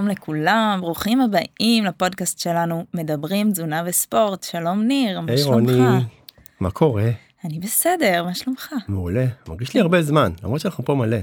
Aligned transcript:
שלום 0.00 0.10
לכולם, 0.10 0.78
ברוכים 0.80 1.20
הבאים 1.20 1.84
לפודקאסט 1.84 2.38
שלנו, 2.38 2.84
מדברים 2.94 3.52
תזונה 3.52 3.82
וספורט. 3.86 4.42
שלום 4.42 4.82
ניר, 4.82 5.20
מה 5.20 5.26
היי 5.32 5.38
שלומך? 5.38 5.70
רוני, 5.70 6.04
מה 6.60 6.70
קורה? 6.70 7.10
אני 7.44 7.58
בסדר, 7.58 8.24
מה 8.24 8.34
שלומך? 8.34 8.74
מעולה, 8.88 9.26
מרגיש 9.48 9.74
לי 9.74 9.80
הרבה 9.80 10.02
זמן, 10.02 10.32
למרות 10.42 10.60
שאנחנו 10.60 10.84
פה 10.84 10.94
מלא. 10.94 11.16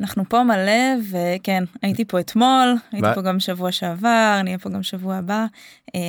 אנחנו 0.00 0.24
פה 0.28 0.42
מלא, 0.42 0.94
וכן, 1.10 1.64
הייתי 1.82 2.04
פה 2.04 2.20
אתמול, 2.20 2.74
הייתי? 2.92 3.08
פה 3.14 3.22
גם 3.22 3.40
שבוע 3.40 3.72
שעבר, 3.72 4.40
נהיה 4.44 4.58
פה 4.58 4.70
גם 4.70 4.82
שבוע 4.82 5.14
הבא. 5.16 5.46
אה, 5.94 6.00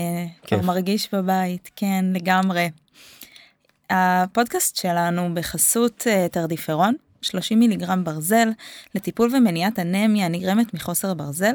כבר. 0.48 0.62
מרגיש 0.62 1.10
בבית, 1.14 1.70
כן, 1.76 2.06
לגמרי. 2.14 2.70
הפודקאסט 3.90 4.76
שלנו 4.76 5.34
בחסות 5.34 6.04
אה, 6.08 6.28
תרדיפרון, 6.32 6.94
30 7.22 7.60
מיליגרם 7.60 8.04
ברזל, 8.04 8.50
לטיפול 8.96 9.36
ומניעת 9.36 9.80
אנמיה 9.80 10.26
הנגרמת 10.26 10.74
מחוסר 10.74 11.14
ברזל. 11.14 11.54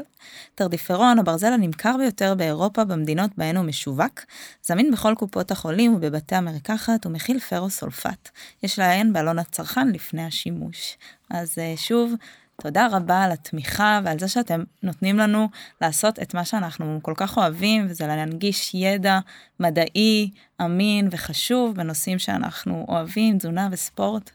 תרדיפרון, 0.54 1.18
הברזל 1.18 1.52
הנמכר 1.52 1.96
ביותר 1.96 2.34
באירופה 2.34 2.84
במדינות 2.84 3.30
בהן 3.36 3.56
הוא 3.56 3.64
משווק, 3.64 4.20
זמין 4.62 4.90
בכל 4.90 5.14
קופות 5.18 5.50
החולים 5.50 5.94
ובבתי 5.94 6.34
המרקחת 6.34 7.06
ומכיל 7.06 7.40
פרוסולפט. 7.40 8.28
יש 8.62 8.78
לעיין 8.78 9.12
בעלון 9.12 9.38
הצרכן 9.38 9.88
לפני 9.88 10.24
השימוש. 10.24 10.96
אז 11.30 11.54
אה, 11.58 11.74
שוב, 11.76 12.14
תודה 12.62 12.88
רבה 12.90 13.22
על 13.24 13.32
התמיכה 13.32 14.00
ועל 14.04 14.18
זה 14.18 14.28
שאתם 14.28 14.62
נותנים 14.82 15.18
לנו 15.18 15.48
לעשות 15.80 16.18
את 16.18 16.34
מה 16.34 16.44
שאנחנו 16.44 16.98
כל 17.02 17.14
כך 17.16 17.36
אוהבים, 17.36 17.86
וזה 17.88 18.06
להנגיש 18.06 18.74
ידע 18.74 19.18
מדעי, 19.60 20.30
אמין 20.60 21.08
וחשוב 21.10 21.74
בנושאים 21.74 22.18
שאנחנו 22.18 22.86
אוהבים, 22.88 23.38
תזונה 23.38 23.68
וספורט. 23.72 24.30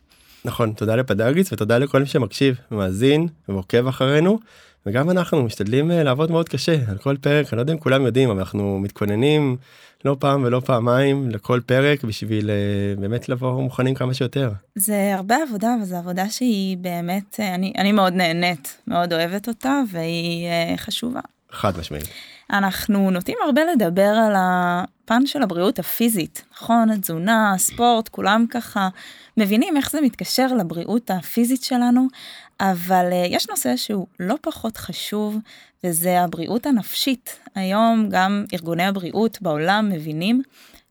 נכון, 0.45 0.73
תודה 0.73 0.95
לפדגיס 0.95 1.53
ותודה 1.53 1.77
לכל 1.77 1.99
מי 1.99 2.05
שמקשיב, 2.05 2.55
מאזין 2.71 3.27
ועוקב 3.49 3.87
אחרינו. 3.87 4.39
וגם 4.85 5.09
אנחנו 5.09 5.43
משתדלים 5.43 5.91
אה, 5.91 6.03
לעבוד 6.03 6.31
מאוד 6.31 6.49
קשה 6.49 6.77
על 6.87 6.97
כל 6.97 7.17
פרק, 7.21 7.53
אני 7.53 7.57
לא 7.57 7.61
יודע 7.61 7.73
אם 7.73 7.77
כולם 7.77 8.05
יודעים, 8.05 8.29
אבל 8.29 8.39
אנחנו 8.39 8.79
מתכוננים 8.79 9.57
לא 10.05 10.15
פעם 10.19 10.43
ולא 10.43 10.59
פעמיים 10.65 11.29
לכל 11.29 11.59
פרק 11.65 12.03
בשביל 12.03 12.49
אה, 12.49 12.55
באמת 12.97 13.29
לבוא 13.29 13.61
מוכנים 13.61 13.95
כמה 13.95 14.13
שיותר. 14.13 14.51
זה 14.75 15.15
הרבה 15.15 15.35
עבודה, 15.47 15.75
אבל 15.77 15.85
זו 15.85 15.95
עבודה 15.95 16.29
שהיא 16.29 16.77
באמת, 16.77 17.39
אה, 17.39 17.55
אני, 17.55 17.73
אני 17.77 17.91
מאוד 17.91 18.13
נהנית, 18.13 18.77
מאוד 18.87 19.13
אוהבת 19.13 19.47
אותה, 19.47 19.81
והיא 19.91 20.47
חשובה. 20.77 21.21
חד 21.51 21.79
משמעית. 21.79 22.34
אנחנו 22.49 23.11
נוטים 23.11 23.37
הרבה 23.45 23.61
לדבר 23.73 24.01
על 24.01 24.33
הפן 24.37 25.25
של 25.25 25.43
הבריאות 25.43 25.79
הפיזית, 25.79 26.43
נכון? 26.53 26.89
התזונה, 26.89 27.53
הספורט, 27.53 28.09
כולם 28.09 28.45
ככה 28.49 28.89
מבינים 29.37 29.77
איך 29.77 29.91
זה 29.91 30.01
מתקשר 30.01 30.47
לבריאות 30.47 31.11
הפיזית 31.11 31.63
שלנו, 31.63 32.07
אבל 32.59 33.09
uh, 33.11 33.15
יש 33.15 33.49
נושא 33.49 33.75
שהוא 33.75 34.07
לא 34.19 34.35
פחות 34.41 34.77
חשוב, 34.77 35.37
וזה 35.83 36.21
הבריאות 36.21 36.65
הנפשית. 36.65 37.39
היום 37.55 38.07
גם 38.09 38.45
ארגוני 38.53 38.83
הבריאות 38.83 39.41
בעולם 39.41 39.89
מבינים 39.89 40.41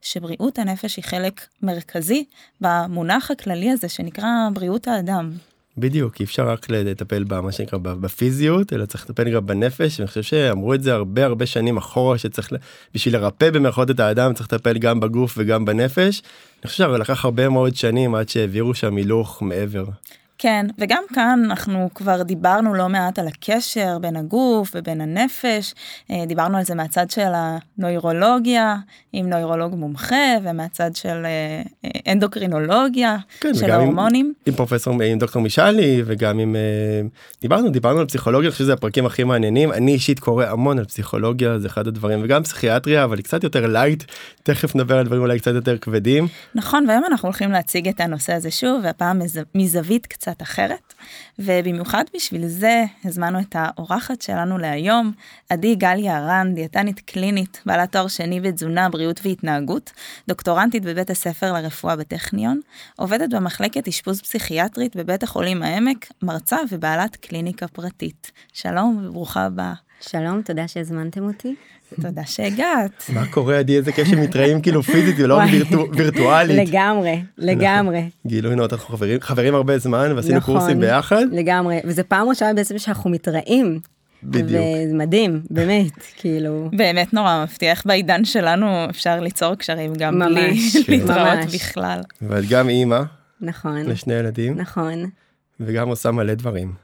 שבריאות 0.02 0.58
הנפש 0.58 0.96
היא 0.96 1.05
חלק 1.05 1.46
מרכזי 1.62 2.24
במונח 2.61 3.30
הכללי 3.30 3.70
הזה 3.70 3.89
שנקרא 3.89 4.28
בריאות 4.52 4.89
האדם. 4.89 5.33
בדיוק, 5.78 6.20
אי 6.20 6.25
אפשר 6.25 6.48
רק 6.48 6.70
לטפל 6.70 7.25
במה 7.25 7.53
שנקרא 7.53 7.78
בפיזיות, 7.78 8.72
אלא 8.72 8.86
צריך 8.86 9.05
לטפל 9.05 9.30
גם 9.30 9.47
בנפש, 9.47 10.00
ואני 10.00 10.08
חושב 10.08 10.22
שאמרו 10.22 10.75
את 10.75 10.83
זה 10.83 10.94
הרבה 10.94 11.25
הרבה 11.25 11.47
שנים 11.47 11.77
אחורה, 11.77 12.19
שצריך, 12.19 12.53
בשביל 12.94 13.14
לרפא 13.14 13.50
במרכאות 13.50 13.91
את 13.91 14.00
האדם, 14.00 14.34
צריך 14.34 14.52
לטפל 14.52 14.78
גם 14.78 15.00
בגוף 15.00 15.34
וגם 15.39 15.64
בנפש. 15.64 16.22
אני 16.62 16.70
חושב 16.70 16.84
שלקח 16.97 17.25
הרבה 17.25 17.48
מאוד 17.48 17.77
שנים 17.77 18.14
עד 18.14 18.28
שהעבירו 18.28 18.75
שם 18.75 18.97
הילוך 18.97 19.42
מעבר. 19.42 19.84
כן, 20.38 20.66
וגם 20.78 21.02
כאן 21.14 21.40
אנחנו 21.44 21.88
כבר 21.94 22.22
דיברנו 22.22 22.74
לא 22.74 22.89
מעט 22.89 23.18
על 23.18 23.27
הקשר 23.27 23.98
בין 24.00 24.17
הגוף 24.17 24.72
ובין 24.74 25.00
הנפש, 25.00 25.74
אה, 26.11 26.24
דיברנו 26.27 26.58
על 26.58 26.64
זה 26.64 26.74
מהצד 26.74 27.11
של 27.11 27.30
הנוירולוגיה, 27.78 28.77
עם 29.12 29.28
נוירולוג 29.28 29.74
מומחה, 29.74 30.17
ומהצד 30.42 30.90
של 30.96 31.23
אה, 31.24 31.62
אה, 31.84 32.12
אנדוקרינולוגיה, 32.12 33.17
כן, 33.40 33.55
של 33.55 33.64
וגם 33.64 33.74
עם- 33.74 33.80
ההורמונים. 33.80 34.33
עם 34.46 34.55
פרופסור 34.55 35.02
עם 35.02 35.18
דוקטור 35.18 35.42
מישלי 35.42 36.02
וגם 36.06 36.39
עם 36.39 36.56
דיברנו 37.40 37.70
דיברנו 37.70 38.00
על 38.00 38.06
פסיכולוגיה 38.06 38.46
אני 38.48 38.52
חושב 38.52 38.64
שזה 38.64 38.73
הפרקים 38.73 39.06
הכי 39.06 39.24
מעניינים. 39.24 39.73
אני 39.73 39.92
אישית 39.92 40.18
קורא 40.18 40.46
המון 40.46 40.78
על 40.78 40.84
פסיכולוגיה 40.84 41.58
זה 41.58 41.68
אחד 41.68 41.86
הדברים 41.86 42.20
וגם 42.24 42.42
פסיכיאטריה 42.42 43.05
אבל 43.05 43.17
היא 43.17 43.24
קצת 43.24 43.44
יותר 43.44 43.67
light 43.67 44.05
תכף 44.42 44.74
נדבר 44.77 44.98
על 44.98 45.05
דברים 45.06 45.20
אולי 45.23 45.39
קצת 45.39 45.55
יותר 45.55 45.78
כבדים. 45.78 46.27
נכון, 46.55 46.84
והיום 46.89 47.05
אנחנו 47.11 47.27
הולכים 47.27 47.50
להציג 47.52 47.89
את 47.89 48.00
הנושא 48.00 48.33
הזה 48.33 48.50
שוב, 48.50 48.80
והפעם 48.84 49.18
מז- 49.18 49.39
מזווית 49.55 50.06
קצת 50.06 50.23
אחרת. 50.42 50.95
ובמיוחד 51.39 52.05
בשביל 52.14 52.46
זה 52.46 52.85
הזמנו 53.05 53.40
את 53.40 53.57
האורחת 53.58 54.23
שלנו 54.23 54.58
להיום, 54.58 55.12
עדי 55.48 55.74
גליה 55.74 56.17
הרן, 56.17 56.55
דיאטנית 56.55 57.01
קלינית, 57.01 57.62
בעלת 57.67 57.92
תואר 57.92 58.08
שני 58.08 58.40
בתזונה, 58.40 58.89
בריאות 58.89 59.20
והתנהגות, 59.24 59.92
דוקטורנטית 60.29 60.83
בבית 60.83 61.11
הספר 61.11 61.52
לרפואה 61.52 61.96
בטכניון, 61.96 62.61
עובדת 62.96 63.35
במחלקת 63.35 63.89
אשפוז 63.89 64.20
פסיכיאטרית 64.20 64.96
בבית 64.96 65.23
החולים 65.23 65.62
העמק, 65.62 66.07
מרצה 66.23 66.56
ובעלת 66.70 67.17
קליניקה 67.17 67.68
פרטית. 67.68 68.33
שלום 68.52 69.05
וברוכה 69.06 69.45
הבאה. 69.45 69.74
שלום, 70.09 70.42
תודה 70.42 70.69
שהזמנתם 70.69 71.23
אותי. 71.23 71.55
תודה 72.03 72.23
שהגעת. 72.27 73.05
מה 73.15 73.27
קורה 73.27 73.59
עדי 73.59 73.77
איזה 73.77 73.92
כיף 73.92 74.09
שמתראים 74.09 74.61
כאילו 74.61 74.83
פיזית 74.83 75.17
ולא 75.19 75.41
וירטואלית 75.92 76.69
לגמרי, 76.69 77.23
לגמרי, 77.39 78.11
גילוי 78.27 78.57
נאות 78.57 78.73
אנחנו 78.73 78.97
חברים 78.97 79.20
חברים 79.20 79.55
הרבה 79.55 79.79
זמן 79.79 80.13
ועשינו 80.17 80.37
נכון. 80.37 80.59
קורסים 80.59 80.81
ביחד 80.81 81.25
לגמרי, 81.33 81.81
וזה 81.85 82.03
פעם 82.03 82.29
ראשונה 82.29 82.55
בעצם 82.55 82.79
שאנחנו 82.79 83.11
מתראים. 83.11 83.81
בדיוק. 84.23 84.51
וזה 84.51 84.95
מדהים, 84.95 85.42
באמת, 85.51 85.92
כאילו, 86.21 86.71
באמת 86.77 87.15
נורא 87.15 87.45
מפתיע 87.45 87.71
איך 87.71 87.86
בעידן 87.86 88.25
שלנו 88.25 88.67
אפשר 88.91 89.21
ליצור 89.21 89.55
קשרים 89.55 89.95
גם 89.95 90.19
בלי 90.19 90.59
כן. 90.73 90.92
להתראות. 90.92 91.39
בכלל. 91.55 92.01
ואת 92.23 92.45
גם 92.48 92.69
אימא 92.69 93.01
נכון, 93.41 93.86
לשני 93.86 94.15
ילדים 94.15 94.57
נכון. 94.59 95.05
וגם 95.61 95.89
עושה 95.89 96.11
מלא 96.11 96.35
דברים 96.35 96.83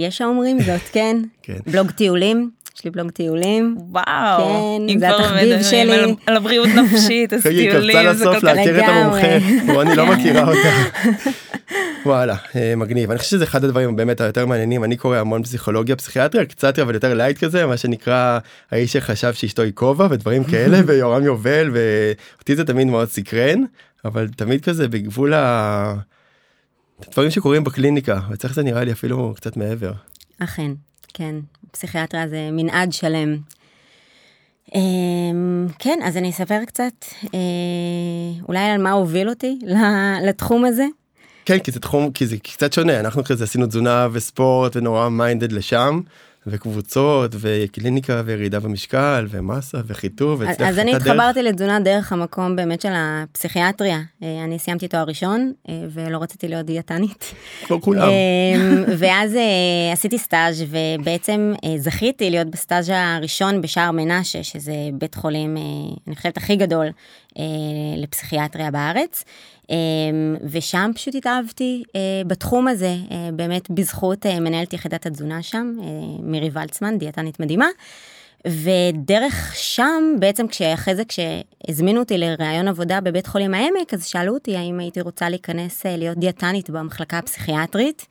יש 0.00 0.20
האומרים 0.20 0.62
זאת, 0.62 0.80
כן. 0.92 1.16
כן. 1.42 1.56
בלוג 1.66 1.90
טיולים, 1.90 2.50
יש 2.76 2.84
לי 2.84 2.90
בלוג 2.90 3.10
טיולים. 3.10 3.76
וואו, 3.90 4.78
כן, 4.88 4.98
זה 4.98 5.08
התחביב 5.08 5.62
שלי. 5.62 5.94
על, 5.94 6.14
על 6.26 6.36
הבריאות 6.36 6.68
נפשית, 6.82 7.32
אז 7.32 7.46
היא 7.46 7.70
טיולים 7.70 7.96
קפצה 7.96 8.14
זה 8.14 8.24
לסוף 8.24 8.34
כל 8.34 8.46
כך... 8.46 8.54
להכיר 8.54 8.80
את. 8.80 8.84
המומחה 8.88 9.72
רוני 9.74 9.96
לא 9.96 10.06
מכירה 10.06 10.48
אותה. 10.48 10.68
וואלה 12.06 12.36
אה, 12.56 12.76
מגניב 12.76 13.10
אני 13.10 13.18
חושב 13.18 13.30
שזה 13.30 13.44
אחד 13.44 13.64
הדברים 13.64 13.96
באמת 13.96 14.20
היותר 14.20 14.46
מעניינים 14.46 14.84
אני 14.84 14.96
קורא 14.96 15.16
המון 15.16 15.42
פסיכולוגיה 15.42 15.96
פסיכיאטריה 15.96 16.44
קצת 16.44 16.78
אבל 16.78 16.94
יותר 16.94 17.14
light 17.14 17.44
כזה 17.44 17.66
מה 17.66 17.76
שנקרא 17.76 18.38
האיש 18.70 18.92
שחשב 18.92 19.32
שאשתו 19.32 19.62
היא 19.62 19.72
כובע 19.74 20.06
ודברים 20.10 20.44
כאלה 20.44 20.80
ויורם 20.86 21.22
יובל 21.22 21.70
ואותי 21.72 22.56
זה 22.56 22.64
תמיד 22.64 22.86
מאוד 22.86 23.08
סקרן 23.08 23.58
אבל 24.04 24.28
תמיד 24.36 24.64
כזה 24.64 24.88
בגבול 24.88 25.34
ה... 25.34 25.94
דברים 27.10 27.30
שקורים 27.30 27.64
בקליניקה 27.64 28.20
וצריך 28.30 28.54
זה 28.54 28.62
נראה 28.62 28.84
לי 28.84 28.92
אפילו 28.92 29.32
קצת 29.36 29.56
מעבר. 29.56 29.92
אכן, 30.38 30.70
כן, 31.14 31.34
פסיכיאטריה 31.70 32.28
זה 32.28 32.48
מנעד 32.52 32.92
שלם. 32.92 33.36
אמ, 34.74 35.66
כן, 35.78 35.98
אז 36.04 36.16
אני 36.16 36.30
אספר 36.30 36.64
קצת, 36.66 37.04
אה, 37.34 37.38
אולי 38.48 38.58
על 38.58 38.82
מה 38.82 38.90
הוביל 38.90 39.28
אותי 39.28 39.58
לתחום 40.26 40.64
הזה. 40.64 40.86
כן 41.44 41.58
כי 41.58 41.70
זה 41.70 41.80
תחום 41.80 42.12
כי 42.12 42.26
זה 42.26 42.38
קצת 42.38 42.72
שונה 42.72 43.00
אנחנו 43.00 43.24
כזה 43.24 43.44
עשינו 43.44 43.66
תזונה 43.66 44.08
וספורט 44.12 44.76
ונורא 44.76 45.08
מיינדד 45.08 45.52
לשם 45.52 46.00
וקבוצות 46.46 47.34
וקליניקה 47.40 48.22
וירידה 48.24 48.60
במשקל 48.60 49.26
ומסה 49.30 49.78
וחיטוב. 49.86 50.42
אז, 50.42 50.78
אני 50.78 50.90
הייתה 50.90 51.04
דרך- 51.04 51.06
התחברתי 51.12 51.42
לתזונה 51.42 51.80
דרך 51.80 52.12
המקום 52.12 52.56
באמת 52.56 52.80
של 52.80 52.92
הפסיכיאטריה. 52.94 54.00
אה, 54.22 54.44
אני 54.44 54.58
סיימתי 54.58 54.88
תואר 54.88 55.04
ראשון 55.04 55.52
אה, 55.68 55.74
ולא 55.90 56.18
רציתי 56.18 56.48
להיות 56.48 56.66
דיאטנית. 56.66 57.34
כמו 57.66 57.80
כולם. 57.82 58.08
אמ, 58.08 58.84
ואז 58.98 59.34
אה, 59.34 59.40
עשיתי 59.92 60.18
סטאז' 60.18 60.64
ובעצם 60.68 61.52
זכיתי 61.78 62.30
להיות 62.30 62.50
בסטאז' 62.50 62.90
הראשון 62.94 63.60
בשער 63.60 63.90
מנשה, 63.90 64.42
שזה 64.42 64.72
בית 64.94 65.14
חולים, 65.14 65.56
אני 66.06 66.16
חושבת, 66.16 66.36
הכי 66.36 66.56
גדול 66.56 66.86
לפסיכיאטריה 67.96 68.70
בארץ. 68.70 69.24
אמ, 69.72 70.36
ושם 70.50 70.90
פשוט 70.94 71.14
התאהבתי 71.14 71.82
אה, 71.96 72.00
בתחום 72.26 72.68
הזה, 72.68 72.96
אה, 73.10 73.28
באמת 73.32 73.70
בזכות 73.70 74.26
אה, 74.26 74.40
מנהלת 74.40 74.72
יחידת 74.72 75.06
התזונה 75.06 75.42
שם, 75.42 75.76
מירי 76.22 76.50
ולצמן, 76.52 76.98
דיאטנית 76.98 77.40
מדהימה. 77.40 77.66
ודרך 78.46 79.52
שם, 79.56 80.14
בעצם 80.18 80.48
כשאחרי 80.48 80.96
זה 80.96 81.02
כשהזמינו 81.04 82.00
אותי 82.00 82.18
לראיון 82.18 82.68
עבודה 82.68 83.00
בבית 83.00 83.26
חולים 83.26 83.54
העמק, 83.54 83.94
אז 83.94 84.06
שאלו 84.06 84.34
אותי 84.34 84.56
האם 84.56 84.80
הייתי 84.80 85.00
רוצה 85.00 85.28
להיכנס 85.28 85.86
להיות 85.86 86.18
דיאטנית 86.18 86.70
במחלקה 86.70 87.18
הפסיכיאטרית, 87.18 88.06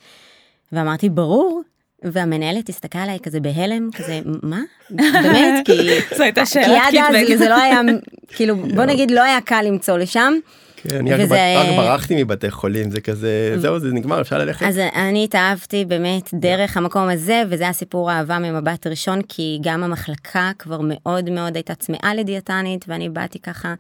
ואמרתי 0.72 1.10
ברור, 1.10 1.62
והמנהלת 2.04 2.70
הסתכלה 2.70 3.04
עליי 3.04 3.20
כזה 3.24 3.40
בהלם, 3.40 3.90
כזה 3.92 4.20
מה? 4.44 4.62
באמת? 4.90 5.66
כי... 5.66 5.74
זו 6.18 6.24
הייתה 6.24 6.46
כי 6.46 6.52
שאלת 6.52 6.94
עד 6.94 7.16
אז. 7.16 7.40
זה 7.40 7.50
לא 7.50 7.56
היה, 7.56 7.82
כאילו, 8.28 8.56
בוא 8.56 8.84
נגיד 8.86 9.12
לא 9.12 9.22
היה 9.22 9.42
קל 9.42 9.62
למצוא 9.62 9.98
לשם. 9.98 10.34
כן, 10.84 10.96
אני 10.98 11.14
וזה- 11.24 11.36
ב- 11.36 11.58
רק 11.58 11.76
ברחתי 11.78 12.24
מבתי 12.24 12.52
חולים, 12.52 12.92
זה 12.92 13.02
כזה, 13.02 13.56
זהו, 13.58 13.80
זה 13.80 13.88
נגמר, 13.92 14.22
אפשר 14.22 14.38
ללכת. 14.38 14.66
אז 14.66 14.78
אני 14.96 15.24
התאהבתי 15.24 15.86
באמת 15.86 16.30
דרך 16.34 16.78
המקום 16.78 17.10
הזה, 17.10 17.44
וזה 17.50 17.68
הסיפור 17.70 18.12
אהבה 18.12 18.40
ממבט 18.40 18.88
ראשון, 18.88 19.22
כי 19.30 19.60
גם 19.62 19.84
המחלקה 19.84 20.52
כבר 20.60 20.80
מאוד 20.84 21.30
מאוד 21.30 21.56
הייתה 21.56 21.76
צמאה 21.76 22.14
לדיאטנית, 22.16 22.86
ואני 22.88 23.10
באתי 23.10 23.40
ככה, 23.40 23.74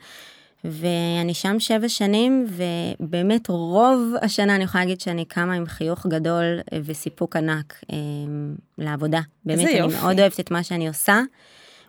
ואני 0.65 1.33
שם 1.33 1.59
שבע 1.59 1.89
שנים, 1.89 2.47
ובאמת 2.99 3.47
רוב 3.47 4.13
השנה 4.21 4.55
אני 4.55 4.63
יכולה 4.63 4.83
להגיד 4.83 5.01
שאני 5.01 5.25
קמה 5.25 5.53
עם 5.53 5.65
חיוך 5.65 6.05
גדול 6.07 6.59
אה, 6.73 6.79
וסיפוק 6.85 7.35
ענק 7.35 7.73
אה, 7.91 7.97
לעבודה. 8.77 9.19
באמת, 9.45 9.59
אני 9.67 9.71
יופי. 9.77 9.95
מאוד 10.01 10.19
אוהבת 10.19 10.39
את 10.39 10.51
מה 10.51 10.63
שאני 10.63 10.87
עושה. 10.87 11.21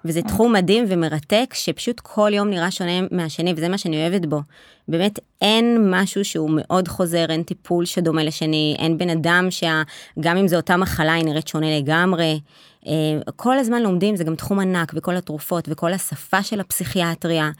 וזה 0.04 0.22
תחום 0.22 0.52
מדהים 0.52 0.84
ומרתק, 0.88 1.54
שפשוט 1.54 2.00
כל 2.00 2.30
יום 2.34 2.50
נראה 2.50 2.70
שונה 2.70 2.92
מהשני, 3.10 3.52
וזה 3.56 3.68
מה 3.68 3.78
שאני 3.78 4.02
אוהבת 4.02 4.26
בו. 4.26 4.40
באמת 4.88 5.18
אין 5.40 5.90
משהו 5.90 6.24
שהוא 6.24 6.50
מאוד 6.54 6.88
חוזר, 6.88 7.26
אין 7.28 7.42
טיפול 7.42 7.84
שדומה 7.84 8.24
לשני, 8.24 8.76
אין 8.78 8.98
בן 8.98 9.10
אדם 9.10 9.48
שגם 9.50 10.36
אם 10.36 10.48
זו 10.48 10.56
אותה 10.56 10.76
מחלה 10.76 11.12
היא 11.12 11.24
נראית 11.24 11.48
שונה 11.48 11.78
לגמרי. 11.78 12.40
אה, 12.86 12.92
כל 13.36 13.58
הזמן 13.58 13.82
לומדים, 13.82 14.16
זה 14.16 14.24
גם 14.24 14.36
תחום 14.36 14.60
ענק, 14.60 14.92
וכל 14.96 15.16
התרופות, 15.16 15.68
וכל 15.68 15.92
השפה 15.92 16.42
של 16.42 16.60
הפסיכיאטריה. 16.60 17.50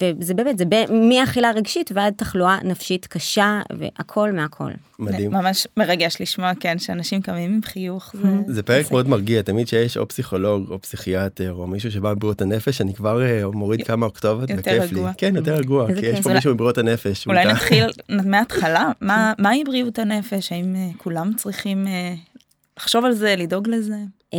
וזה 0.00 0.34
באמת, 0.34 0.58
זה 0.58 0.64
ב- 0.64 0.84
מאכילה 1.08 1.50
רגשית 1.50 1.90
ועד 1.94 2.12
תחלואה 2.16 2.58
נפשית 2.64 3.06
קשה, 3.06 3.60
והכל 3.78 4.32
מהכל. 4.32 4.70
מדהים. 4.98 5.30
ממש 5.30 5.66
מרגש 5.76 6.16
לשמוע 6.20 6.52
כן 6.60 6.78
שאנשים 6.78 7.22
קמים 7.22 7.54
עם 7.54 7.60
חיוך. 7.64 8.14
זה- 8.22 8.52
זה 8.54 8.62
פרק 8.62 8.90
מאוד 8.90 9.08
מרגיע, 9.08 9.42
תמיד 9.42 9.68
שיש 9.68 9.96
או 9.96 10.08
פסיכולוג 10.08 10.70
או 10.70 10.80
פסיכיאטר 10.82 11.52
או 11.52 11.66
מישהו 11.66 11.90
שבא 11.90 12.12
מבריאות 12.16 12.42
הנפש, 12.42 12.80
אני 12.80 12.94
כבר 12.94 13.22
אה, 13.22 13.46
מוריד 13.52 13.82
כמה 13.86 14.06
אוקטובות 14.06 14.48
וכיף 14.56 14.66
לי. 14.66 14.78
רגוע. 14.78 15.10
כן, 15.18 15.36
יותר 15.36 15.54
רגוע, 15.54 15.86
כי 15.94 16.06
יש. 16.06 16.20
פה 16.20 16.32
מישהו 16.32 16.54
מבריאות 16.54 16.78
הנפש. 16.78 17.26
אולי. 17.26 17.44
נתחיל 17.46 17.84
מההתחלה, 18.30 18.90
מה- 19.00 19.32
מהי 19.38 19.64
בריאות 19.64 19.98
הנפש? 19.98 20.52
האם 20.52 20.74
אה, 20.76 20.88
כולם 20.96 21.32
צריכים 21.36 21.86
אה, 21.86 22.14
לחשוב 22.78 23.04
על 23.04 23.12
זה, 23.12 23.34
לדאוג 23.38 23.68
לזה? 23.68 23.96
אמ, 24.32 24.38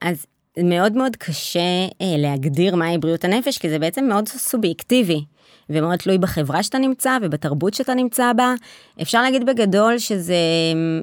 אז 0.00 0.26
מאוד 0.64 0.92
מאוד 0.92 1.16
קשה 1.16 1.84
אה, 2.00 2.14
להגדיר 2.18 2.76
מהי 2.76 2.98
בריאות 2.98 3.24
הנפש, 3.24 3.58
כי 3.58 3.70
זה 3.70 3.78
בעצם 3.78 4.04
מאוד 4.04 4.28
סובייקטיבי. 4.28 5.24
ומאוד 5.70 5.96
תלוי 5.96 6.18
בחברה 6.18 6.62
שאתה 6.62 6.78
נמצא 6.78 7.18
ובתרבות 7.22 7.74
שאתה 7.74 7.94
נמצא 7.94 8.32
בה. 8.32 8.54
אפשר 9.02 9.22
להגיד 9.22 9.46
בגדול 9.46 9.98
שזה 9.98 10.34
אמ, 10.72 11.02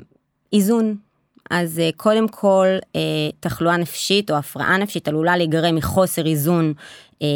איזון. 0.54 0.96
אז 1.52 1.80
אה, 1.80 1.90
קודם 1.98 2.28
כל, 2.28 2.68
אה, 2.96 3.02
תחלואה 3.40 3.78
נפשית 3.78 4.32
או 4.32 4.36
הפרעה 4.36 4.78
נפשית 4.78 5.08
עלולה 5.08 5.38
להיגרם 5.38 5.76
מחוסר 5.76 6.26
איזון 6.26 6.74
אה, 7.22 7.28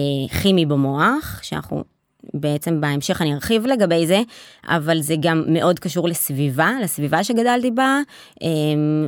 כימי 0.41 0.65
במוח, 0.65 1.39
שאנחנו 1.43 1.83
בעצם 2.33 2.81
בהמשך 2.81 3.21
אני 3.21 3.33
ארחיב 3.33 3.65
לגבי 3.65 4.07
זה, 4.07 4.21
אבל 4.65 5.01
זה 5.01 5.15
גם 5.19 5.43
מאוד 5.47 5.79
קשור 5.79 6.07
לסביבה, 6.07 6.71
לסביבה 6.83 7.23
שגדלתי 7.23 7.71
בה, 7.71 7.99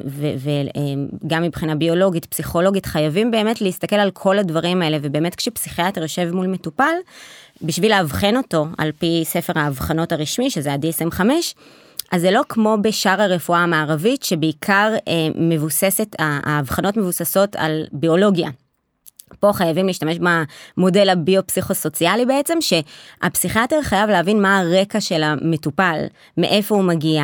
וגם 0.05 1.43
מבחינה 1.43 1.75
ביולוגית, 1.75 2.25
פסיכולוגית, 2.25 2.85
חייבים 2.85 3.31
באמת 3.31 3.61
להסתכל 3.61 3.95
על 3.95 4.11
כל 4.11 4.39
הדברים 4.39 4.81
האלה, 4.81 4.97
ובאמת 5.01 5.35
כשפסיכיאטר 5.35 6.01
יושב 6.01 6.31
מול 6.33 6.47
מטופל, 6.47 6.93
בשביל 7.61 7.91
לאבחן 7.91 8.37
אותו 8.37 8.65
על 8.77 8.91
פי 8.91 9.21
ספר 9.23 9.53
האבחנות 9.59 10.11
הרשמי, 10.11 10.49
שזה 10.49 10.73
ה-DSM 10.73 11.11
5, 11.11 11.55
אז 12.11 12.21
זה 12.21 12.31
לא 12.31 12.41
כמו 12.49 12.77
בשאר 12.81 13.21
הרפואה 13.21 13.59
המערבית, 13.59 14.23
שבעיקר 14.23 14.93
אה, 15.07 15.13
מבוססת, 15.35 16.15
האבחנות 16.19 16.97
מבוססות 16.97 17.55
על 17.55 17.83
ביולוגיה. 17.91 18.49
פה 19.39 19.53
חייבים 19.53 19.87
להשתמש 19.87 20.17
במודל 20.77 21.09
הביו-פסיכוסוציאלי 21.09 22.25
בעצם, 22.25 22.57
שהפסיכיאטר 22.61 23.81
חייב 23.81 24.09
להבין 24.09 24.41
מה 24.41 24.59
הרקע 24.59 25.01
של 25.01 25.23
המטופל, 25.23 25.97
מאיפה 26.37 26.75
הוא 26.75 26.83
מגיע, 26.83 27.23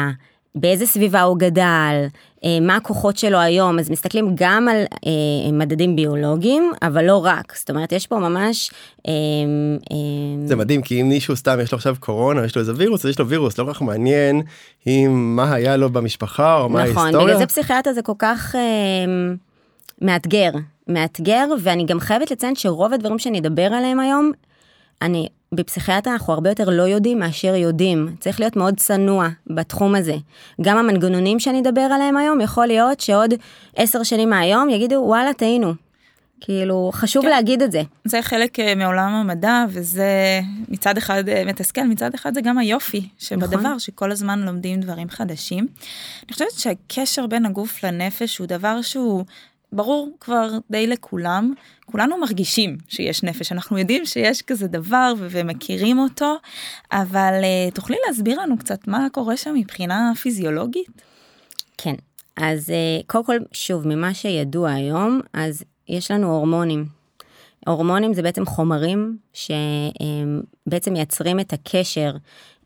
באיזה 0.56 0.86
סביבה 0.86 1.22
הוא 1.22 1.38
גדל, 1.38 2.06
אה, 2.46 2.60
מה 2.62 2.76
הכוחות 2.76 3.18
שלו 3.18 3.38
היום, 3.38 3.80
אז 3.80 3.90
מסתכלים 3.90 4.32
גם 4.36 4.68
על 4.68 4.84
אה, 5.06 5.52
מדדים 5.52 5.96
ביולוגיים, 5.96 6.72
אבל 6.82 7.06
לא 7.06 7.26
רק, 7.26 7.54
זאת 7.56 7.70
אומרת, 7.70 7.92
יש 7.92 8.08
פה 8.08 8.20
ממש... 8.20 8.72
אה, 9.08 9.14
אה, 9.92 10.48
זה 10.48 10.56
מדהים 10.56 10.82
כי 10.82 11.02
אם 11.02 11.10
מישהו 11.10 11.36
סתם 11.36 11.60
יש 11.62 11.72
לו 11.72 11.76
עכשיו 11.76 11.96
קורונה 12.00 12.46
יש 12.46 12.56
לו 12.56 12.60
איזה 12.62 12.74
וירוס 12.76 13.06
אז 13.06 13.12
יש 13.12 13.20
לו 13.20 13.28
וירוס 13.28 13.58
לא 13.58 13.64
כל 13.64 13.74
כך 13.74 13.82
מעניין 13.82 14.42
אם 14.88 15.36
מה 15.36 15.54
היה 15.54 15.78
לו 15.78 15.90
במשפחה 15.90 16.60
או 16.60 16.70
מה 16.70 16.84
נכון, 16.84 17.04
ההיסטוריה. 17.04 17.28
בגלל 17.28 17.40
זה 17.40 17.46
פסיכיאטר 17.46 17.94
זה 17.94 18.02
כל 18.02 18.14
כך 18.20 18.56
אה, 18.56 18.62
מאתגר, 20.02 20.52
מאתגר, 20.88 21.46
ואני 21.62 21.86
גם 21.86 22.00
חייבת 22.00 22.32
לציין 22.32 22.56
שרוב 22.56 22.94
הדברים 22.94 23.20
שאני 23.20 23.40
אדבר 23.40 23.74
עליהם 23.74 24.00
היום, 24.00 24.32
אני, 25.02 25.28
בפסיכיאטר 25.52 26.12
אנחנו 26.12 26.34
הרבה 26.34 26.50
יותר 26.50 26.70
לא 26.70 26.84
יודעים 26.84 27.20
מאשר 27.20 27.56
יודעים. 27.56 28.16
צריך 28.20 28.40
להיות 28.40 28.56
מאוד 28.56 28.78
צנוע 28.78 29.28
בתחום 29.48 29.96
הזה. 29.96 30.16
גם 30.62 30.78
המנגנונים 30.78 31.40
שאני 31.40 31.60
אדבר 31.60 31.82
עליהם 31.82 32.18
היום, 32.18 32.42
יכול 32.42 32.66
להיות 32.66 33.00
שעוד 33.00 33.34
עשר 33.76 34.04
שנים 34.04 34.30
מהיום 34.30 34.70
יגידו, 34.70 34.96
וואלה, 34.96 35.34
טעינו. 35.34 35.74
כאילו, 36.42 36.92
חשוב 36.94 37.24
כן. 37.24 37.30
להגיד 37.30 37.62
את 37.62 37.72
זה. 37.72 37.82
זה 38.06 38.22
חלק 38.22 38.60
אה, 38.60 38.76
מעולם 38.76 39.14
המדע 39.14 39.66
וזה 39.70 40.42
מצד 40.70 40.98
אחד 40.98 41.30
אה, 41.30 41.44
מתסכל 41.46 41.84
מצד 41.84 42.14
אחד 42.14 42.34
זה 42.34 42.42
גם 42.42 42.58
היופי 42.58 43.10
שבדבר 43.18 43.60
נכון. 43.60 43.80
שכל 43.80 44.12
הזמן 44.12 44.40
לומדים 44.40 44.82
דברים 44.82 45.10
חדשים. 45.10 45.68
אני 46.26 46.34
חושבת 46.34 46.52
שהקשר 46.52 47.28
בין 47.28 47.46
הגוף 47.46 47.84
לנפש 47.84 48.38
הוא 48.38 48.48
דבר 48.48 48.82
שהוא 48.82 49.26
ברור 49.72 50.10
כבר 50.20 50.50
די 50.70 50.88
לכולם 50.88 51.54
כולנו 51.86 52.18
מרגישים 52.18 52.78
שיש 52.88 53.24
נפש 53.24 53.52
אנחנו 53.52 53.78
יודעים 53.78 54.06
שיש 54.06 54.42
כזה 54.42 54.68
דבר 54.68 55.14
ו- 55.18 55.28
ומכירים 55.30 56.00
אותו 56.00 56.36
אבל 56.92 57.34
אה, 57.44 57.72
תוכלי 57.74 57.98
להסביר 58.08 58.40
לנו 58.40 58.58
קצת 58.58 58.88
מה 58.88 59.08
קורה 59.12 59.38
שם 59.38 59.54
מבחינה 59.54 60.12
פיזיולוגית. 60.22 61.02
כן, 61.78 61.96
אז 62.38 62.70
אה, 62.70 63.00
קודם 63.08 63.24
כל, 63.24 63.38
שוב, 63.52 63.88
ממה 63.88 64.14
שידוע 64.14 64.72
היום, 64.72 65.22
אז 65.34 65.64
יש 65.88 66.12
לנו 66.12 66.36
הורמונים. 66.36 66.86
הורמונים 67.68 68.14
זה 68.14 68.22
בעצם 68.22 68.46
חומרים 68.46 69.18
שבעצם 69.34 70.94
מייצרים 70.94 71.40
את 71.40 71.54
הקשר 71.54 72.16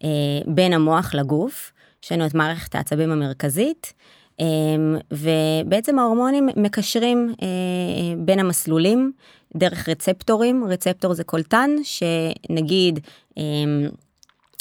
אה, 0.03 0.09
בין 0.47 0.73
המוח 0.73 1.13
לגוף, 1.13 1.71
יש 2.03 2.11
לנו 2.11 2.25
את 2.25 2.33
מערכת 2.33 2.75
העצבים 2.75 3.11
המרכזית, 3.11 3.93
ובעצם 5.11 5.99
ההורמונים 5.99 6.49
מקשרים 6.55 7.33
אה, 7.41 7.47
בין 8.17 8.39
המסלולים 8.39 9.11
דרך 9.55 9.89
רצפטורים, 9.89 10.63
רצפטור 10.67 11.13
זה 11.13 11.23
קולטן, 11.23 11.69
שנגיד, 11.83 12.99
אה, 13.37 13.43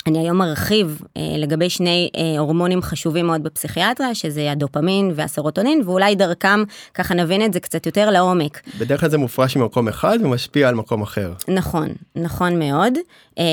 אני 0.07 0.19
היום 0.19 0.43
ארחיב 0.43 1.01
אה, 1.17 1.23
לגבי 1.39 1.71
שני 1.71 2.11
אה, 2.17 2.39
הורמונים 2.39 2.83
חשובים 2.83 3.27
מאוד 3.27 3.43
בפסיכיאטריה, 3.43 4.15
שזה 4.15 4.53
הדופמין 4.53 5.13
והסרוטונין, 5.15 5.83
ואולי 5.85 6.15
דרכם 6.15 6.65
ככה 6.95 7.15
נבין 7.15 7.45
את 7.45 7.53
זה 7.53 7.61
קצת 7.61 7.87
יותר 7.87 8.11
לעומק. 8.11 8.61
בדרך 8.79 9.01
כלל 9.01 9.11
זה 9.11 9.19
מופרש 9.19 9.57
ממקום 9.57 9.89
אחד 9.89 10.19
ומשפיע 10.23 10.69
על 10.69 10.75
מקום 10.75 11.03
אחר. 11.03 11.33
נכון, 11.49 11.89
נכון 12.17 12.59
מאוד. 12.59 12.93
אה, 13.39 13.45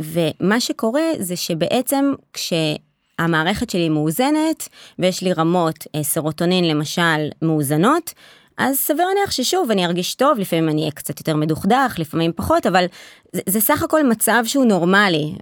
ומה 0.00 0.60
שקורה 0.60 1.02
זה 1.18 1.36
שבעצם 1.36 2.12
כשהמערכת 3.18 3.70
שלי 3.70 3.88
מאוזנת, 3.88 4.68
ויש 4.98 5.22
לי 5.22 5.32
רמות 5.32 5.86
אה, 5.94 6.02
סרוטונין 6.02 6.68
למשל 6.68 7.28
מאוזנות, 7.42 8.12
אז 8.58 8.76
סביר 8.76 9.06
להניח 9.06 9.30
ששוב 9.30 9.70
אני 9.70 9.86
ארגיש 9.86 10.14
טוב, 10.14 10.38
לפעמים 10.38 10.68
אני 10.68 10.80
אהיה 10.80 10.90
קצת 10.90 11.18
יותר 11.18 11.36
מדוכדך, 11.36 11.94
לפעמים 11.98 12.32
פחות, 12.36 12.66
אבל 12.66 12.84
זה, 13.32 13.42
זה 13.46 13.60
סך 13.60 13.82
הכל 13.82 14.06
מצב 14.08 14.42
שהוא 14.46 14.64
נורמלי. 14.64 15.32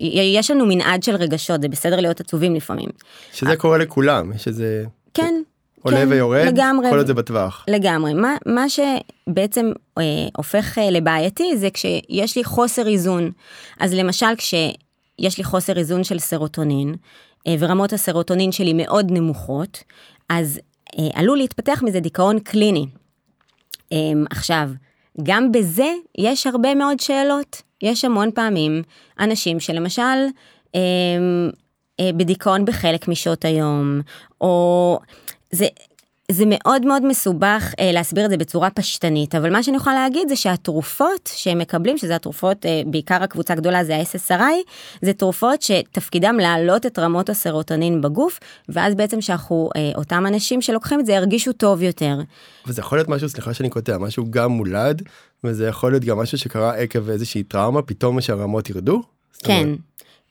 יש 0.00 0.50
לנו 0.50 0.66
מנעד 0.66 1.02
של 1.02 1.16
רגשות, 1.16 1.62
זה 1.62 1.68
בסדר 1.68 2.00
להיות 2.00 2.20
עצובים 2.20 2.54
לפעמים. 2.54 2.88
שזה 3.32 3.56
קורה 3.56 3.78
לכולם, 3.78 4.32
יש 4.32 4.48
איזה 4.48 4.84
כן. 5.14 5.34
עולה 5.82 5.96
כן, 5.96 6.06
ויורד, 6.10 6.46
לגמרי. 6.46 6.90
כל 6.90 6.96
עוד 6.98 7.06
זה 7.06 7.14
בטווח. 7.14 7.64
לגמרי. 7.68 8.14
מה, 8.14 8.36
מה 8.46 8.64
שבעצם 8.68 9.72
אה, 9.98 10.02
הופך 10.36 10.78
אה, 10.78 10.90
לבעייתי 10.90 11.56
זה 11.56 11.68
כשיש 11.70 12.36
לי 12.36 12.44
חוסר 12.44 12.88
איזון. 12.88 13.30
אז 13.80 13.94
למשל 13.94 14.26
כשיש 15.18 15.38
לי 15.38 15.44
חוסר 15.44 15.78
איזון 15.78 16.04
של 16.04 16.18
סרוטונין, 16.18 16.94
אה, 17.46 17.54
ורמות 17.58 17.92
הסרוטונין 17.92 18.52
שלי 18.52 18.72
מאוד 18.72 19.06
נמוכות, 19.10 19.82
אז 20.28 20.60
אה, 20.98 21.08
עלול 21.14 21.38
להתפתח 21.38 21.82
מזה 21.82 22.00
דיכאון 22.00 22.38
קליני. 22.38 22.86
אה, 23.92 23.98
עכשיו, 24.30 24.70
גם 25.22 25.52
בזה 25.52 25.92
יש 26.18 26.46
הרבה 26.46 26.74
מאוד 26.74 27.00
שאלות. 27.00 27.62
יש 27.82 28.04
המון 28.04 28.30
פעמים 28.34 28.82
אנשים 29.20 29.60
שלמשל, 29.60 30.26
בדיכאון 32.00 32.64
בחלק 32.64 33.08
משעות 33.08 33.44
היום, 33.44 34.00
או 34.40 34.98
זה, 35.50 35.66
זה 36.34 36.44
מאוד 36.46 36.86
מאוד 36.86 37.06
מסובך 37.06 37.72
אה, 37.80 37.92
להסביר 37.92 38.24
את 38.24 38.30
זה 38.30 38.36
בצורה 38.36 38.70
פשטנית, 38.70 39.34
אבל 39.34 39.52
מה 39.52 39.62
שאני 39.62 39.76
יכולה 39.76 39.94
להגיד 39.94 40.28
זה 40.28 40.36
שהתרופות 40.36 41.30
שהם 41.34 41.58
מקבלים, 41.58 41.98
שזה 41.98 42.14
התרופות, 42.14 42.66
אה, 42.66 42.82
בעיקר 42.86 43.22
הקבוצה 43.22 43.52
הגדולה 43.52 43.84
זה 43.84 43.96
ה-SSRI, 43.96 44.70
זה 45.02 45.12
תרופות 45.12 45.62
שתפקידם 45.62 46.36
להעלות 46.40 46.86
את 46.86 46.98
רמות 46.98 47.30
הסרוטונין 47.30 48.00
בגוף, 48.00 48.40
ואז 48.68 48.94
בעצם 48.94 49.20
שאנחנו, 49.20 49.70
אה, 49.76 49.92
אותם 49.94 50.26
אנשים 50.26 50.62
שלוקחים 50.62 51.00
את 51.00 51.06
זה 51.06 51.12
ירגישו 51.12 51.52
טוב 51.52 51.82
יותר. 51.82 52.18
וזה 52.66 52.80
יכול 52.80 52.98
להיות 52.98 53.08
משהו, 53.08 53.28
סליחה 53.28 53.54
שאני 53.54 53.70
קוטע, 53.70 53.98
משהו 53.98 54.24
גם 54.30 54.50
מולד, 54.50 55.02
וזה 55.44 55.66
יכול 55.66 55.92
להיות 55.92 56.04
גם 56.04 56.18
משהו 56.18 56.38
שקרה 56.38 56.74
עקב 56.74 57.10
איזושהי 57.10 57.42
טראומה, 57.42 57.82
פתאום 57.82 58.20
שהרמות 58.20 58.70
ירדו? 58.70 59.02
כן. 59.38 59.62
אומרת, 59.62 59.78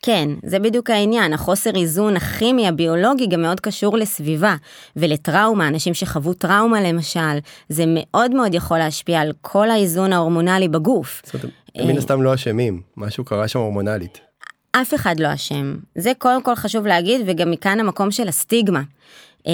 כן, 0.06 0.30
זה 0.46 0.60
בדיוק 0.60 0.90
העניין, 0.90 1.34
החוסר 1.34 1.70
איזון 1.76 2.16
הכימי 2.16 2.68
הביולוגי 2.68 3.28
גם 3.28 3.42
מאוד 3.42 3.60
קשור 3.60 3.98
לסביבה 3.98 4.56
ולטראומה, 4.96 5.68
אנשים 5.68 5.94
שחוו 5.94 6.34
טראומה 6.34 6.82
למשל, 6.82 7.40
זה 7.70 7.84
מאוד 7.88 8.32
מאוד 8.32 8.54
יכול 8.54 8.78
להשפיע 8.78 9.22
על 9.22 9.32
כל 9.42 9.70
האיזון 9.70 10.14
ההורמונלי 10.14 10.68
בגוף. 10.68 11.22
זאת 11.26 11.34
אומרת, 11.34 11.50
הם 11.76 11.88
מן 11.88 11.98
הסתם 11.98 12.22
לא 12.22 12.34
אשמים, 12.34 12.82
משהו 12.98 13.26
קרה 13.26 13.48
שם 13.48 13.60
הורמונלית. 13.60 14.20
אף 14.72 14.94
אחד 14.94 15.20
לא 15.20 15.34
אשם, 15.34 15.76
זה 15.96 16.12
קודם 16.18 16.44
כל 16.44 16.56
חשוב 16.56 16.88
להגיד 16.88 17.22
וגם 17.26 17.52
מכאן 17.52 17.80
המקום 17.80 18.12
של 18.12 18.28
הסטיגמה. 18.28 18.82
Um, 19.40 19.46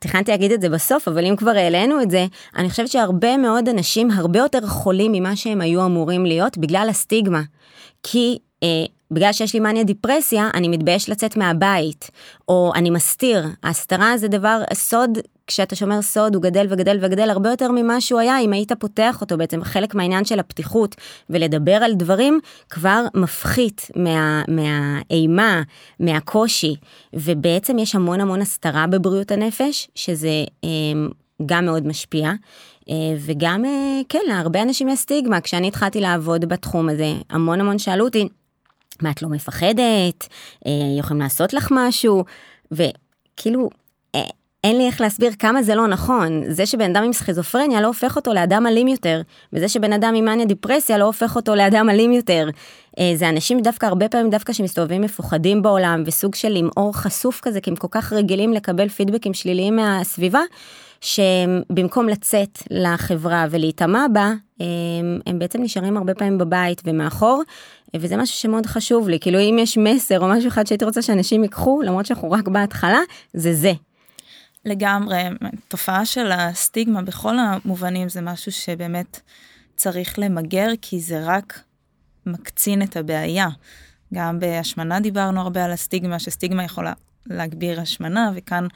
תכננתי 0.00 0.30
להגיד 0.30 0.52
את 0.52 0.60
זה 0.60 0.68
בסוף 0.68 1.08
אבל 1.08 1.26
אם 1.26 1.36
כבר 1.36 1.50
העלינו 1.50 2.02
את 2.02 2.10
זה 2.10 2.26
אני 2.56 2.70
חושבת 2.70 2.88
שהרבה 2.88 3.36
מאוד 3.36 3.68
אנשים 3.68 4.10
הרבה 4.10 4.38
יותר 4.38 4.66
חולים 4.66 5.12
ממה 5.12 5.36
שהם 5.36 5.60
היו 5.60 5.86
אמורים 5.86 6.26
להיות 6.26 6.58
בגלל 6.58 6.86
הסטיגמה. 6.90 7.42
כי 8.02 8.38
uh, 8.64 8.66
בגלל 9.12 9.32
שיש 9.32 9.54
לי 9.54 9.60
מניה 9.60 9.84
דיפרסיה 9.84 10.50
אני 10.54 10.68
מתבייש 10.68 11.08
לצאת 11.10 11.36
מהבית 11.36 12.10
או 12.48 12.72
אני 12.74 12.90
מסתיר. 12.90 13.46
הסתרה 13.62 14.16
זה 14.16 14.28
דבר 14.28 14.62
סוד 14.72 15.18
כשאתה 15.46 15.76
שומר 15.76 16.02
סוד 16.02 16.34
הוא 16.34 16.42
גדל 16.42 16.66
וגדל 16.70 16.98
וגדל 17.02 17.30
הרבה 17.30 17.50
יותר 17.50 17.72
ממה 17.72 18.00
שהוא 18.00 18.20
היה 18.20 18.40
אם 18.40 18.52
היית 18.52 18.72
פותח 18.72 19.20
אותו 19.20 19.36
בעצם. 19.36 19.64
חלק 19.64 19.94
מהעניין 19.94 20.24
של 20.24 20.40
הפתיחות 20.40 20.94
ולדבר 21.30 21.72
על 21.74 21.94
דברים 21.94 22.40
כבר 22.70 23.04
מפחית 23.14 23.90
מה, 23.96 24.42
מהאימה 24.48 25.62
מהקושי. 26.00 26.76
ובעצם 27.14 27.78
יש 27.78 27.94
המון 27.94 28.20
המון 28.20 28.40
הסתרה 28.40 28.86
בבריאות 28.86 29.30
הנפש 29.30 29.88
שזה 29.94 30.44
אה, 30.64 30.68
גם 31.46 31.64
מאוד 31.64 31.86
משפיע. 31.86 32.32
אה, 32.90 32.94
וגם 33.18 33.64
אה, 33.64 34.00
כן 34.08 34.22
להרבה 34.26 34.62
אנשים 34.62 34.88
יש 34.88 34.98
סטיגמה. 34.98 35.40
כשאני 35.40 35.68
התחלתי 35.68 36.00
לעבוד 36.00 36.44
בתחום 36.44 36.88
הזה 36.88 37.12
המון 37.30 37.60
המון 37.60 37.78
שאלו 37.78 38.04
אותי 38.04 38.28
מה 39.02 39.10
את 39.10 39.22
לא 39.22 39.28
מפחדת? 39.28 40.28
אה, 40.66 40.72
יכולים 40.98 41.22
לעשות 41.22 41.52
לך 41.52 41.68
משהו? 41.70 42.24
וכאילו 42.72 43.70
אה, 44.14 44.20
אין 44.64 44.78
לי 44.78 44.86
איך 44.86 45.00
להסביר 45.00 45.32
כמה 45.38 45.62
זה 45.62 45.74
לא 45.74 45.86
נכון. 45.86 46.42
זה 46.48 46.66
שבן 46.66 46.96
אדם 46.96 47.04
עם 47.04 47.12
סכיזופרניה 47.12 47.80
לא 47.80 47.86
הופך 47.86 48.16
אותו 48.16 48.32
לאדם 48.32 48.66
אלים 48.66 48.88
יותר 48.88 49.22
וזה 49.52 49.68
שבן 49.68 49.92
אדם 49.92 50.14
עם 50.14 50.24
מניה 50.24 50.46
דיפרסיה 50.46 50.98
לא 50.98 51.04
הופך 51.04 51.36
אותו 51.36 51.54
לאדם 51.54 51.90
אלים 51.90 52.12
יותר. 52.12 52.48
אה, 52.98 53.12
זה 53.14 53.28
אנשים 53.28 53.60
דווקא 53.60 53.86
הרבה 53.86 54.08
פעמים 54.08 54.30
דווקא 54.30 54.52
שמסתובבים 54.52 55.00
מפוחדים 55.00 55.62
בעולם 55.62 56.02
וסוג 56.06 56.34
של 56.34 56.56
עם 56.56 56.68
אור 56.76 56.96
חשוף 56.96 57.40
כזה 57.42 57.60
כי 57.60 57.70
הם 57.70 57.76
כל 57.76 57.88
כך 57.90 58.12
רגילים 58.12 58.52
לקבל 58.52 58.88
פידבקים 58.88 59.34
שליליים 59.34 59.76
מהסביבה 59.76 60.40
שבמקום 61.02 62.08
לצאת 62.08 62.58
לחברה 62.70 63.46
ולהיטמע 63.50 64.06
בה 64.12 64.32
הם, 64.60 65.20
הם 65.26 65.38
בעצם 65.38 65.62
נשארים 65.62 65.96
הרבה 65.96 66.14
פעמים 66.14 66.38
בבית 66.38 66.82
ומאחור 66.84 67.42
וזה 67.96 68.16
משהו 68.16 68.36
שמאוד 68.36 68.66
חשוב 68.66 69.08
לי 69.08 69.20
כאילו 69.20 69.38
אם 69.38 69.56
יש 69.60 69.78
מסר 69.78 70.20
או 70.20 70.28
משהו 70.28 70.48
אחד 70.48 70.66
שהייתי 70.66 70.84
רוצה 70.84 71.02
שאנשים 71.02 71.42
ייקחו 71.42 71.82
למרות 71.82 72.06
שאנחנו 72.06 72.30
רק 72.30 72.48
בהתחלה 72.48 73.00
זה 73.34 73.54
זה. 73.54 73.72
לגמרי, 74.64 75.22
תופעה 75.68 76.06
של 76.06 76.32
הסטיגמה 76.32 77.02
בכל 77.02 77.34
המובנים 77.38 78.08
זה 78.08 78.20
משהו 78.20 78.52
שבאמת 78.52 79.20
צריך 79.76 80.18
למגר 80.18 80.68
כי 80.82 81.00
זה 81.00 81.20
רק 81.24 81.60
מקצין 82.26 82.82
את 82.82 82.96
הבעיה. 82.96 83.48
גם 84.14 84.38
בהשמנה 84.38 85.00
דיברנו 85.00 85.40
הרבה 85.40 85.64
על 85.64 85.72
הסטיגמה, 85.72 86.18
שסטיגמה 86.18 86.64
יכולה 86.64 86.92
להגביר 87.26 87.80
השמנה, 87.80 88.32
וכאן 88.34 88.66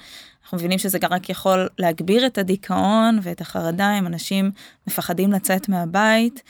אנחנו 0.43 0.59
מבינים 0.59 0.79
שזה 0.79 0.99
רק 1.11 1.31
יכול 1.31 1.69
להגביר 1.79 2.27
את 2.27 2.39
הדיכאון 2.39 3.19
ואת 3.23 3.41
החרדה 3.41 3.99
אם 3.99 4.07
אנשים 4.07 4.51
מפחדים 4.87 5.33
לצאת 5.33 5.69
מהבית. 5.69 6.43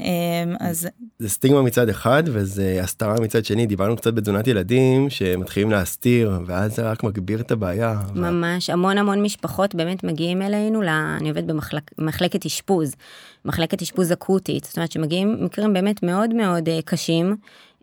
אמ, 0.00 0.54
אז 0.60 0.88
זה 1.18 1.28
סטיגמה 1.28 1.62
מצד 1.62 1.88
אחד 1.88 2.22
וזה 2.26 2.80
הסתרה 2.82 3.14
מצד 3.20 3.44
שני 3.44 3.66
דיברנו 3.66 3.96
קצת 3.96 4.14
בתזונת 4.14 4.46
ילדים 4.46 5.10
שמתחילים 5.10 5.70
להסתיר 5.70 6.40
ואז 6.46 6.76
זה 6.76 6.90
רק 6.90 7.04
מגביר 7.04 7.40
את 7.40 7.50
הבעיה. 7.50 8.00
ממש 8.14 8.70
המון 8.70 8.98
המון 8.98 9.22
משפחות 9.22 9.74
באמת 9.74 10.04
מגיעים 10.04 10.42
אלינו, 10.42 10.82
לה, 10.82 11.16
אני 11.20 11.28
עובדת 11.28 11.54
במחלקת 11.98 12.46
אשפוז, 12.46 12.94
מחלקת 13.44 13.82
אשפוז 13.82 14.12
אקוטית, 14.12 14.64
זאת 14.64 14.76
אומרת 14.76 14.92
שמגיעים 14.92 15.44
מקרים 15.44 15.72
באמת 15.72 16.02
מאוד 16.02 16.34
מאוד 16.34 16.68
אה, 16.68 16.78
קשים. 16.84 17.36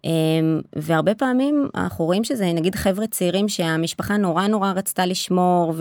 אמ, 0.05 0.61
והרבה 0.75 1.15
פעמים 1.15 1.67
אנחנו 1.75 2.05
רואים 2.05 2.23
שזה 2.23 2.53
נגיד 2.53 2.75
חבר'ה 2.75 3.07
צעירים 3.07 3.49
שהמשפחה 3.49 4.17
נורא 4.17 4.47
נורא 4.47 4.71
רצתה 4.71 5.05
לשמור 5.05 5.73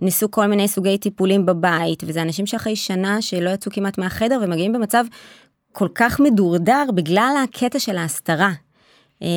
וניסו 0.00 0.30
כל 0.30 0.46
מיני 0.46 0.68
סוגי 0.68 0.98
טיפולים 0.98 1.46
בבית 1.46 2.02
וזה 2.06 2.22
אנשים 2.22 2.46
שאחרי 2.46 2.76
שנה 2.76 3.22
שלא 3.22 3.50
יצאו 3.50 3.72
כמעט 3.72 3.98
מהחדר 3.98 4.40
ומגיעים 4.42 4.72
במצב 4.72 5.04
כל 5.72 5.88
כך 5.94 6.20
מדורדר 6.20 6.84
בגלל 6.94 7.34
הקטע 7.44 7.78
של 7.78 7.96
ההסתרה. 7.96 8.50
אמ, 9.22 9.28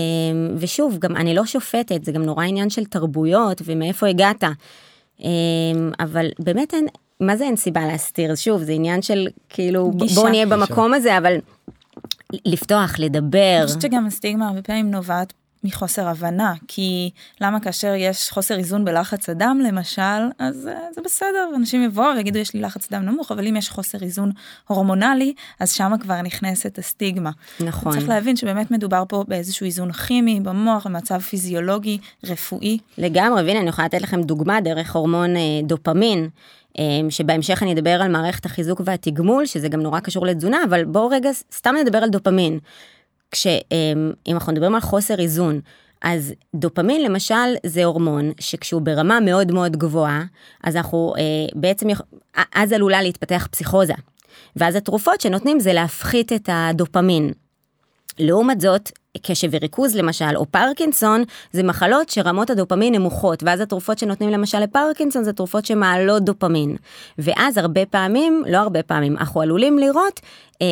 ושוב, 0.57 0.97
גם 0.99 1.15
אני 1.15 1.35
לא 1.35 1.45
שופטת, 1.45 2.03
זה 2.03 2.11
גם 2.11 2.23
נורא 2.23 2.43
עניין 2.43 2.69
של 2.69 2.85
תרבויות 2.85 3.61
ומאיפה 3.65 4.07
הגעת. 4.07 4.43
אמ, 5.23 5.91
אבל 5.99 6.29
באמת 6.39 6.73
אין, 6.73 6.87
מה 7.19 7.37
זה 7.37 7.43
אין 7.43 7.55
סיבה 7.55 7.85
להסתיר? 7.85 8.35
שוב, 8.35 8.63
זה 8.63 8.71
עניין 8.71 9.01
של 9.01 9.27
כאילו, 9.49 9.91
גישה. 9.91 10.15
בואו 10.15 10.29
נהיה 10.29 10.45
במקום 10.45 10.93
הזה, 10.93 11.17
אבל 11.17 11.37
לפתוח, 12.45 12.99
לדבר. 12.99 13.57
אני 13.59 13.67
חושבת 13.67 13.81
שגם 13.81 14.05
הסטיגמה 14.05 14.47
הרבה 14.47 14.61
פעמים 14.61 14.91
נובעת 14.91 15.33
מחוסר 15.63 16.07
הבנה 16.07 16.53
כי 16.67 17.09
למה 17.41 17.59
כאשר 17.59 17.93
יש 17.97 18.29
חוסר 18.29 18.57
איזון 18.57 18.85
בלחץ 18.85 19.29
הדם 19.29 19.61
למשל 19.67 20.01
אז 20.39 20.69
uh, 20.71 20.93
זה 20.95 21.01
בסדר 21.05 21.49
אנשים 21.55 21.83
יבואו 21.83 22.15
ויגידו 22.15 22.39
יש 22.39 22.53
לי 22.53 22.61
לחץ 22.61 22.91
דם 22.91 23.01
נמוך 23.01 23.31
אבל 23.31 23.47
אם 23.47 23.55
יש 23.55 23.69
חוסר 23.69 23.97
איזון 24.01 24.31
הורמונלי 24.67 25.33
אז 25.59 25.71
שמה 25.71 25.97
כבר 25.97 26.21
נכנסת 26.21 26.77
הסטיגמה. 26.77 27.31
נכון. 27.59 27.93
צריך 27.93 28.09
להבין 28.09 28.35
שבאמת 28.35 28.71
מדובר 28.71 29.03
פה 29.09 29.23
באיזשהו 29.27 29.65
איזון 29.65 29.91
כימי 29.91 30.39
במוח 30.39 30.87
במצב 30.87 31.19
פיזיולוגי 31.19 31.97
רפואי. 32.23 32.77
לגמרי, 32.97 33.43
והנה 33.43 33.59
אני 33.59 33.69
יכולה 33.69 33.85
לתת 33.85 34.01
לכם 34.01 34.21
דוגמה 34.21 34.61
דרך 34.61 34.95
הורמון 34.95 35.35
אה, 35.35 35.41
דופמין. 35.63 36.29
אה, 36.79 36.83
שבהמשך 37.09 37.63
אני 37.63 37.73
אדבר 37.73 38.01
על 38.01 38.11
מערכת 38.11 38.45
החיזוק 38.45 38.81
והתגמול 38.85 39.45
שזה 39.45 39.67
גם 39.69 39.81
נורא 39.81 39.99
קשור 39.99 40.25
לתזונה 40.25 40.57
אבל 40.69 40.85
בואו 40.85 41.07
רגע 41.09 41.29
סתם 41.53 41.75
נדבר 41.81 41.97
על 41.97 42.09
דופמין. 42.09 42.59
כשאם 43.31 44.11
אנחנו 44.33 44.51
מדברים 44.53 44.75
על 44.75 44.81
חוסר 44.81 45.19
איזון 45.19 45.59
אז 46.01 46.33
דופמין 46.55 47.03
למשל 47.03 47.33
זה 47.65 47.83
הורמון 47.85 48.31
שכשהוא 48.39 48.81
ברמה 48.81 49.19
מאוד 49.19 49.51
מאוד 49.51 49.77
גבוהה 49.77 50.23
אז 50.63 50.75
אנחנו 50.75 51.13
אה, 51.17 51.21
בעצם 51.55 51.89
יכ- 51.89 52.01
אז 52.55 52.71
עלולה 52.71 53.01
להתפתח 53.01 53.47
פסיכוזה. 53.51 53.93
ואז 54.55 54.75
התרופות 54.75 55.21
שנותנים 55.21 55.59
זה 55.59 55.73
להפחית 55.73 56.33
את 56.33 56.49
הדופמין. 56.53 57.31
לעומת 58.19 58.61
זאת, 58.61 58.91
קשב 59.21 59.47
וריכוז 59.51 59.95
למשל, 59.95 60.35
או 60.35 60.45
פרקינסון, 60.45 61.23
זה 61.51 61.63
מחלות 61.63 62.09
שרמות 62.09 62.49
הדופמין 62.49 62.95
נמוכות, 62.95 63.43
ואז 63.43 63.59
התרופות 63.59 63.97
שנותנים 63.97 64.29
למשל 64.29 64.59
לפרקינסון 64.59 65.23
זה 65.23 65.33
תרופות 65.33 65.65
שמעלות 65.65 66.23
דופמין. 66.23 66.75
ואז 67.17 67.57
הרבה 67.57 67.85
פעמים, 67.85 68.43
לא 68.47 68.57
הרבה 68.57 68.83
פעמים, 68.83 69.17
אנחנו 69.17 69.41
עלולים 69.41 69.79
לראות 69.79 70.19
אה, 70.61 70.67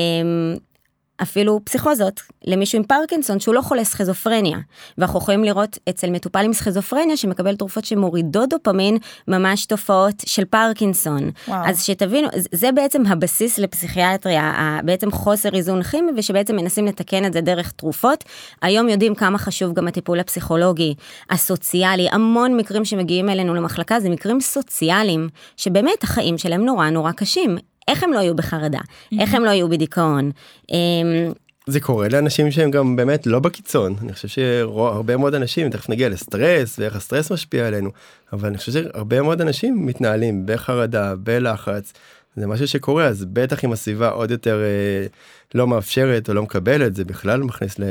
אפילו 1.21 1.59
פסיכוזות 1.63 2.21
למישהו 2.45 2.77
עם 2.77 2.83
פרקינסון 2.83 3.39
שהוא 3.39 3.55
לא 3.55 3.61
חולה 3.61 3.83
סכיזופרניה. 3.83 4.57
ואנחנו 4.97 5.19
יכולים 5.19 5.43
לראות 5.43 5.77
אצל 5.89 6.09
מטופל 6.09 6.45
עם 6.45 6.53
סכיזופרניה 6.53 7.17
שמקבל 7.17 7.55
תרופות 7.55 7.85
שמורידות 7.85 8.49
דופמין 8.49 8.97
ממש 9.27 9.65
תופעות 9.65 10.15
של 10.25 10.45
פרקינסון. 10.45 11.31
וואו. 11.47 11.65
אז 11.65 11.83
שתבינו, 11.83 12.27
זה- 12.51 12.71
בעצם 12.71 13.05
הבסיס 13.05 13.59
לפסיכיאטריה, 13.59 14.53
בעצם 14.85 15.11
חוסר 15.11 15.49
איזון 15.55 15.83
כימי 15.83 16.11
ושבעצם 16.17 16.55
מנסים 16.55 16.85
לתקן 16.85 17.25
את 17.25 17.33
זה 17.33 17.41
דרך 17.41 17.71
תרופות. 17.71 18.23
היום 18.61 18.89
יודעים 18.89 19.15
כמה 19.15 19.37
חשוב 19.37 19.73
גם 19.73 19.87
הטיפול 19.87 20.19
הפסיכולוגי, 20.19 20.93
הסוציאלי, 21.29 22.07
המון 22.11 22.57
מקרים 22.57 22.85
שמגיעים 22.85 23.29
אלינו 23.29 23.53
למחלקה 23.53 23.99
זה 23.99 24.09
מקרים 24.09 24.41
סוציאליים, 24.41 25.29
שבאמת 25.57 26.03
החיים 26.03 26.37
שלהם 26.37 26.65
נורא 26.65 26.89
נורא 26.89 27.11
קשים. 27.11 27.57
איך 27.91 28.03
הם 28.03 28.13
לא 28.13 28.19
יהיו 28.19 28.35
בחרדה? 28.35 28.79
איך 29.19 29.33
הם 29.33 29.45
לא 29.45 29.49
יהיו 29.49 29.69
בדיכאון? 29.69 30.31
אמ, 30.71 31.31
זה 31.67 31.79
קורה 31.79 32.07
לאנשים 32.09 32.51
שהם 32.51 32.71
גם 32.71 32.95
באמת 32.95 33.27
לא 33.27 33.39
בקיצון 33.39 33.95
אני 34.01 34.13
חושב 34.13 34.27
שהרבה 34.27 35.17
מאוד 35.17 35.35
אנשים 35.35 35.69
תכף 35.69 35.89
נגיע 35.89 36.09
לסטרס 36.09 36.79
ואיך 36.79 36.95
הסטרס 36.95 37.31
משפיע 37.31 37.67
עלינו 37.67 37.89
אבל 38.33 38.47
אני 38.47 38.57
חושב 38.57 38.71
שהרבה 38.71 39.21
מאוד 39.21 39.41
אנשים 39.41 39.85
מתנהלים 39.85 40.43
בחרדה 40.45 41.15
בלחץ 41.15 41.93
זה 42.35 42.47
משהו 42.47 42.67
שקורה 42.67 43.05
אז 43.05 43.25
בטח 43.25 43.65
אם 43.65 43.71
הסביבה 43.71 44.09
עוד 44.09 44.31
יותר 44.31 44.61
אה, 44.63 45.07
לא 45.55 45.67
מאפשרת 45.67 46.29
או 46.29 46.33
לא 46.33 46.43
מקבלת 46.43 46.95
זה 46.95 47.05
בכלל 47.05 47.43
מכניס 47.43 47.79
ל... 47.79 47.83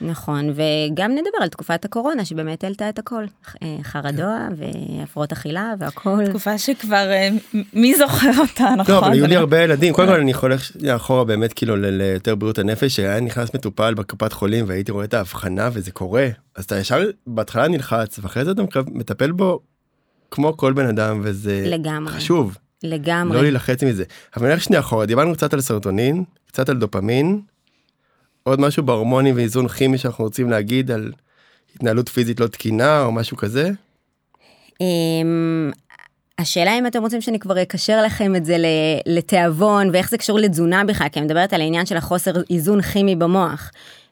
נכון, 0.00 0.50
וגם 0.50 1.10
נדבר 1.10 1.38
על 1.42 1.48
תקופת 1.48 1.84
הקורונה 1.84 2.24
שבאמת 2.24 2.64
העלתה 2.64 2.88
את 2.88 2.98
הכל, 2.98 3.24
אה, 3.62 3.76
חרדוע 3.82 4.48
והפרעות 4.56 5.32
אכילה 5.32 5.74
והכל. 5.78 6.26
תקופה 6.28 6.58
שכבר 6.58 7.10
אה, 7.10 7.28
מי 7.72 7.94
זוכר 7.94 8.30
אותה 8.38 8.74
נכון? 8.78 8.94
לא 8.94 8.98
אבל 8.98 9.12
היו 9.12 9.26
לי 9.26 9.36
הרבה 9.36 9.62
ילדים 9.62 9.94
קודם 9.94 10.08
כל 10.08 10.20
אני 10.20 10.34
חולך 10.34 10.70
לאחורה 10.80 11.24
באמת 11.24 11.52
כאילו 11.52 11.76
ליותר 11.76 12.34
בריאות 12.34 12.58
הנפש 12.58 12.96
שהיה 12.96 13.20
נכנס 13.20 13.54
מטופל 13.54 13.94
בקופת 13.94 14.32
חולים 14.32 14.64
והייתי 14.68 14.92
רואה 14.92 15.04
את 15.04 15.14
ההבחנה 15.14 15.70
וזה 15.72 15.90
קורה 15.90 16.28
אז 16.56 16.64
אתה 16.64 16.78
ישר 16.78 17.00
בהתחלה 17.26 17.68
נלחץ 17.68 18.18
ואחרי 18.22 18.44
זה 18.44 18.50
אתה 18.50 18.62
מטפל 18.86 19.32
בו 19.32 19.60
כמו 20.30 20.56
כל 20.56 20.72
בן 20.72 20.86
אדם 20.86 21.20
וזה 21.22 21.64
לגמרי. 21.66 22.12
חשוב 22.12 22.58
לגמרי. 22.82 23.36
לא 23.36 23.42
להילחץ 23.42 23.82
מזה 23.82 24.04
אבל 24.36 24.48
נלך 24.48 24.62
שנייה 24.62 24.80
אחורה 24.80 25.06
דיברנו 25.06 25.34
קצת 25.34 25.54
על 25.54 25.60
סרטונין 25.60 26.24
קצת 26.46 26.68
על 26.68 26.78
דופמין. 26.78 27.40
עוד 28.42 28.60
משהו 28.60 28.82
בהורמונים 28.82 29.36
ואיזון 29.36 29.68
כימי 29.68 29.98
שאנחנו 29.98 30.24
רוצים 30.24 30.50
להגיד 30.50 30.90
על 30.90 31.12
התנהלות 31.76 32.08
פיזית 32.08 32.40
לא 32.40 32.46
תקינה 32.46 33.02
או 33.02 33.12
משהו 33.12 33.36
כזה. 33.36 33.70
אמ, 34.80 35.70
השאלה 36.38 36.78
אם 36.78 36.86
אתם 36.86 37.02
רוצים 37.02 37.20
שאני 37.20 37.38
כבר 37.38 37.62
אקשר 37.62 38.02
לכם 38.02 38.36
את 38.36 38.44
זה 38.44 38.58
ל- 38.58 38.64
לתיאבון 39.16 39.90
ואיך 39.92 40.10
זה 40.10 40.18
קשור 40.18 40.38
לתזונה 40.38 40.84
בכלל, 40.84 41.08
כי 41.08 41.18
אני 41.18 41.26
מדברת 41.26 41.52
על 41.52 41.60
העניין 41.60 41.86
של 41.86 41.96
החוסר 41.96 42.32
איזון 42.50 42.82
כימי 42.82 43.16
במוח. 43.16 43.70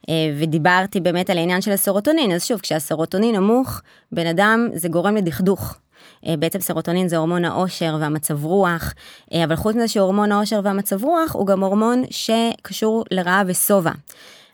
אה, 0.08 0.14
ודיברתי 0.38 1.00
באמת 1.00 1.30
על 1.30 1.38
העניין 1.38 1.60
של 1.62 1.70
הסרוטונין, 1.70 2.32
אז 2.32 2.44
שוב, 2.44 2.60
כשהסרוטונין 2.60 3.36
נמוך, 3.36 3.80
בן 4.12 4.26
אדם 4.26 4.68
זה 4.74 4.88
גורם 4.88 5.16
לדכדוך. 5.16 5.78
אה, 6.26 6.36
בעצם 6.36 6.60
סרוטונין 6.60 7.08
זה 7.08 7.16
הורמון 7.16 7.44
העושר 7.44 7.96
והמצב 8.00 8.44
רוח, 8.44 8.94
אה, 9.34 9.44
אבל 9.44 9.56
חוץ 9.56 9.76
מזה 9.76 9.88
שהורמון 9.88 10.32
העושר 10.32 10.60
והמצב 10.64 11.04
רוח 11.04 11.34
הוא 11.34 11.46
גם 11.46 11.64
הורמון 11.64 12.02
שקשור 12.10 13.04
לרעב 13.10 13.46
ושובע. 13.48 13.92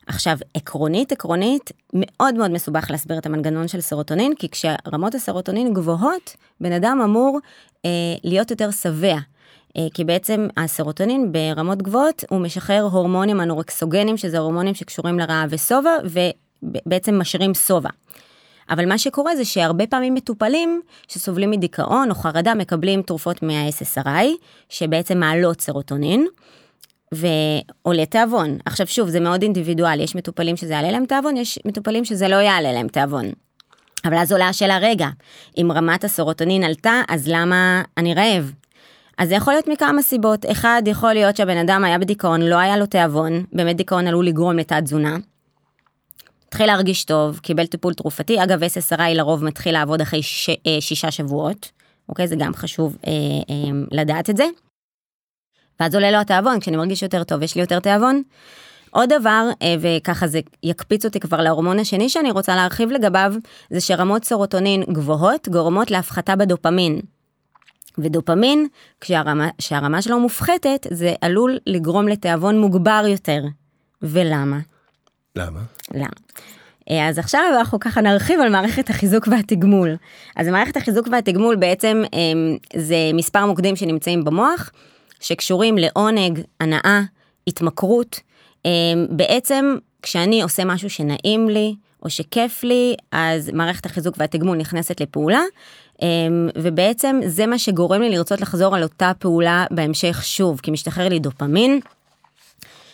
עכשיו, 0.07 0.39
עקרונית, 0.55 1.13
עקרונית, 1.13 1.73
מאוד 1.93 2.35
מאוד 2.35 2.51
מסובך 2.51 2.91
להסביר 2.91 3.19
את 3.19 3.27
המנגנון 3.27 3.69
של 3.69 3.81
סרוטונין, 3.81 4.35
כי 4.39 4.49
כשרמות 4.49 5.15
הסרוטונין 5.15 5.75
גבוהות, 5.75 6.37
בן 6.61 6.73
אדם 6.73 7.01
אמור 7.05 7.39
אה, 7.85 7.91
להיות 8.25 8.51
יותר 8.51 8.71
שבע. 8.71 9.17
אה, 9.77 9.87
כי 9.95 10.05
בעצם 10.05 10.49
הסרוטונין 10.57 11.33
ברמות 11.33 11.83
גבוהות 11.83 12.25
הוא 12.31 12.41
משחרר 12.41 12.83
הורמונים 12.93 13.41
אנורקסוגנים, 13.41 14.17
שזה 14.17 14.39
הורמונים 14.39 14.75
שקשורים 14.75 15.19
לרעב 15.19 15.49
ושובע, 15.51 15.97
ובעצם 16.05 17.19
משאירים 17.19 17.55
שובע. 17.55 17.91
אבל 18.71 18.89
מה 18.89 18.99
שקורה 18.99 19.37
זה 19.37 19.45
שהרבה 19.45 19.87
פעמים 19.87 20.15
מטופלים 20.15 20.81
שסובלים 21.09 21.51
מדיכאון 21.51 22.11
או 22.11 22.15
חרדה 22.15 22.55
מקבלים 22.55 23.03
תרופות 23.03 23.43
מה-SSRI, 23.43 24.27
שבעצם 24.69 25.19
מעלות 25.19 25.61
סרוטונין. 25.61 26.27
ועולה 27.13 28.07
תיאבון. 28.07 28.59
עכשיו 28.65 28.87
שוב, 28.87 29.09
זה 29.09 29.21
מאוד 29.21 29.43
אינדיבידואלי, 29.43 30.03
יש 30.03 30.15
מטופלים 30.15 30.57
שזה 30.57 30.73
יעלה 30.73 30.91
להם 30.91 31.07
תיאבון, 31.07 31.37
יש 31.37 31.59
מטופלים 31.65 32.05
שזה 32.05 32.29
לא 32.29 32.37
יעלה 32.37 32.73
להם 32.73 32.89
תיאבון. 32.89 33.25
אבל 34.05 34.17
אז 34.19 34.33
עולה 34.33 34.49
השאלה, 34.49 34.79
רגע, 34.79 35.09
אם 35.61 35.73
רמת 35.75 36.05
הסרוטונין 36.05 36.65
עלתה, 36.65 37.03
אז 37.09 37.29
למה 37.29 37.83
אני 37.97 38.15
רעב? 38.15 38.53
אז 39.19 39.29
זה 39.29 39.35
יכול 39.35 39.53
להיות 39.53 39.69
מכמה 39.69 40.03
סיבות. 40.03 40.47
אחד, 40.51 40.83
יכול 40.87 41.13
להיות 41.13 41.37
שהבן 41.37 41.57
אדם 41.57 41.85
היה 41.85 41.99
בדיכאון, 41.99 42.43
לא 42.43 42.57
היה 42.57 42.77
לו 42.77 42.87
תיאבון, 42.87 43.45
באמת 43.53 43.77
דיכאון 43.77 44.07
עלול 44.07 44.27
לגרום 44.27 44.59
לתת 44.59 44.83
תזונה. 44.85 45.17
התחיל 46.55 46.67
להרגיש 46.67 47.05
טוב, 47.05 47.39
קיבל 47.39 47.67
טיפול 47.67 47.95
תרופתי, 47.95 48.43
אגב 48.43 48.63
SSRI 48.63 49.15
לרוב 49.15 49.45
מתחיל 49.45 49.73
לעבוד 49.73 50.01
אחרי 50.01 50.23
ש... 50.23 50.49
אה, 50.49 50.81
שישה 50.81 51.11
שבועות, 51.11 51.71
אוקיי? 52.09 52.29
זה 52.29 52.37
גם 52.39 52.55
חשוב 52.55 52.97
אה, 53.07 53.13
אה, 53.51 53.71
לדעת 53.91 54.31
את 54.31 54.37
זה. 54.37 54.45
ואז 55.81 55.95
עולה 55.95 56.11
לו 56.11 56.19
התיאבון, 56.19 56.61
כשאני 56.61 56.77
מרגיש 56.77 57.03
יותר 57.03 57.25
טוב, 57.25 57.43
יש 57.43 57.55
לי 57.55 57.61
יותר 57.61 57.81
תיאבון. 57.81 58.23
עוד 58.91 59.13
דבר, 59.13 59.51
אה, 59.63 59.75
וככה 59.81 60.27
זה 60.27 60.41
יקפיץ 60.63 61.05
אותי 61.05 61.21
כבר 61.21 61.41
להורמון 61.41 61.79
השני 61.79 62.09
שאני 62.09 62.31
רוצה 62.31 62.57
להרחיב 62.57 62.91
לגביו, 62.91 63.35
זה 63.71 63.81
שרמות 63.81 64.25
סרוטונין 64.25 64.83
גבוהות 64.93 65.49
גורמות 65.49 65.91
להפחתה 65.91 66.37
בדופמין. 66.37 67.01
ודופמין, 67.99 68.67
כשהרמה, 69.01 69.49
כשהרמה 69.59 70.03
שלו 70.03 70.21
מופחתת, 70.21 70.87
זה 70.91 71.15
עלול 71.21 71.59
לגרום 71.67 72.09
לתיאבון 72.09 72.61
מוגבר 72.61 73.05
יותר. 73.09 73.43
ולמה? 74.03 74.59
למה? 75.37 75.61
למה? 75.95 76.07
אה, 76.91 77.09
אז 77.09 77.19
עכשיו 77.19 77.43
אנחנו 77.59 77.81
ככה 77.81 78.01
נרחיב 78.01 78.41
על 78.41 78.49
מערכת 78.49 78.91
החיזוק 78.91 79.29
והתגמול. 79.31 79.97
אז 80.37 80.49
מערכת 80.49 80.77
החיזוק 80.77 81.09
והתגמול 81.13 81.57
בעצם 81.57 82.03
אה, 82.15 82.21
זה 82.77 82.97
מספר 83.15 83.47
מוקדים 83.47 83.77
שנמצאים 83.77 84.25
במוח, 84.25 84.71
שקשורים 85.21 85.79
לעונג, 85.79 86.41
הנאה, 86.61 87.01
התמכרות. 87.47 88.21
אה, 88.67 88.71
בעצם 89.11 89.77
כשאני 90.03 90.43
עושה 90.43 90.65
משהו 90.65 90.91
שנעים 90.91 91.49
לי, 91.49 91.75
או 92.03 92.11
שכיף 92.11 92.65
לי, 92.65 92.95
אז 93.13 93.51
מערכת 93.51 93.87
החיזוק 93.87 94.15
והתגמול 94.19 94.57
נכנסת 94.57 95.01
לפעולה, 95.01 95.43
אה, 96.03 96.09
ובעצם 96.57 97.21
זה 97.27 97.47
מה 97.47 97.59
שגורם 97.59 98.01
לי 98.01 98.11
לרצות 98.11 98.41
לחזור 98.41 98.77
על 98.77 98.83
אותה 98.83 99.13
פעולה 99.19 99.67
בהמשך 99.71 100.21
שוב, 100.25 100.61
כי 100.63 100.71
משתחרר 100.71 101.09
לי 101.09 101.19
דופמין, 101.19 101.81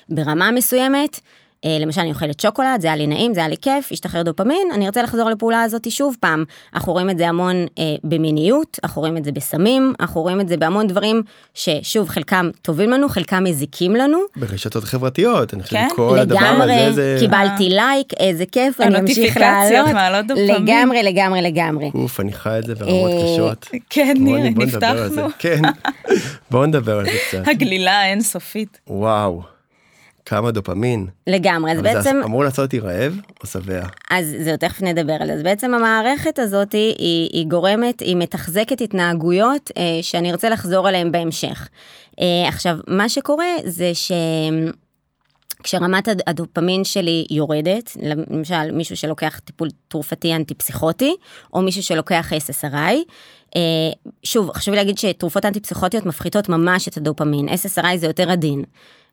ברמה 0.09 0.50
מסוימת, 0.50 1.20
למשל 1.66 2.01
אני 2.01 2.11
אוכלת 2.11 2.40
שוקולד, 2.40 2.81
זה 2.81 2.87
היה 2.87 2.96
לי 2.96 3.07
נעים, 3.07 3.35
זה 3.35 3.40
היה 3.40 3.49
לי 3.49 3.57
כיף, 3.57 3.88
השתחרר 3.92 4.23
דופמין, 4.23 4.68
אני 4.75 4.87
ארצה 4.87 5.03
לחזור 5.03 5.31
לפעולה 5.31 5.62
הזאת 5.62 5.90
שוב 5.90 6.16
פעם. 6.20 6.44
אנחנו 6.75 6.92
רואים 6.92 7.11
את 7.11 7.18
זה 7.18 7.29
המון 7.29 7.57
אה, 7.79 7.85
במיניות, 8.05 8.79
אנחנו 8.85 9.01
רואים 9.01 9.16
את 9.16 9.25
זה 9.25 9.33
בסמים, 9.33 9.92
אנחנו 10.01 10.20
רואים 10.20 10.40
את 10.40 10.49
זה 10.49 10.57
בהמון 10.57 10.87
דברים 10.87 11.23
ששוב 11.55 12.09
חלקם 12.09 12.51
טובים 12.62 12.90
לנו, 12.90 13.09
חלקם 13.09 13.44
מזיקים 13.44 13.96
לנו. 13.96 14.18
ברשתות 14.37 14.85
חברתיות 14.85 15.55
אני 15.55 15.62
חושב 15.62 15.77
כן, 15.77 15.88
שכל 15.92 16.18
הדבר 16.18 16.37
לגמרי, 16.40 16.75
הזה 16.75 16.92
זה 16.94 17.16
קיבלתי 17.20 17.68
לייק, 17.68 18.12
איזה 18.20 18.46
כיף, 18.46 18.81
אני 18.81 18.99
אמשיך 19.01 19.37
לעלות. 19.37 20.27
דופמין. 20.27 20.51
לגמרי, 20.62 21.03
לגמרי, 21.03 21.42
לגמרי. 21.42 21.90
אוף 21.94 22.20
אני 22.20 22.33
חי 22.33 22.59
את 22.59 22.64
זה 22.66 22.75
ברמות 22.75 23.11
אה, 23.11 23.23
קשות. 23.35 23.68
כן, 23.90 24.14
בוא 24.25 24.38
ניר, 24.38 24.51
נ- 24.51 24.55
בוא 24.55 24.64
נדבר 24.64 24.87
על 24.87 25.09
זה. 25.09 25.23
נפתחנו. 25.23 25.29
כן. 25.38 25.62
בוא 26.51 26.66
נדבר 26.66 26.99
על 26.99 27.05
זה 27.05 27.11
קצת. 27.29 27.49
הגלילה 27.51 28.01
האינסופית. 28.01 28.79
וואו. 28.88 29.42
כמה 30.30 30.50
דופמין. 30.50 31.06
לגמרי, 31.26 31.72
אז 31.72 31.78
אבל 31.78 31.88
זה 31.88 31.94
בעצם... 31.94 32.20
אמור 32.24 32.44
לעשות 32.44 32.58
אותי 32.58 32.78
רעב 32.78 33.20
או 33.42 33.46
שבע? 33.46 33.82
אז 34.10 34.34
זהו, 34.40 34.56
תכף 34.56 34.82
נדבר 34.82 35.16
על 35.20 35.26
זה. 35.26 35.32
אז 35.34 35.42
בעצם 35.42 35.74
המערכת 35.74 36.38
הזאת 36.38 36.72
היא, 36.72 36.94
היא 37.32 37.46
גורמת, 37.46 38.00
היא 38.00 38.16
מתחזקת 38.16 38.80
התנהגויות 38.80 39.70
אה, 39.76 39.82
שאני 40.02 40.30
ארצה 40.30 40.48
לחזור 40.50 40.88
עליהן 40.88 41.12
בהמשך. 41.12 41.68
אה, 42.20 42.48
עכשיו, 42.48 42.76
מה 42.88 43.08
שקורה 43.08 43.46
זה 43.64 43.90
ש... 43.94 44.12
כשרמת 45.62 46.08
הד- 46.08 46.22
הדופמין 46.26 46.84
שלי 46.84 47.26
יורדת, 47.30 47.96
למשל 48.30 48.70
מישהו 48.72 48.96
שלוקח 48.96 49.40
טיפול 49.44 49.68
תרופתי 49.88 50.34
אנטי 50.34 50.54
פסיכוטי, 50.54 51.14
או 51.52 51.62
מישהו 51.62 51.82
שלוקח 51.82 52.32
SSRI, 52.32 52.94
אה, 53.56 53.60
שוב, 54.22 54.50
חשוב 54.54 54.74
לי 54.74 54.80
להגיד 54.80 54.98
שתרופות 54.98 55.44
אנטי 55.44 55.60
פסיכוטיות 55.60 56.06
מפחיתות 56.06 56.48
ממש 56.48 56.88
את 56.88 56.96
הדופמין, 56.96 57.48
SSRI 57.48 57.96
זה 57.96 58.06
יותר 58.06 58.30
עדין. 58.30 58.64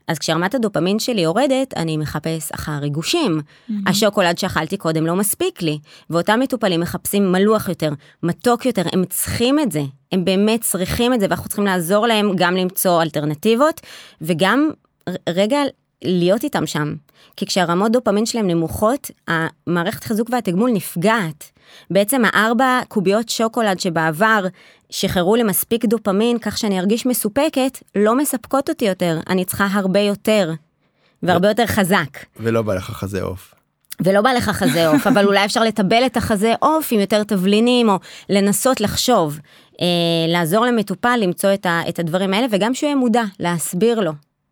אז 0.08 0.20
כשרמת 0.20 0.56
הדופמין 0.56 1.00
שלי 1.00 1.22
יורדת, 1.22 1.74
אני 1.78 1.98
מחפש 1.98 2.52
אחר 2.52 2.72
ריגושים. 2.82 3.42
השוקולד 3.88 4.38
שאכלתי 4.38 4.78
קודם 4.78 5.06
לא 5.06 5.16
מספיק 5.16 5.62
לי, 5.62 5.80
ואותם 6.10 6.40
מטופלים 6.40 6.80
מחפשים 6.80 7.32
מלוח 7.32 7.70
יותר, 7.70 7.90
מתוק 8.24 8.66
יותר, 8.66 8.82
הם 8.94 9.06
צריכים 9.06 9.60
את 9.60 9.72
זה, 9.72 9.82
הם 10.12 10.26
באמת 10.26 10.62
צריכים 10.62 11.14
את 11.14 11.20
זה, 11.20 11.26
ואנחנו 11.30 11.48
צריכים 11.48 11.66
לעזור 11.66 12.08
להם 12.08 12.32
גם 12.36 12.56
למצוא 12.56 13.02
אלטרנטיבות, 13.02 13.82
וגם 14.22 14.70
רגע 15.30 15.60
להיות 16.04 16.44
איתם 16.44 16.66
שם. 16.66 16.96
כי 17.36 17.46
כשהרמות 17.46 17.92
דופמין 17.92 18.26
שלהם 18.26 18.48
נמוכות, 18.48 19.12
המערכת 19.28 20.04
חיזוק 20.04 20.30
והתגמול 20.32 20.72
נפגעת. 20.72 21.52
בעצם 21.92 22.22
הארבע 22.26 22.80
קוביות 22.88 23.30
שוקולד 23.30 23.80
שבעבר 23.80 24.46
שחררו 24.90 25.36
לי 25.36 25.44
מספיק 25.44 25.86
דופמין 25.86 26.40
כך 26.40 26.58
שאני 26.58 26.80
ארגיש 26.80 27.06
מסופקת, 27.06 27.78
לא 27.96 28.18
מספקות 28.18 28.70
אותי 28.70 28.86
יותר, 28.86 29.20
אני 29.30 29.46
צריכה 29.46 29.68
הרבה 29.72 30.00
יותר. 30.00 30.54
והרבה 31.24 31.48
יותר 31.48 31.66
חזק. 31.66 32.18
ולא 32.40 32.62
בא 32.62 32.74
לך 32.74 32.92
חזה 32.92 33.22
עוף. 33.22 33.54
ולא 34.02 34.22
בא 34.22 34.32
לך 34.32 34.50
חזה 34.50 34.88
עוף, 34.88 35.08
אבל 35.08 35.26
אולי 35.26 35.46
אפשר 35.46 35.64
לטבל 35.64 36.06
את 36.06 36.18
החזה 36.18 36.54
עוף 36.60 36.90
עם 36.92 37.00
יותר 37.00 37.24
תבלינים, 37.24 37.90
או 37.90 38.00
לנסות 38.30 38.82
לחשוב, 38.82 39.40
אה, 39.82 39.86
לעזור 40.28 40.66
למטופל 40.66 41.20
למצוא 41.22 41.54
את, 41.54 41.66
ה, 41.66 41.82
את 41.90 42.00
הדברים 42.00 42.34
האלה, 42.34 42.48
וגם 42.52 42.74
שהוא 42.74 42.88
יהיה 42.88 42.96
מודע, 42.96 43.24
להסביר 43.40 44.00
לו. 44.00 44.12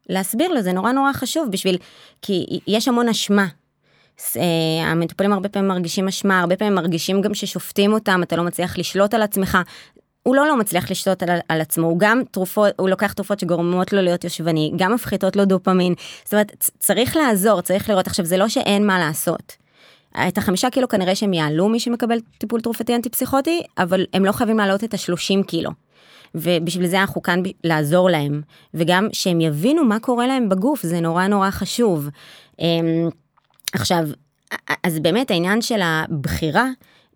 להסביר 0.10 0.54
לו, 0.54 0.62
זה 0.62 0.74
נורא 0.74 0.92
נורא 0.92 1.14
חשוב 1.14 1.52
בשביל, 1.52 1.78
כי 2.22 2.60
יש 2.68 2.88
המון 2.88 3.10
אשמה. 3.10 3.48
אה, 4.38 4.42
המטופלים 4.86 5.34
הרבה 5.34 5.50
פעמים 5.50 5.68
מרגישים 5.68 6.08
אשמה, 6.08 6.40
הרבה 6.40 6.56
פעמים 6.56 6.76
מרגישים 6.76 7.22
גם 7.22 7.34
ששופטים 7.34 7.94
אותם, 7.94 8.24
אתה 8.24 8.36
לא 8.36 8.44
מצליח 8.44 8.78
לשלוט 8.78 9.14
על 9.14 9.22
עצמך. 9.22 9.58
הוא 10.28 10.36
לא 10.36 10.48
לא 10.48 10.58
מצליח 10.58 10.92
לשלוט 10.92 11.24
על, 11.24 11.30
על 11.50 11.62
עצמו, 11.62 11.88
הוא 11.88 12.00
גם 12.00 12.22
תרופות, 12.32 12.74
הוא 12.78 12.90
לוקח 12.90 13.14
תרופות 13.14 13.40
שגורמות 13.40 13.94
לו 13.94 14.02
להיות 14.02 14.24
יושבני, 14.24 14.72
גם 14.76 14.94
מפחיתות 14.94 15.36
לו 15.36 15.46
דופמין. 15.46 15.94
זאת 16.24 16.34
אומרת, 16.34 16.70
צריך 16.80 17.16
לעזור, 17.16 17.62
צריך 17.62 17.90
לראות. 17.90 18.08
עכשיו, 18.08 18.26
זה 18.26 18.38
לא 18.38 18.48
שאין 18.50 18.88
מה 18.88 19.00
לעשות. 19.00 19.56
את 20.28 20.38
החמישה 20.38 20.70
קילו 20.70 20.88
כנראה 20.88 21.16
שהם 21.16 21.34
יעלו 21.34 21.70
מי 21.70 21.80
שמקבל 21.80 22.18
טיפול 22.38 22.62
תרופתי 22.62 22.96
אנטי 22.96 23.10
פסיכוטי, 23.10 23.62
אבל 23.78 24.06
הם 24.14 24.26
לא 24.26 24.32
חייבים 24.32 24.58
להעלות 24.58 24.84
את 24.84 24.94
השלושים 24.94 25.44
קילו. 25.44 25.72
ובשביל 26.36 26.88
זה 26.88 27.02
אנחנו 27.02 27.22
כאן 27.22 27.42
לעזור 27.64 28.10
להם, 28.10 28.42
וגם 28.74 29.08
שהם 29.14 29.42
יבינו 29.42 29.84
מה 29.84 30.00
קורה 30.00 30.28
להם 30.28 30.50
בגוף, 30.50 30.84
זה 30.84 31.00
נורא 31.00 31.28
נורא 31.28 31.50
חשוב. 31.52 32.10
אמ, 32.60 33.10
עכשיו, 33.74 34.04
אז 34.84 35.00
באמת 35.00 35.32
העניין 35.32 35.62
של 35.62 35.80
הבחירה, 35.84 36.66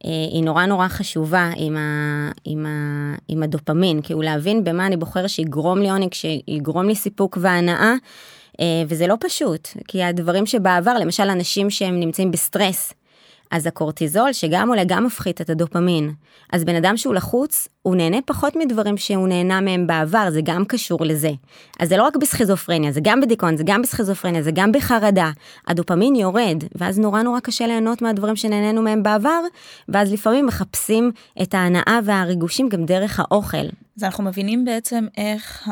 היא 0.03 0.43
נורא 0.43 0.65
נורא 0.65 0.88
חשובה 0.88 1.49
עם, 1.55 1.77
ה, 1.77 2.31
עם, 2.45 2.65
ה, 2.65 3.15
עם 3.27 3.43
הדופמין, 3.43 4.01
כאילו 4.01 4.21
להבין 4.21 4.63
במה 4.63 4.88
אני 4.88 4.97
בוחר 4.97 5.27
שיגרום 5.27 5.79
לי 5.79 5.89
עונג, 5.89 6.13
שיגרום 6.13 6.88
לי 6.88 6.95
סיפוק 6.95 7.38
והנאה, 7.41 7.93
אה, 8.59 8.83
וזה 8.88 9.07
לא 9.07 9.15
פשוט, 9.19 9.67
כי 9.88 10.03
הדברים 10.03 10.45
שבעבר, 10.45 10.93
למשל 10.93 11.29
אנשים 11.29 11.69
שהם 11.69 11.99
נמצאים 11.99 12.31
בסטרס, 12.31 12.93
אז 13.51 13.67
הקורטיזול 13.67 14.33
שגם 14.33 14.69
עולה 14.69 14.83
גם 14.88 15.05
מפחית 15.05 15.41
את 15.41 15.49
הדופמין. 15.49 16.13
אז 16.53 16.63
בן 16.63 16.75
אדם 16.75 16.97
שהוא 16.97 17.13
לחוץ, 17.13 17.67
הוא 17.81 17.95
נהנה 17.95 18.17
פחות 18.25 18.55
מדברים 18.55 18.97
שהוא 18.97 19.27
נהנה 19.27 19.62
מהם 19.62 19.88
בעבר, 19.88 20.27
זה 20.31 20.41
גם 20.43 20.65
קשור 20.65 21.05
לזה. 21.05 21.31
אז 21.79 21.89
זה 21.89 21.97
לא 21.97 22.03
רק 22.03 22.15
בסכיזופרניה, 22.15 22.91
זה 22.91 22.99
גם 23.03 23.21
בדיכאון, 23.21 23.57
זה 23.57 23.63
גם 23.65 23.81
בסכיזופרניה, 23.81 24.41
זה 24.41 24.51
גם 24.53 24.71
בחרדה. 24.71 25.31
הדופמין 25.67 26.15
יורד, 26.15 26.63
ואז 26.75 26.99
נורא 26.99 27.21
נורא 27.21 27.39
קשה 27.39 27.67
ליהנות 27.67 28.01
מהדברים 28.01 28.35
שנהנינו 28.35 28.81
מהם 28.81 29.03
בעבר, 29.03 29.41
ואז 29.89 30.13
לפעמים 30.13 30.45
מחפשים 30.45 31.12
את 31.41 31.53
ההנאה 31.53 31.99
והריגושים 32.03 32.69
גם 32.69 32.85
דרך 32.85 33.19
האוכל. 33.19 33.67
אז 33.97 34.03
אנחנו 34.03 34.23
מבינים 34.23 34.65
בעצם 34.65 35.07
איך 35.17 35.69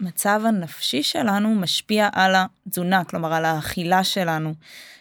המצב 0.00 0.42
הנפשי 0.44 1.02
שלנו 1.02 1.54
משפיע 1.54 2.08
על 2.12 2.34
התזונה, 2.36 3.04
כלומר 3.04 3.34
על 3.34 3.44
האכילה 3.44 4.04
שלנו, 4.04 4.54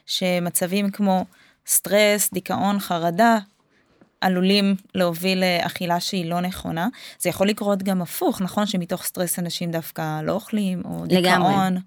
שמצבים 0.05 0.91
כמו 0.91 1.25
סטרס, 1.67 2.29
דיכאון, 2.33 2.79
חרדה, 2.79 3.37
עלולים 4.21 4.75
להוביל 4.95 5.43
לאכילה 5.61 5.99
שהיא 5.99 6.29
לא 6.29 6.41
נכונה. 6.41 6.87
זה 7.19 7.29
יכול 7.29 7.47
לקרות 7.47 7.83
גם 7.83 8.01
הפוך, 8.01 8.41
נכון? 8.41 8.65
שמתוך 8.65 9.03
סטרס 9.03 9.39
אנשים 9.39 9.71
דווקא 9.71 10.21
לא 10.21 10.31
אוכלים, 10.31 10.81
או 10.85 11.05
דיכאון. 11.05 11.23
לגמרי. 11.23 11.79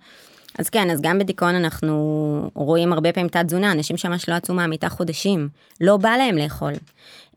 אז 0.59 0.69
כן, 0.69 0.91
אז 0.91 1.01
גם 1.01 1.19
בדיכאון 1.19 1.55
אנחנו 1.55 2.51
רואים 2.55 2.93
הרבה 2.93 3.13
פעמים 3.13 3.29
תת 3.29 3.45
תזונה, 3.47 3.73
אנשים 3.73 3.97
שממש 3.97 4.29
לא 4.29 4.35
יצאו 4.35 4.55
מהמיטה 4.55 4.89
חודשים, 4.89 5.49
לא 5.81 5.97
בא 5.97 6.09
להם 6.09 6.37
לאכול. 6.39 6.73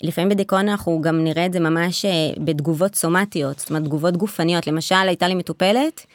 לפעמים 0.02 0.30
בדיכאון 0.30 0.69
אנחנו 0.69 1.02
גם 1.02 1.23
נראה 1.23 1.45
את 1.45 1.54
זה 1.54 1.60
ממש 1.60 2.06
אה, 2.06 2.12
בתגובות 2.38 2.95
סומטיות, 2.95 3.60
זאת 3.60 3.69
אומרת 3.69 3.84
תגובות 3.84 4.17
גופניות. 4.17 4.67
למשל, 4.67 4.95
הייתה 4.95 5.28
לי 5.28 5.36
מטופלת 5.36 6.06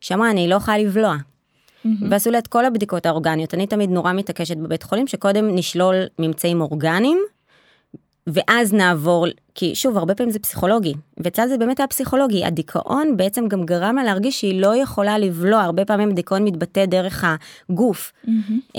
שאמרה, 0.00 0.30
אני 0.30 0.48
לא 0.48 0.54
יכולה 0.54 0.78
לבלוע. 0.78 1.16
Mm-hmm. 1.84 2.04
ועשו 2.10 2.30
לה 2.30 2.38
את 2.38 2.46
כל 2.46 2.64
הבדיקות 2.64 3.06
האורגניות. 3.06 3.54
אני 3.54 3.66
תמיד 3.66 3.90
נורא 3.90 4.12
מתעקשת 4.12 4.56
בבית 4.56 4.82
חולים 4.82 5.06
שקודם 5.06 5.56
נשלול 5.56 5.94
ממצאים 6.18 6.60
אורגניים, 6.60 7.18
ואז 8.26 8.72
נעבור, 8.72 9.26
כי 9.54 9.74
שוב, 9.74 9.98
הרבה 9.98 10.14
פעמים 10.14 10.32
זה 10.32 10.38
פסיכולוגי, 10.38 10.94
ואצלה 11.18 11.48
זה 11.48 11.58
באמת 11.58 11.80
היה 11.80 11.86
פסיכולוגי. 11.86 12.44
הדיכאון 12.44 13.16
בעצם 13.16 13.48
גם 13.48 13.64
גרם 13.64 13.96
לה 13.96 14.04
להרגיש 14.04 14.40
שהיא 14.40 14.60
לא 14.60 14.76
יכולה 14.76 15.18
לבלוע, 15.18 15.60
הרבה 15.62 15.84
פעמים 15.84 16.12
דיכאון 16.12 16.44
מתבטא 16.44 16.86
דרך 16.86 17.24
הגוף. 17.68 18.12
Mm-hmm. 18.26 18.78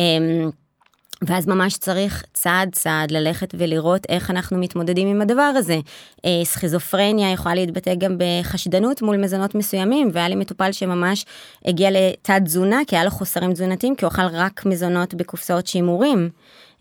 ואז 1.27 1.47
ממש 1.47 1.77
צריך 1.77 2.23
צעד 2.33 2.69
צעד 2.71 3.11
ללכת 3.11 3.55
ולראות 3.57 4.05
איך 4.09 4.31
אנחנו 4.31 4.57
מתמודדים 4.57 5.07
עם 5.07 5.21
הדבר 5.21 5.51
הזה. 5.55 5.79
אה, 6.25 6.41
סכיזופרניה 6.43 7.31
יכולה 7.31 7.55
להתבטא 7.55 7.95
גם 7.95 8.15
בחשדנות 8.17 9.01
מול 9.01 9.17
מזונות 9.17 9.55
מסוימים, 9.55 10.09
והיה 10.13 10.29
לי 10.29 10.35
מטופל 10.35 10.71
שממש 10.71 11.25
הגיע 11.65 11.89
לתת 11.91 12.41
תזונה, 12.45 12.79
כי 12.87 12.95
היה 12.95 13.05
לו 13.05 13.11
חוסרים 13.11 13.53
תזונתיים, 13.53 13.95
כי 13.95 14.05
הוא 14.05 14.11
אכל 14.11 14.21
רק 14.33 14.65
מזונות 14.65 15.13
בקופסאות 15.13 15.67
שימורים. 15.67 16.29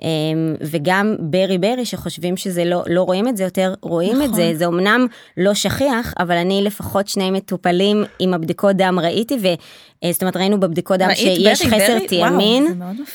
אמ, 0.03 0.55
וגם 0.61 1.17
ברי 1.19 1.59
ברי 1.59 1.85
שחושבים 1.85 2.37
שזה 2.37 2.65
לא, 2.65 2.83
לא 2.87 3.03
רואים 3.03 3.29
את 3.29 3.37
זה 3.37 3.45
יותר, 3.45 3.75
רואים 3.81 4.13
נכון. 4.13 4.25
את 4.25 4.35
זה, 4.35 4.53
זה 4.55 4.67
אמנם 4.67 5.07
לא 5.37 5.55
שכיח, 5.55 6.15
אבל 6.19 6.37
אני 6.37 6.63
לפחות 6.65 7.09
שני 7.09 7.31
מטופלים 7.31 8.05
עם 8.19 8.35
הבדיקות 8.35 8.77
דם 8.77 8.99
ראיתי, 9.03 9.37
ו... 9.43 9.47
אה, 9.47 9.55
זאת 10.13 10.23
אומרת 10.23 10.37
ראינו 10.37 10.61
בבדיקות 10.61 10.99
דם 10.99 11.09
שיש 11.15 11.63
ברי, 11.63 11.71
חסר? 11.71 11.99
תיאמין, 12.09 12.67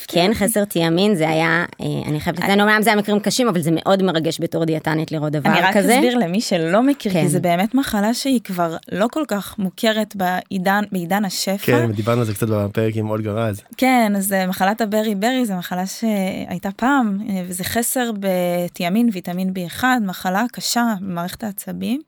כן 0.08 0.32
חסר 0.34 0.66
תיאמין, 0.66 1.16
זה 1.16 1.30
היה, 1.30 1.66
אה, 1.82 1.86
אני 2.08 2.20
חייבת 2.20 2.40
לציין, 2.40 2.62
אומנם 2.62 2.82
זה 2.82 2.90
היה 2.90 3.00
מקרים 3.00 3.20
קשים, 3.20 3.48
אבל 3.48 3.62
זה 3.62 3.70
מאוד 3.74 4.04
מרגש 4.04 4.42
בתור 4.42 4.66
דיאטנית 4.66 5.12
לראות 5.12 5.32
דבר 5.32 5.50
כזה. 5.50 5.58
אני 5.58 5.62
רק. 5.62 5.76
אסביר 5.78 6.18
למי 6.18 6.42
שלא 6.42 6.84
מכיר, 6.84 7.14
כן. 7.14 7.22
כי 7.22 7.30
זה 7.30 7.40
באמת 7.40 7.76
מחלה 7.76 8.14
שהיא 8.14 8.42
כבר 8.44 8.78
לא 8.92 9.08
כל 9.12 9.24
כך 9.28 9.60
מוכרת 9.60 10.16
בעידן, 10.16 10.84
בעידן 10.92 11.26
השפע. 11.26 11.58
כן, 11.58 11.92
דיברנו 11.92 12.20
על 12.20 12.26
זה 12.26 12.34
קצת 12.34 12.48
בפרק 12.48 12.96
עם 12.96 13.10
אולגה 13.10 13.32
רז. 13.32 13.62
כן, 13.78 14.14
אז 14.18 14.34
אה, 14.34 14.48
מחלת 14.48 14.82
הברי 14.82 15.16
ברי 15.16 15.46
זה 15.46 15.56
מחלה 15.56 15.86
שהייתה 15.86 16.70
הייתה 16.70 16.70
פעם, 16.76 17.20
אה, 17.30 17.42
וזה 17.48 17.64
חסר 17.64 18.12
בתיאמין, 18.20 19.10
ויטמין 19.14 19.54
B1, 19.54 19.84
מחלה 20.02 20.46
קשה 20.52 20.94
במערכת 21.02 21.44
העצבים. 21.44 22.02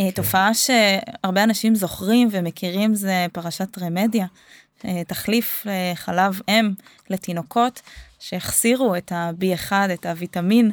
אה, 0.00 0.04
כן. 0.04 0.10
תופעה 0.10 0.54
שהרבה 0.54 1.44
אנשים 1.44 1.74
זוכרים 1.74 2.28
ומכירים 2.30 2.94
זה 2.94 3.26
פרשת 3.32 3.78
רמדיה, 3.78 4.26
אה, 4.84 5.02
תחליף 5.06 5.66
חלב 5.94 6.40
אם 6.48 6.70
לתינוקות 7.10 7.82
שהחסירו 8.18 8.96
את 8.96 9.12
ה-B1, 9.12 9.72
את 9.94 10.06
הוויטמין 10.06 10.70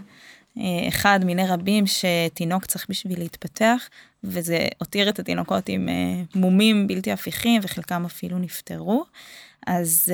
אחד 0.88 1.20
מיני 1.26 1.48
רבים 1.48 1.84
שתינוק 1.88 2.66
צריך 2.66 2.86
בשביל 2.90 3.20
להתפתח, 3.20 3.90
וזה 4.24 4.68
הותיר 4.78 5.10
את 5.10 5.20
התינוקות 5.20 5.70
עם 5.70 5.90
מומים 6.36 6.88
בלתי 6.88 7.12
הפיכים 7.12 7.62
וחלקם 7.64 8.06
אפילו 8.06 8.40
נפטרו. 8.40 9.06
אז 9.68 10.12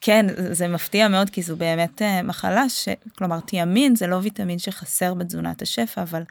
כן, 0.00 0.26
זה 0.52 0.68
מפתיע 0.68 1.08
מאוד 1.08 1.30
כי 1.30 1.42
זו 1.42 1.56
באמת 1.56 2.02
אה, 2.02 2.22
מחלה 2.22 2.68
ש... 2.68 2.88
כלומר, 3.18 3.40
תיאמין 3.40 3.96
זה 3.96 4.06
לא 4.06 4.16
ויטמין 4.16 4.58
שחסר 4.58 5.14
בתזונת 5.14 5.62
השפע, 5.62 6.02
אבל 6.02 6.22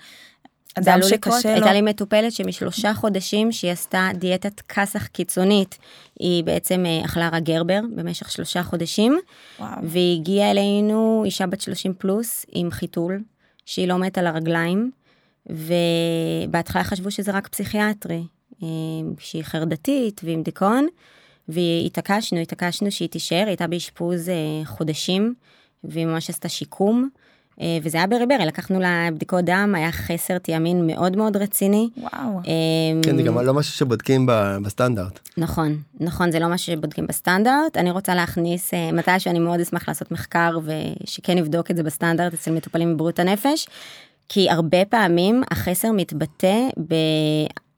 אדם 0.78 1.00
שקשה 1.04 1.50
לו... 1.50 1.54
הייתה 1.54 1.74
לי 1.74 1.82
מטופלת 1.82 2.32
שמשלושה 2.32 2.94
חודשים 2.94 3.52
שהיא 3.52 3.72
עשתה 3.72 4.10
דיאטת 4.14 4.62
כסח 4.62 5.08
קיצונית, 5.08 5.78
היא 6.20 6.44
בעצם 6.44 6.86
אה, 6.86 7.06
אכלה 7.06 7.30
רק 7.30 7.44
גרבר 7.44 7.80
במשך 7.96 8.32
שלושה 8.32 8.64
חודשים, 8.64 9.20
וואו. 9.60 9.70
והיא 9.84 10.20
הגיעה 10.20 10.52
אלינו 10.52 11.22
אישה 11.26 11.48
בת 11.48 11.62
30 11.62 11.94
פלוס 11.94 12.46
עם 12.52 12.72
חיתול, 12.72 13.24
שהיא 13.66 13.88
לא 13.88 13.98
מתה 13.98 14.20
על 14.20 14.28
הרגליים, 14.28 14.92
ובהתחלה 15.50 16.84
חשבו 16.84 17.12
שזה 17.12 17.32
רק 17.32 17.48
פסיכיאטרי, 17.48 18.24
אה, 18.64 18.68
שהיא 19.20 19.44
חרדתית 19.44 20.22
ועם 20.24 20.44
דיכאון. 20.44 20.88
והתעקשנו, 21.50 22.40
התעקשנו 22.40 22.92
שהיא 22.92 23.10
תישאר, 23.10 23.38
היא 23.38 23.48
הייתה 23.48 23.68
באשפוז 23.68 24.30
אה, 24.30 24.36
חודשים, 24.66 25.34
והיא 25.84 26.06
ממש 26.06 26.30
עשתה 26.30 26.50
שיקום. 26.50 27.10
אה, 27.62 27.78
וזה 27.84 27.98
היה 27.98 28.08
ברי 28.08 28.26
ברי, 28.26 28.46
לקחנו 28.46 28.80
לה 28.80 29.10
בדיקות 29.14 29.46
דם, 29.46 29.74
היה 29.76 29.92
חסר 29.92 30.38
תיאמין 30.38 30.88
מאוד 30.88 31.18
מאוד 31.18 31.38
רציני. 31.38 31.90
וואו. 31.98 32.38
אה, 32.38 33.02
כן, 33.04 33.18
זה 33.18 33.24
גם 33.24 33.40
לא 33.40 33.54
משהו 33.54 33.74
שבודקים 33.74 34.26
בסטנדרט. 34.64 35.20
נכון, 35.38 35.78
נכון, 36.00 36.32
זה 36.32 36.40
לא 36.40 36.48
משהו 36.48 36.74
שבודקים 36.74 37.08
בסטנדרט. 37.08 37.78
אני 37.78 37.92
רוצה 37.92 38.16
להכניס, 38.16 38.72
מתי 38.94 39.20
שאני 39.20 39.40
מאוד 39.40 39.60
אשמח 39.60 39.88
לעשות 39.88 40.12
מחקר 40.12 40.60
ושכן 40.64 41.38
נבדוק 41.38 41.72
את 41.72 41.78
זה 41.78 41.84
בסטנדרט 41.84 42.34
אצל 42.34 42.52
מטופלים 42.52 42.94
בבריאות 42.94 43.20
הנפש. 43.20 43.68
כי 44.30 44.50
הרבה 44.50 44.86
פעמים 44.86 45.44
החסר 45.52 45.92
מתבטא 45.92 46.58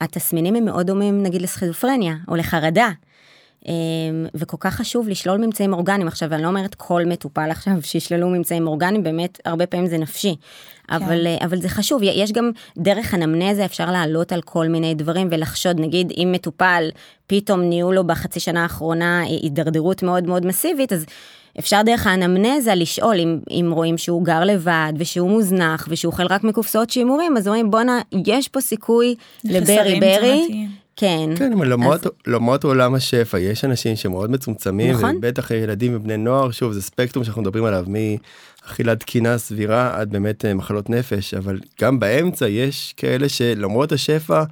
בתסמינים 0.02 0.54
הם 0.54 0.64
מאוד 0.64 0.86
דומים 0.86 1.22
נגיד 1.22 1.42
לסכיזופרניה 1.42 2.14
או 2.28 2.36
לחרדה. 2.36 2.88
אמ, 3.68 4.26
וכל 4.34 4.56
כך 4.60 4.74
חשוב 4.74 5.08
לשלול 5.08 5.38
ממצאים 5.38 5.72
אורגניים. 5.72 6.08
עכשיו 6.08 6.34
אני 6.34 6.42
לא 6.42 6.48
אומרת 6.48 6.74
כל 6.74 7.04
מטופל 7.06 7.50
עכשיו 7.50 7.72
שישללו 7.88 8.28
ממצאים 8.28 8.66
אורגניים 8.66 9.02
באמת 9.02 9.40
הרבה 9.44 9.66
פעמים 9.66 9.86
זה 9.86 9.98
נפשי. 9.98 10.36
כן. 10.88 10.94
אבל 10.94 11.26
אה, 11.26 11.36
אבל 11.44 11.60
זה 11.60 11.68
חשוב. 11.68 12.02
יש 12.02 12.32
גם 12.32 12.50
דרך 12.78 13.14
אנמנזה 13.14 13.64
אפשר 13.64 13.90
לעלות 13.90 14.32
על 14.32 14.42
כל 14.42 14.68
מיני 14.68 14.94
דברים 14.94 15.28
ולחשוד. 15.30 15.80
נגיד 15.80 16.12
אם 16.16 16.32
מטופל 16.34 16.88
פתאום 17.26 17.60
נהיו 17.60 17.92
לו 17.92 18.06
בחצי 18.06 18.40
שנה 18.40 18.62
האחרונה 18.62 19.20
הידרדרות 19.20 20.02
מאוד 20.02 20.24
מאוד 20.24 20.46
מסיבית 20.46 20.92
אז. 20.92 21.06
אפשר 21.58 21.82
דרך 21.82 22.06
האנמנזה 22.06 22.74
לשאול 22.74 23.20
אם, 23.20 23.38
אם 23.50 23.70
רואים 23.74 23.98
שהוא 23.98 24.24
גר 24.24 24.44
לבד 24.44 24.92
ושהוא 24.96 25.30
מוזנח 25.30 25.86
ושהוא 25.90 26.12
אוכל 26.12 26.26
רק 26.26 26.44
מקופסאות 26.44 26.90
שימורים 26.90 27.36
אז 27.36 27.48
אומרים 27.48 27.70
בואנה 27.70 28.00
יש 28.26 28.48
פה 28.48 28.60
סיכוי 28.60 29.14
לברי 29.44 30.00
ברי 30.00 30.66
כן. 31.00 31.30
כן, 31.36 31.52
אבל 31.52 31.72
למרות, 31.72 32.06
אז... 32.06 32.12
למרות 32.26 32.64
עולם 32.64 32.94
השפע, 32.94 33.38
יש 33.38 33.64
אנשים 33.64 33.96
שמאוד 33.96 34.30
מצומצמים, 34.30 34.94
נכון. 34.94 35.16
ובטח 35.16 35.50
ילדים 35.50 35.96
ובני 35.96 36.16
נוער, 36.16 36.50
שוב, 36.50 36.72
זה 36.72 36.82
ספקטרום 36.82 37.24
שאנחנו 37.24 37.42
מדברים 37.42 37.64
עליו, 37.64 37.84
מאכילת 37.88 39.00
תקינה 39.00 39.38
סבירה 39.38 40.00
עד 40.00 40.10
באמת 40.10 40.44
אה, 40.44 40.54
מחלות 40.54 40.90
נפש, 40.90 41.34
אבל 41.34 41.60
גם 41.80 41.98
באמצע 42.00 42.48
יש 42.48 42.94
כאלה 42.96 43.28
שלמרות 43.28 43.92
השפע, 43.92 44.42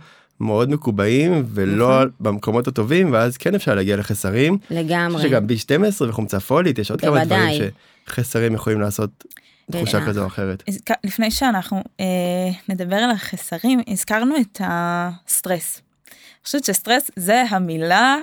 מאוד 0.40 0.70
מקובעים 0.70 1.44
ולא 1.46 1.96
נכון. 1.96 2.10
במקומות 2.20 2.68
הטובים 2.68 3.12
ואז 3.12 3.36
כן 3.36 3.54
אפשר 3.54 3.74
להגיע 3.74 3.96
לחסרים. 3.96 4.58
לגמרי. 4.70 5.22
שגם 5.22 5.46
B12 5.46 6.02
וחומצה 6.08 6.40
פולית 6.40 6.78
יש 6.78 6.90
עוד 6.90 7.00
בוודאי. 7.00 7.28
כמה 7.28 7.46
דברים 7.46 7.70
שחסרים 8.08 8.54
יכולים 8.54 8.80
לעשות 8.80 9.24
תחושה 9.72 10.06
כזו 10.06 10.22
או 10.22 10.26
אחרת. 10.26 10.62
לפני 11.04 11.30
שאנחנו 11.30 11.82
אה, 12.00 12.04
נדבר 12.68 12.96
על 12.96 13.10
החסרים 13.10 13.80
הזכרנו 13.88 14.34
את 14.36 14.60
הסטרס. 14.64 15.82
חושבת 16.44 16.64
שסטרס 16.64 17.10
זה 17.16 17.42
המילה 17.50 18.16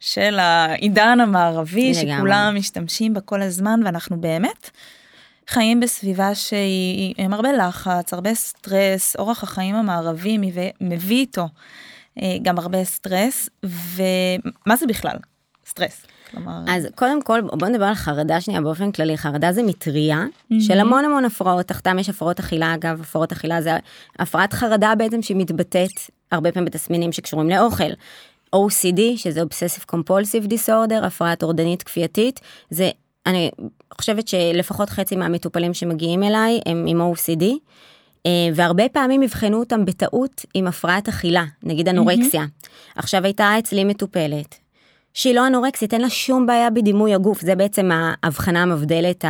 של 0.00 0.38
העידן 0.38 1.20
המערבי 1.20 1.92
לגמרי. 1.92 2.16
שכולם 2.16 2.54
משתמשים 2.56 3.14
בה 3.14 3.20
כל 3.20 3.42
הזמן 3.42 3.80
ואנחנו 3.84 4.20
באמת 4.20 4.70
חיים 5.48 5.80
בסביבה 5.80 6.34
שהיא 6.34 7.14
עם 7.18 7.32
הרבה 7.32 7.52
לחץ, 7.52 8.14
הרבה 8.14 8.34
סטרס, 8.34 9.16
אורח 9.16 9.42
החיים 9.42 9.74
המערבי 9.74 10.38
מביא, 10.38 10.70
מביא 10.80 11.16
איתו 11.16 11.48
אה, 12.22 12.36
גם 12.42 12.58
הרבה 12.58 12.84
סטרס, 12.84 13.48
ומה 13.64 14.76
זה 14.76 14.86
בכלל? 14.86 15.16
סטרס. 15.66 16.06
כלומר... 16.30 16.60
אז 16.68 16.88
קודם 16.94 17.22
כל 17.22 17.40
בוא 17.40 17.68
נדבר 17.68 17.84
על 17.84 17.94
חרדה 17.94 18.40
שנייה 18.40 18.60
באופן 18.60 18.92
כללי 18.92 19.18
חרדה 19.18 19.52
זה 19.52 19.62
מטריה 19.62 20.24
mm-hmm. 20.24 20.54
של 20.60 20.80
המון 20.80 21.04
המון 21.04 21.24
הפרעות 21.24 21.66
תחתם 21.66 21.98
יש 21.98 22.08
הפרעות 22.08 22.38
אכילה 22.38 22.74
אגב 22.74 23.00
הפרעות 23.00 23.32
אכילה 23.32 23.62
זה 23.62 23.78
הפרעת 24.18 24.52
חרדה 24.52 24.94
בעצם 24.98 25.22
שמתבטאת 25.22 25.90
הרבה 26.32 26.52
פעמים 26.52 26.64
בתסמינים 26.64 27.12
שקשורים 27.12 27.50
לאוכל. 27.50 27.90
OCD 28.56 29.00
שזה 29.16 29.42
Obsessive 29.42 29.94
Compulsive 29.94 30.48
Disorder 30.48 31.06
הפרעה 31.06 31.36
טורדנית 31.36 31.82
כפייתית 31.82 32.40
זה 32.70 32.90
אני 33.26 33.50
חושבת 33.94 34.28
שלפחות 34.28 34.90
חצי 34.90 35.16
מהמטופלים 35.16 35.74
שמגיעים 35.74 36.22
אליי 36.22 36.60
הם 36.66 36.84
עם 36.88 37.00
OCD. 37.00 37.44
אה, 38.26 38.30
והרבה 38.54 38.88
פעמים 38.88 39.22
יבחנו 39.22 39.58
אותם 39.58 39.84
בטעות 39.84 40.44
עם 40.54 40.66
הפרעת 40.66 41.08
אכילה, 41.08 41.44
נגיד 41.62 41.88
אנורקסיה. 41.88 42.42
Mm-hmm. 42.42 42.70
עכשיו 42.96 43.24
הייתה 43.24 43.58
אצלי 43.58 43.84
מטופלת 43.84 44.58
שהיא 45.14 45.34
לא 45.34 45.46
אנורקסית, 45.46 45.94
אין 45.94 46.02
לה 46.02 46.10
שום 46.10 46.46
בעיה 46.46 46.70
בדימוי 46.70 47.14
הגוף, 47.14 47.40
זה 47.40 47.54
בעצם 47.54 47.90
ההבחנה 47.92 48.62
המבדלת 48.62 49.24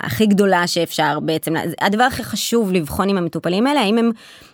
הכי 0.00 0.26
גדולה 0.26 0.66
שאפשר 0.66 1.20
בעצם, 1.20 1.54
הדבר 1.80 2.02
הכי 2.02 2.24
חשוב 2.24 2.72
לבחון 2.72 3.08
עם 3.08 3.16
המטופלים 3.16 3.66
האלה, 3.66 3.80
האם 3.80 3.98
הם, 3.98 4.10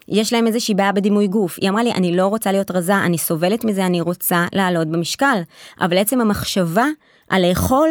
יש 0.09 0.33
להם 0.33 0.47
איזושהי 0.47 0.75
בעיה 0.75 0.93
בדימוי 0.93 1.27
גוף. 1.27 1.59
היא 1.61 1.69
אמרה 1.71 1.83
לי, 1.83 1.93
אני 1.93 2.17
לא 2.17 2.27
רוצה 2.27 2.53
להיות 2.53 2.71
רזה, 2.71 2.97
אני 2.97 3.19
סובלת 3.19 3.65
מזה, 3.65 3.87
אני 3.87 4.01
רוצה 4.01 4.47
לעלות 4.53 4.89
במשקל, 4.89 5.41
אבל 5.81 5.99
עצם 5.99 6.21
המחשבה 6.21 6.87
על 7.29 7.49
לאכול, 7.49 7.89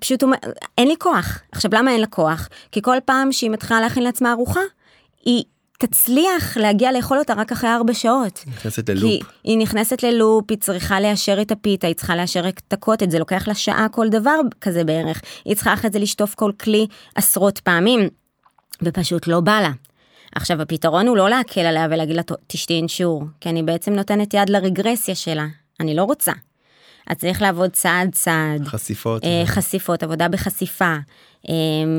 פשוט 0.00 0.24
אין 0.78 0.88
לי 0.88 0.94
כוח. 0.98 1.38
עכשיו 1.52 1.70
למה 1.74 1.90
אין 1.90 2.00
לה 2.00 2.06
כוח? 2.06 2.48
כי 2.72 2.82
כל 2.82 2.96
פעם 3.04 3.32
שהיא 3.32 3.50
מתחילה 3.50 3.80
להכין 3.80 4.02
לעצמה 4.02 4.32
ארוחה, 4.32 4.60
היא 5.24 5.44
תצליח 5.86 6.56
להגיע 6.56 6.92
לאכול 6.92 7.18
אותה 7.18 7.34
רק 7.34 7.52
אחרי 7.52 7.70
ארבע 7.70 7.94
שעות. 7.94 8.44
נכנסת 8.46 8.90
ללופ. 8.90 9.02
כי 9.02 9.20
היא 9.44 9.58
נכנסת 9.58 10.02
ללופ, 10.02 10.44
היא 10.50 10.58
צריכה 10.58 11.00
ליישר 11.00 11.42
את 11.42 11.50
הפיתה, 11.50 11.86
היא 11.86 11.94
צריכה 11.94 12.16
ליישר 12.16 12.48
את 12.48 12.72
הקוטג', 12.72 13.10
זה 13.10 13.18
לוקח 13.18 13.48
לה 13.48 13.54
שעה 13.54 13.86
כל 13.88 14.08
דבר 14.08 14.40
כזה 14.60 14.84
בערך. 14.84 15.22
היא 15.44 15.54
צריכה 15.54 15.74
אחרי 15.74 15.90
זה 15.90 15.98
לשטוף 15.98 16.34
כל 16.34 16.52
כלי 16.60 16.86
עשרות 17.14 17.58
פעמים, 17.58 18.08
ופשוט 18.82 19.26
לא 19.26 19.40
בא 19.40 19.60
לה. 19.60 19.70
עכשיו 20.34 20.62
הפתרון 20.62 21.08
הוא 21.08 21.16
לא 21.16 21.30
להקל 21.30 21.60
עליה 21.60 21.86
ולהגיד 21.90 22.16
לה 22.16 22.22
תשתי 22.46 22.74
אינשור, 22.74 23.24
כי 23.40 23.48
אני 23.48 23.62
בעצם 23.62 23.92
נותנת 23.92 24.34
יד 24.34 24.50
לרגרסיה 24.50 25.14
שלה, 25.14 25.46
אני 25.80 25.96
לא 25.96 26.04
רוצה. 26.04 26.32
אז 27.06 27.16
צריך 27.16 27.42
לעבוד 27.42 27.70
צעד 27.70 28.12
צעד. 28.12 28.64
חשיפות. 28.64 29.24
אה, 29.24 29.42
חשיפות, 29.46 30.02
עבודה 30.02 30.28
בחשיפה. 30.28 30.96
אה, 31.48 31.54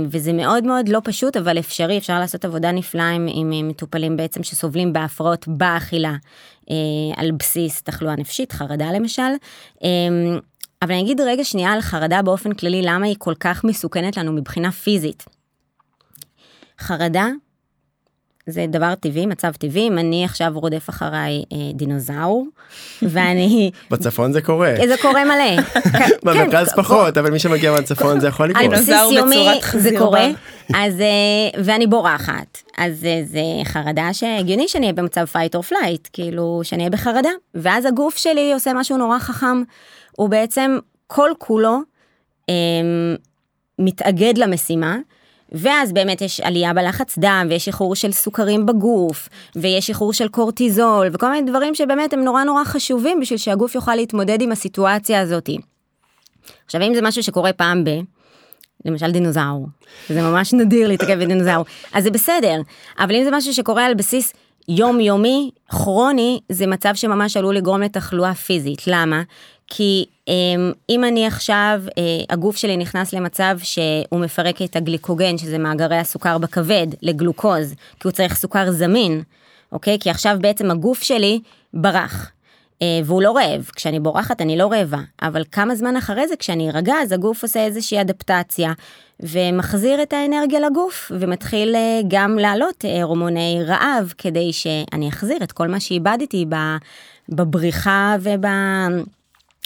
וזה 0.09 0.33
מאוד 0.33 0.63
מאוד 0.63 0.89
לא 0.89 0.99
פשוט, 1.03 1.37
אבל 1.37 1.59
אפשרי, 1.59 1.97
אפשר 1.97 2.19
לעשות 2.19 2.45
עבודה 2.45 2.71
נפלאה 2.71 3.09
עם, 3.09 3.27
עם 3.33 3.67
מטופלים 3.67 4.17
בעצם 4.17 4.43
שסובלים 4.43 4.93
בהפרעות 4.93 5.47
באכילה, 5.47 6.15
אה, 6.69 6.75
על 7.15 7.31
בסיס 7.31 7.81
תחלואה 7.81 8.15
נפשית, 8.15 8.51
חרדה 8.51 8.91
למשל. 8.91 9.21
אה, 9.83 9.89
אבל 10.81 10.91
אני 10.91 11.01
אגיד 11.01 11.21
רגע 11.21 11.43
שנייה 11.43 11.71
על 11.71 11.81
חרדה 11.81 12.21
באופן 12.21 12.53
כללי, 12.53 12.81
למה 12.81 13.05
היא 13.05 13.15
כל 13.19 13.33
כך 13.39 13.63
מסוכנת 13.63 14.17
לנו 14.17 14.33
מבחינה 14.33 14.71
פיזית. 14.71 15.25
חרדה 16.79 17.27
זה 18.47 18.65
דבר 18.69 18.95
טבעי, 18.95 19.25
מצב 19.25 19.51
טבעי, 19.51 19.87
אם 19.87 19.97
אני 19.97 20.25
עכשיו 20.25 20.51
רודף 20.55 20.89
אחריי 20.89 21.43
אה, 21.53 21.57
דינוזאור, 21.73 22.47
ואני... 23.01 23.71
בצפון 23.91 24.33
זה 24.33 24.41
קורה. 24.41 24.73
זה 24.87 24.95
קורה 25.01 25.25
מלא. 25.25 25.61
במרכז 26.23 26.69
כן, 26.69 26.81
פחות, 26.81 27.17
אבל 27.17 27.31
מי 27.31 27.39
שמגיע 27.39 27.71
מהצפון 27.71 28.19
זה 28.19 28.27
יכול 28.27 28.49
לקרות. 28.49 28.63
על 28.63 28.71
בסיס 28.71 29.11
יומי 29.11 29.47
זה 29.77 29.89
קורה, 29.97 30.27
אז, 30.73 31.01
אה, 31.01 31.63
ואני 31.63 31.87
בורחת. 31.87 32.61
אז 32.77 33.05
אה, 33.05 33.21
זה 33.25 33.41
חרדה 33.63 34.13
שהגיוני 34.13 34.67
שאני 34.67 34.85
אהיה 34.85 34.93
במצב 34.93 35.25
fight 35.33 35.55
or 35.55 35.71
flight, 35.71 36.09
כאילו 36.13 36.61
שאני 36.63 36.81
אהיה 36.83 36.89
בחרדה. 36.89 37.29
ואז 37.55 37.85
הגוף 37.85 38.17
שלי 38.17 38.53
עושה 38.53 38.71
משהו 38.73 38.97
נורא 38.97 39.19
חכם, 39.19 39.63
הוא 40.11 40.29
בעצם 40.29 40.77
כל 41.07 41.29
כולו 41.37 41.79
אה, 42.49 42.53
מתאגד 43.79 44.37
למשימה. 44.37 44.97
ואז 45.53 45.93
באמת 45.93 46.21
יש 46.21 46.39
עלייה 46.39 46.73
בלחץ 46.73 47.17
דם, 47.17 47.47
ויש 47.49 47.67
איחור 47.67 47.95
של 47.95 48.11
סוכרים 48.11 48.65
בגוף, 48.65 49.29
ויש 49.55 49.89
איחור 49.89 50.13
של 50.13 50.27
קורטיזול, 50.27 51.07
וכל 51.13 51.31
מיני 51.31 51.51
דברים 51.51 51.75
שבאמת 51.75 52.13
הם 52.13 52.23
נורא 52.23 52.43
נורא 52.43 52.63
חשובים 52.63 53.19
בשביל 53.19 53.39
שהגוף 53.39 53.75
יוכל 53.75 53.95
להתמודד 53.95 54.41
עם 54.41 54.51
הסיטואציה 54.51 55.21
הזאת. 55.21 55.49
עכשיו 56.65 56.81
אם 56.81 56.95
זה 56.95 57.01
משהו 57.01 57.23
שקורה 57.23 57.53
פעם 57.53 57.83
ב... 57.83 57.89
למשל 58.85 59.11
דינוזאור, 59.11 59.67
זה 60.09 60.21
ממש 60.21 60.53
נדיר 60.53 60.87
להתעכב 60.87 61.19
בדינוזאור, 61.19 61.65
אז 61.93 62.03
זה 62.03 62.11
בסדר, 62.11 62.61
אבל 62.99 63.15
אם 63.15 63.23
זה 63.23 63.29
משהו 63.31 63.53
שקורה 63.53 63.85
על 63.85 63.93
בסיס 63.93 64.33
יומיומי, 64.67 65.51
כרוני, 65.69 66.39
זה 66.49 66.67
מצב 66.67 66.95
שממש 66.95 67.37
עלול 67.37 67.55
לגרום 67.55 67.81
לתחלואה 67.81 68.33
פיזית. 68.33 68.87
למה? 68.87 69.21
כי 69.67 70.05
אם 70.89 71.03
אני 71.03 71.27
עכשיו, 71.27 71.81
אה, 71.97 72.03
הגוף 72.29 72.55
שלי 72.57 72.77
נכנס 72.77 73.13
למצב 73.13 73.57
שהוא 73.63 74.19
מפרק 74.19 74.61
את 74.61 74.75
הגליקוגן, 74.75 75.37
שזה 75.37 75.57
מאגרי 75.57 75.97
הסוכר 75.97 76.37
בכבד, 76.37 76.87
לגלוקוז, 77.01 77.75
כי 77.99 78.07
הוא 78.07 78.11
צריך 78.11 78.35
סוכר 78.35 78.71
זמין, 78.71 79.23
אוקיי? 79.71 79.97
כי 79.99 80.09
עכשיו 80.09 80.37
בעצם 80.41 80.71
הגוף 80.71 81.01
שלי 81.01 81.39
ברח. 81.73 82.31
אה, 82.81 82.99
והוא 83.05 83.21
לא 83.21 83.31
רעב, 83.31 83.69
כשאני 83.75 83.99
בורחת 83.99 84.41
אני 84.41 84.57
לא 84.57 84.71
רעבה, 84.71 84.99
אבל 85.21 85.43
כמה 85.51 85.75
זמן 85.75 85.97
אחרי 85.97 86.27
זה 86.27 86.35
כשאני 86.35 86.69
ארגע 86.69 86.93
אז 87.01 87.11
הגוף 87.11 87.43
עושה 87.43 87.65
איזושהי 87.65 88.01
אדפטציה 88.01 88.73
ומחזיר 89.19 90.03
את 90.03 90.13
האנרגיה 90.13 90.59
לגוף 90.59 91.11
ומתחיל 91.19 91.75
אה, 91.75 92.01
גם 92.07 92.37
לעלות 92.39 92.85
הורמוני 93.03 93.59
רעב 93.67 94.13
כדי 94.17 94.53
שאני 94.53 95.09
אחזיר 95.09 95.37
את 95.43 95.51
כל 95.51 95.67
מה 95.67 95.79
שאיבדתי 95.79 96.45
בבריחה 97.29 98.15
וב... 98.19 98.45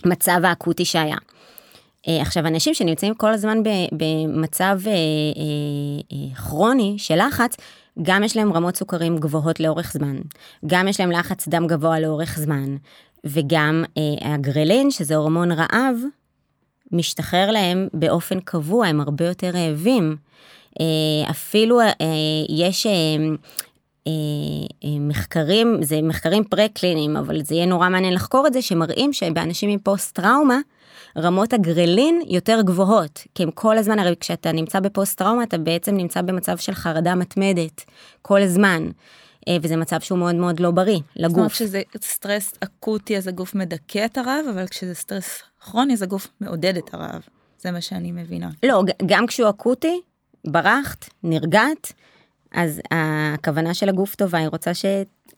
מצב 0.05 0.39
האקוטי 0.43 0.85
שהיה. 0.85 1.17
אה, 2.07 2.21
עכשיו 2.21 2.47
אנשים 2.47 2.73
שנמצאים 2.73 3.15
כל 3.15 3.33
הזמן 3.33 3.57
במצב 3.91 4.79
אה, 4.87 4.91
אה, 4.91 6.35
כרוני 6.35 6.95
של 6.97 7.27
לחץ, 7.27 7.57
גם 8.01 8.23
יש 8.23 8.37
להם 8.37 8.53
רמות 8.53 8.75
סוכרים 8.75 9.17
גבוהות 9.17 9.59
לאורך 9.59 9.91
זמן, 9.93 10.17
גם 10.67 10.87
יש 10.87 10.99
להם 10.99 11.11
לחץ 11.11 11.47
דם 11.47 11.67
גבוה 11.67 11.99
לאורך 11.99 12.39
זמן, 12.39 12.75
וגם 13.23 13.83
הגרלין, 14.21 14.91
שזה 14.91 15.15
הורמון 15.15 15.51
רעב, 15.51 15.95
משתחרר 16.91 17.51
להם 17.51 17.87
באופן 17.93 18.39
קבוע, 18.39 18.87
הם 18.87 19.01
הרבה 19.01 19.25
יותר 19.25 19.49
רעבים. 19.53 20.15
אפילו 21.29 21.79
יש 22.49 22.87
מחקרים, 24.99 25.83
זה 25.83 26.01
מחקרים 26.01 26.43
פרה-קליניים, 26.43 27.17
אבל 27.17 27.43
זה 27.43 27.55
יהיה 27.55 27.65
נורא 27.65 27.89
מעניין 27.89 28.13
לחקור 28.13 28.47
את 28.47 28.53
זה, 28.53 28.61
שמראים 28.61 29.13
שבאנשים 29.13 29.69
עם 29.69 29.79
פוסט 29.79 30.15
טראומה, 30.15 30.59
רמות 31.17 31.53
הגרלין 31.53 32.21
יותר 32.27 32.61
גבוהות, 32.61 33.23
כי 33.35 33.43
הם 33.43 33.51
כל 33.51 33.77
הזמן, 33.77 33.99
הרי 33.99 34.15
כשאתה 34.19 34.51
נמצא 34.51 34.79
בפוסט 34.79 35.17
טראומה, 35.17 35.43
אתה 35.43 35.57
בעצם 35.57 35.97
נמצא 35.97 36.21
במצב 36.21 36.57
של 36.57 36.73
חרדה 36.73 37.15
מתמדת, 37.15 37.85
כל 38.21 38.41
הזמן. 38.41 38.89
אה, 39.47 39.57
וזה 39.61 39.75
מצב 39.75 39.99
שהוא 39.99 40.19
מאוד 40.19 40.35
מאוד 40.35 40.59
לא 40.59 40.71
בריא 40.71 40.99
לגוף. 41.15 41.31
זאת 41.31 41.37
אומרת 41.37 41.51
שזה 41.51 41.81
סטרס 42.01 42.53
אקוטי 42.59 43.17
אז 43.17 43.27
הגוף 43.27 43.55
מדכא 43.55 44.05
את 44.05 44.17
הרעב, 44.17 44.45
אבל 44.53 44.67
כשזה 44.67 44.93
סטרס 44.93 45.41
כרוני 45.59 45.93
אז 45.93 46.01
הגוף 46.01 46.27
מעודד 46.41 46.77
את 46.77 46.93
הרעב. 46.93 47.21
זה 47.61 47.71
מה 47.71 47.81
שאני 47.81 48.11
מבינה. 48.11 48.49
לא, 48.63 48.83
גם 49.05 49.27
כשהוא 49.27 49.49
אקוטי, 49.49 50.01
ברחת, 50.47 51.09
נרגעת, 51.23 51.93
אז 52.57 52.81
הכוונה 52.91 53.73
של 53.73 53.89
הגוף 53.89 54.15
טובה, 54.15 54.37
היא 54.37 54.47
רוצה 54.47 54.73
ש... 54.73 54.85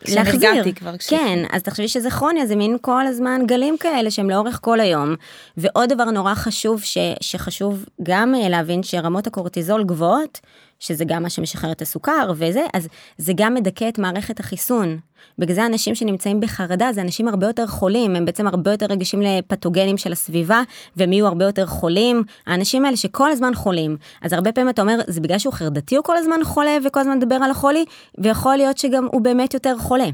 להחזיר. 0.08 0.74
כבר 0.76 0.98
כש... 0.98 1.10
כן, 1.10 1.40
אז 1.52 1.64
תחשבי 1.64 1.88
שזה 1.88 2.10
כרוני, 2.10 2.48
זה 2.48 2.56
מין 2.56 2.78
כל 2.82 3.08
הזמן 3.08 3.42
גלים 3.46 3.78
כאלה 3.80 4.12
שהם 4.12 4.30
לאורך 4.30 4.60
כל 4.62 4.80
היום. 4.80 5.16
ועוד 5.58 5.90
דבר 5.90 6.04
נורא 6.04 6.36
חשוב, 6.36 6.82
ש... 6.82 6.98
שחשוב 7.22 7.86
גם 8.04 8.36
אה, 8.36 8.50
להבין 8.50 8.84
שרמות 8.84 9.28
הקורטיזול 9.28 9.84
גבוהות, 9.84 10.40
שזה 10.80 11.06
גם 11.06 11.24
מה 11.24 11.30
שמשחרר 11.30 11.72
את 11.72 11.82
הסוכר 11.82 12.32
וזה, 12.36 12.66
אז 12.74 12.88
זה 13.18 13.34
גם 13.36 13.54
מדכא 13.54 13.90
את 13.90 14.00
מערכת 14.00 14.40
החיסון. 14.40 15.00
בגלל 15.38 15.56
זה 15.56 15.66
אנשים 15.66 15.96
שנמצאים 15.96 16.40
בחרדה 16.40 16.94
זה 16.94 17.02
אנשים 17.02 17.28
הרבה 17.28 17.48
יותר 17.48 17.68
חולים, 17.68 18.16
הם 18.16 18.26
בעצם 18.26 18.48
הרבה 18.48 18.72
יותר 18.72 18.86
רגישים 18.86 19.22
לפתוגנים 19.22 19.98
של 19.98 20.12
הסביבה, 20.12 20.62
והם 20.96 21.14
יהיו 21.14 21.28
הרבה 21.28 21.46
יותר 21.46 21.66
חולים. 21.66 22.24
האנשים 22.48 22.86
האלה 22.86 22.98
שכל 22.98 23.32
הזמן 23.32 23.56
חולים, 23.56 23.98
אז 24.22 24.34
הרבה 24.34 24.52
פעמים 24.52 24.70
אתה 24.70 24.82
אומר, 24.82 25.00
זה 25.08 25.22
בגלל 25.22 25.40
שהוא 25.40 25.54
חרדתי 25.54 25.96
הוא 25.96 26.04
כל 26.04 26.18
הזמן 26.18 26.40
חולה 26.44 26.78
וכל 26.86 27.00
הזמן 27.00 27.18
מדבר 27.18 27.36
על 27.36 27.52
החולי, 27.52 27.86
ויכול 28.18 28.56
להיות 28.56 28.78
שגם 28.78 29.08
הוא 29.12 29.22
באמת 29.22 29.54
יותר 29.54 29.78
חולה. 29.80 30.08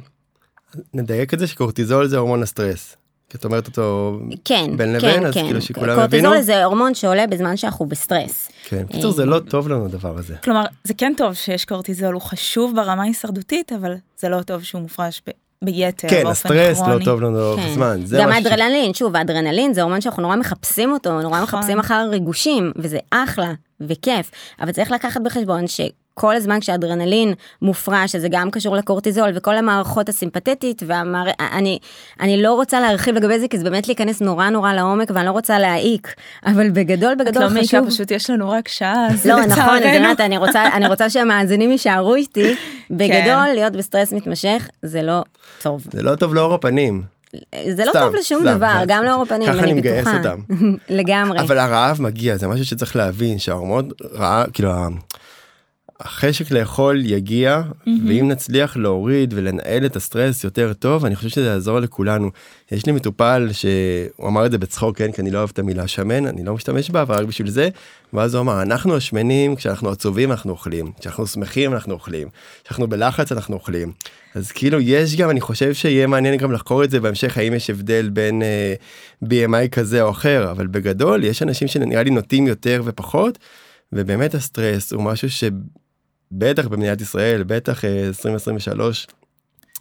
נדייק 0.93 1.33
את 1.33 1.39
זה 1.39 1.47
שקורטיזול 1.47 2.07
זה 2.07 2.17
הורמון 2.17 2.43
הסטרס. 2.43 2.97
כי 3.29 3.37
את 3.37 3.45
אומרת 3.45 3.67
אותו 3.67 4.19
כן, 4.45 4.77
בין 4.77 4.99
כן, 4.99 5.07
לבין, 5.07 5.25
אז 5.25 5.33
כן. 5.33 5.45
כאילו 5.45 5.61
שכולם 5.61 5.99
הבינו. 5.99 6.23
קורטיזול 6.29 6.41
זה 6.41 6.63
הורמון 6.63 6.95
שעולה 6.95 7.27
בזמן 7.27 7.57
שאנחנו 7.57 7.85
בסטרס. 7.85 8.51
כן, 8.65 8.85
בקיצור 8.89 9.11
זה 9.11 9.25
לא 9.25 9.39
טוב 9.39 9.69
לנו 9.69 9.85
הדבר 9.85 10.17
הזה. 10.17 10.35
כלומר, 10.43 10.63
זה 10.83 10.93
כן 10.93 11.13
טוב 11.17 11.33
שיש 11.33 11.65
קורטיזול, 11.65 12.13
הוא 12.13 12.21
חשוב 12.21 12.75
ברמה 12.75 13.03
הישרדותית, 13.03 13.71
אבל 13.73 13.95
זה 14.17 14.29
לא 14.29 14.41
טוב 14.41 14.63
שהוא 14.63 14.81
מופרש 14.81 15.21
ב... 15.27 15.31
ביתר, 15.65 16.07
כן, 16.09 16.27
הסטרס 16.27 16.79
לא 16.79 17.05
טוב 17.05 17.21
לנו 17.21 17.37
לאורך 17.37 17.59
כן. 17.59 17.73
זמן. 17.73 17.99
גם 18.19 18.31
האדרנלין, 18.31 18.93
שוב, 18.93 19.15
האדרנלין 19.15 19.73
זה 19.73 19.81
הורמון 19.81 20.01
שאנחנו 20.01 20.21
נורא 20.21 20.35
מחפשים 20.35 20.91
אותו, 20.91 21.21
נורא 21.21 21.41
נכון. 21.41 21.59
מחפשים 21.59 21.79
אחר 21.79 22.07
ריגושים, 22.11 22.71
וזה 22.75 22.97
אחלה, 23.11 23.53
וכיף, 23.81 24.31
אבל 24.61 24.71
צריך 24.71 24.91
לקחת 24.91 25.21
בחשבון 25.21 25.67
ש... 25.67 25.81
כל 26.17 26.35
הזמן 26.35 26.59
כשאדרנלין 26.59 27.33
מופרש, 27.61 28.11
שזה 28.11 28.27
גם 28.31 28.51
קשור 28.51 28.75
לקורטיזול 28.75 29.29
וכל 29.35 29.55
המערכות 29.55 30.09
הסימפתטית 30.09 30.83
והמער... 30.87 31.25
אני, 31.39 31.79
אני 32.19 32.41
לא 32.41 32.53
רוצה 32.53 32.79
להרחיב 32.79 33.15
לגבי 33.15 33.39
זה 33.39 33.47
כי 33.47 33.57
זה 33.57 33.63
באמת 33.63 33.87
להיכנס 33.87 34.21
נורא 34.21 34.49
נורא 34.49 34.73
לעומק 34.73 35.11
ואני 35.13 35.25
לא 35.25 35.31
רוצה 35.31 35.59
להעיק, 35.59 36.15
אבל 36.45 36.69
בגדול 36.69 37.15
בגדול 37.15 37.29
את 37.29 37.35
לא 37.53 37.61
חשוב. 37.61 37.79
מעיקה, 37.79 37.91
פשוט 37.91 38.11
יש 38.11 38.29
לנו 38.29 38.49
רק 38.49 38.67
שעה, 38.67 39.07
אז 39.07 39.25
לא, 39.25 39.35
נכון, 39.35 39.51
לצערנו. 39.51 39.77
אז 39.77 39.81
באמת, 39.83 40.19
אני 40.19 40.37
רוצה, 40.37 40.67
אני 40.73 40.87
רוצה 40.87 41.09
שהמאזינים 41.09 41.71
יישארו 41.71 42.15
איתי. 42.15 42.55
כן. 42.55 42.97
בגדול, 42.97 43.47
להיות 43.53 43.73
בסטרס 43.73 44.13
מתמשך 44.13 44.67
זה 44.81 45.01
לא 45.01 45.23
טוב. 45.61 45.83
זה 45.91 46.03
לא 46.03 46.15
טוב 46.15 46.33
לאור 46.33 46.53
הפנים. 46.53 47.14
זה 47.75 47.85
לא 47.85 47.91
סתם, 47.91 47.99
טוב 47.99 48.15
לשום 48.15 48.41
סתם, 48.41 48.57
דבר, 48.57 48.73
גם 48.87 49.03
לאור 49.03 49.21
הפנים, 49.21 49.47
ככה 49.47 49.59
אני 49.59 49.63
אני 49.63 49.73
מגייס 49.73 50.07
בטוחה. 50.07 50.17
אותם. 50.17 50.41
לגמרי. 50.89 51.39
אבל 51.39 51.57
הרעב 51.57 52.01
מגיע, 52.01 52.37
זה 52.37 52.47
משהו 52.47 52.65
שצריך 52.65 52.95
להבין, 52.95 53.39
שההורמון 53.39 53.89
רעב, 54.13 54.49
כאילו 54.53 54.71
החשק 55.99 56.51
לאכול 56.51 57.01
יגיע, 57.05 57.61
ואם 58.07 58.27
נצליח 58.27 58.77
להוריד 58.77 59.33
ולנהל 59.37 59.85
את 59.85 59.95
הסטרס 59.95 60.43
יותר 60.43 60.73
טוב, 60.73 61.05
אני 61.05 61.15
חושב 61.15 61.29
שזה 61.29 61.45
יעזור 61.45 61.79
לכולנו. 61.79 62.31
יש 62.71 62.85
לי 62.85 62.91
מטופל 62.91 63.49
שהוא 63.51 64.27
אמר 64.27 64.45
את 64.45 64.51
זה 64.51 64.57
בצחוק, 64.57 64.97
כן, 64.97 65.11
כי 65.11 65.21
אני 65.21 65.31
לא 65.31 65.37
אוהב 65.37 65.49
את 65.53 65.59
המילה 65.59 65.87
שמן, 65.87 66.25
אני 66.25 66.43
לא 66.43 66.53
משתמש 66.53 66.89
בה, 66.89 67.01
אבל 67.01 67.15
רק 67.15 67.25
בשביל 67.25 67.49
זה, 67.49 67.69
ואז 68.13 68.33
הוא 68.33 68.41
אמר, 68.41 68.61
אנחנו 68.61 68.95
השמנים, 68.95 69.55
כשאנחנו 69.55 69.89
עצובים 69.89 70.31
אנחנו 70.31 70.51
אוכלים, 70.51 70.91
כשאנחנו 70.99 71.27
שמחים 71.27 71.73
אנחנו 71.73 71.93
אוכלים, 71.93 72.27
כשאנחנו 72.63 72.87
בלחץ 72.87 73.31
אנחנו 73.31 73.55
אוכלים. 73.55 73.91
אז 74.35 74.51
כאילו 74.51 74.79
יש 74.79 75.15
גם, 75.15 75.29
אני 75.29 75.41
חושב 75.41 75.73
שיהיה 75.73 76.07
מעניין 76.07 76.37
גם 76.37 76.51
לחקור 76.51 76.83
את 76.83 76.91
זה 76.91 76.99
בהמשך, 76.99 77.37
האם 77.37 77.53
יש 77.53 77.69
הבדל 77.69 78.09
בין 78.09 78.41
אה, 78.41 78.73
BMI 79.23 79.69
כזה 79.71 80.01
או 80.01 80.09
אחר, 80.09 80.51
אבל 80.51 80.67
בגדול 80.67 81.23
יש 81.23 81.43
אנשים 81.43 81.67
שנראה 81.67 82.03
לי 82.03 82.09
נוטים 82.09 82.47
יותר 82.47 82.81
ופחות, 82.85 83.37
ובאמת 83.93 84.35
הסטרס 84.35 84.93
הוא 84.93 85.03
משהו 85.03 85.29
שבטח 86.33 86.67
במדינת 86.67 87.01
ישראל, 87.01 87.43
בטח 87.43 87.85
אה, 87.85 88.07
2023, 88.07 89.07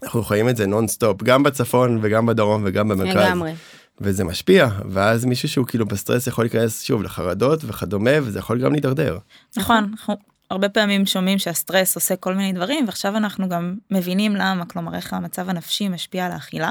אנחנו 0.02 0.22
חיים 0.22 0.48
את 0.48 0.56
זה 0.56 0.66
נונסטופ, 0.66 1.22
גם 1.22 1.42
בצפון 1.42 1.98
וגם 2.02 2.26
בדרום 2.26 2.62
וגם 2.66 2.88
במרכז. 2.88 3.16
לגמרי. 3.16 3.54
וזה 4.00 4.24
משפיע, 4.24 4.68
ואז 4.90 5.24
מישהו 5.24 5.48
שהוא 5.48 5.66
כאילו 5.66 5.86
בסטרס 5.86 6.26
יכול 6.26 6.44
להיכנס 6.44 6.82
שוב 6.82 7.02
לחרדות 7.02 7.60
וכדומה, 7.64 8.10
וזה 8.22 8.38
יכול 8.38 8.60
גם 8.60 8.72
להידרדר. 8.72 9.18
נכון, 9.56 9.88
אנחנו 9.92 10.16
הרבה 10.50 10.68
פעמים 10.68 11.06
שומעים 11.06 11.38
שהסטרס 11.38 11.94
עושה 11.94 12.16
כל 12.16 12.34
מיני 12.34 12.52
דברים, 12.52 12.86
ועכשיו 12.86 13.16
אנחנו 13.16 13.48
גם 13.48 13.74
מבינים 13.90 14.36
למה, 14.36 14.64
כלומר 14.66 14.94
איך 14.94 15.12
המצב 15.12 15.48
הנפשי 15.48 15.88
משפיע 15.88 16.26
על 16.26 16.32
האכילה. 16.32 16.70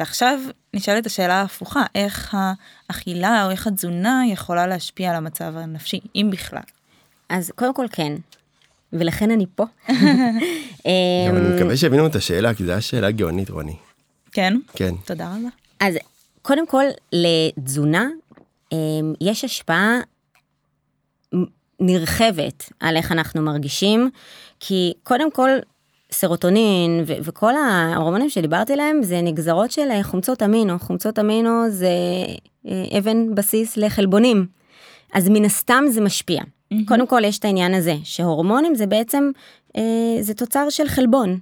ועכשיו 0.00 0.38
נשאלת 0.74 1.06
השאלה 1.06 1.34
ההפוכה, 1.34 1.82
איך 1.94 2.36
האכילה 2.88 3.44
או 3.44 3.50
איך 3.50 3.66
התזונה 3.66 4.22
יכולה 4.32 4.66
להשפיע 4.66 5.10
על 5.10 5.16
המצב 5.16 5.56
הנפשי, 5.56 6.00
אם 6.14 6.28
בכלל. 6.32 6.62
אז 7.28 7.52
קודם 7.54 7.74
כל 7.74 7.86
כן, 7.92 8.12
ולכן 8.92 9.30
אני 9.30 9.46
פה. 9.54 9.64
גם 9.88 9.94
אמ, 10.86 11.36
אני 11.36 11.56
מקווה 11.56 11.76
שהבינו 11.76 12.06
את 12.06 12.14
השאלה, 12.14 12.54
כי 12.54 12.64
זו 12.64 12.70
הייתה 12.70 12.82
שאלה 12.82 13.10
גאונית, 13.10 13.50
רוני. 13.50 13.76
כן? 14.32 14.54
כן. 14.72 14.94
תודה 15.04 15.28
רבה. 15.28 15.48
אז 15.80 15.94
קודם 16.42 16.66
כל 16.66 16.84
לתזונה 17.12 18.08
אמ, 18.72 18.78
יש 19.20 19.44
השפעה 19.44 20.00
נרחבת 21.80 22.72
על 22.80 22.96
איך 22.96 23.12
אנחנו 23.12 23.42
מרגישים, 23.42 24.10
כי 24.60 24.92
קודם 25.02 25.30
כל 25.30 25.50
סרוטונין 26.12 27.04
ו- 27.06 27.12
וכל 27.22 27.52
ההורמונים 27.56 28.30
שדיברתי 28.30 28.72
עליהם 28.72 29.02
זה 29.02 29.20
נגזרות 29.22 29.70
של 29.70 29.88
חומצות 30.02 30.42
אמינו, 30.42 30.78
חומצות 30.78 31.18
אמינו 31.18 31.70
זה 31.70 31.88
אה, 32.68 32.98
אבן 32.98 33.34
בסיס 33.34 33.76
לחלבונים, 33.76 34.46
אז 35.12 35.28
מן 35.28 35.44
הסתם 35.44 35.84
זה 35.90 36.00
משפיע. 36.00 36.42
מהמם. 36.72 36.84
קודם 36.84 37.06
כל 37.06 37.24
יש 37.24 37.38
את 37.38 37.44
העניין 37.44 37.74
הזה 37.74 37.94
שהורמונים 38.04 38.74
זה 38.74 38.86
בעצם 38.86 39.30
אה, 39.76 39.82
זה 40.20 40.34
תוצר 40.34 40.70
של 40.70 40.88
חלבון 40.88 41.38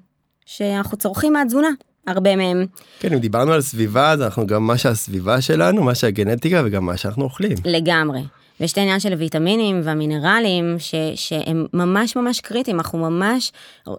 שאנחנו 0.47 0.97
צורכים 0.97 1.33
מהתזונה 1.33 1.69
הרבה 2.07 2.37
מהם 2.37 2.67
כן, 3.01 3.13
אם 3.13 3.19
דיברנו 3.19 3.53
על 3.53 3.61
סביבה, 3.61 4.11
אז 4.11 4.23
אנחנו 4.23 4.47
גם 4.47 4.67
מה 4.67 4.79
שהסביבה 4.79 5.41
שלנו, 5.41 5.83
מה 5.83 5.95
שהגנטיקה 5.95 6.63
וגם 6.65 6.87
מה 6.87 6.97
שאנחנו 6.97 7.25
אוכלים. 7.25 7.57
לגמרי. 7.65 8.21
ויש 8.61 8.73
את 8.73 8.79
העניין 8.79 9.01
של 9.01 9.13
הוויטמינים 9.13 9.81
והמינרלים 9.85 10.77
ש, 10.79 10.95
שהם 11.15 11.67
ממש 11.73 12.17
ממש 12.17 12.41
קריטיים, 12.41 12.77
אנחנו 12.77 12.99
ממש, 12.99 13.53
אה, 13.89 13.93
אה, 13.93 13.99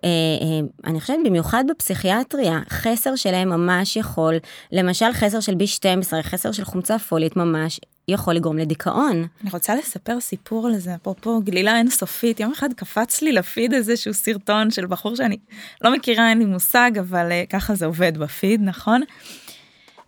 אני 0.86 1.02
חושבת 1.02 1.18
במיוחד 1.26 1.64
בפסיכיאטריה, 1.70 2.60
חסר 2.70 3.16
שלהם 3.16 3.50
ממש 3.50 3.96
יכול, 3.96 4.36
למשל 4.72 5.14
חסר 5.14 5.40
של 5.40 5.54
B12, 5.54 6.22
חסר 6.22 6.52
של 6.52 6.64
חומצה 6.64 7.00
פולית 7.00 7.36
ממש 7.36 7.80
יכול 8.08 8.34
לגרום 8.34 8.58
לדיכאון. 8.58 9.28
אני 9.42 9.50
רוצה 9.54 9.76
לספר 9.76 10.20
סיפור 10.20 10.68
על 10.68 10.78
זה, 10.78 10.96
אפרופו 10.96 11.42
גלילה 11.42 11.78
אינסופית, 11.78 12.40
יום 12.40 12.52
אחד 12.52 12.74
קפץ 12.74 13.22
לי 13.22 13.32
לפיד 13.32 13.74
איזשהו 13.74 14.14
סרטון 14.14 14.72
של 14.72 14.86
בחור 14.86 15.16
שאני 15.16 15.38
לא 15.82 15.94
מכירה, 15.94 16.30
אין 16.30 16.38
לי 16.38 16.46
מושג, 16.46 16.92
אבל 17.00 17.30
uh, 17.32 17.50
ככה 17.50 17.76
זה 17.76 17.86
עובד 17.86 18.18
בפיד, 18.18 18.62
נכון? 18.64 19.02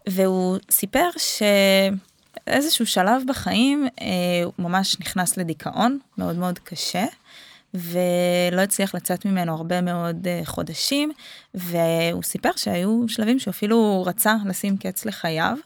והוא 0.10 0.58
סיפר 0.72 1.10
שאיזשהו 2.46 2.86
שלב 2.86 3.22
בחיים 3.28 3.88
uh, 3.88 4.02
הוא 4.44 4.54
ממש 4.60 5.00
נכנס 5.00 5.38
לדיכאון 5.38 6.00
מאוד 6.18 6.36
מאוד 6.36 6.60
קשה. 6.60 7.06
ולא 7.74 8.62
הצליח 8.62 8.96
לצאת 8.96 9.26
ממנו 9.26 9.56
הרבה 9.56 9.82
מאוד 9.82 10.28
uh, 10.28 10.46
חודשים, 10.46 11.12
והוא 11.54 12.24
סיפר 12.24 12.50
שהיו 12.56 13.04
שלבים 13.08 13.40
שהוא 13.40 13.52
אפילו 13.52 14.04
רצה 14.08 14.36
לשים 14.46 14.78
קץ 14.78 15.06
לחייו. 15.06 15.58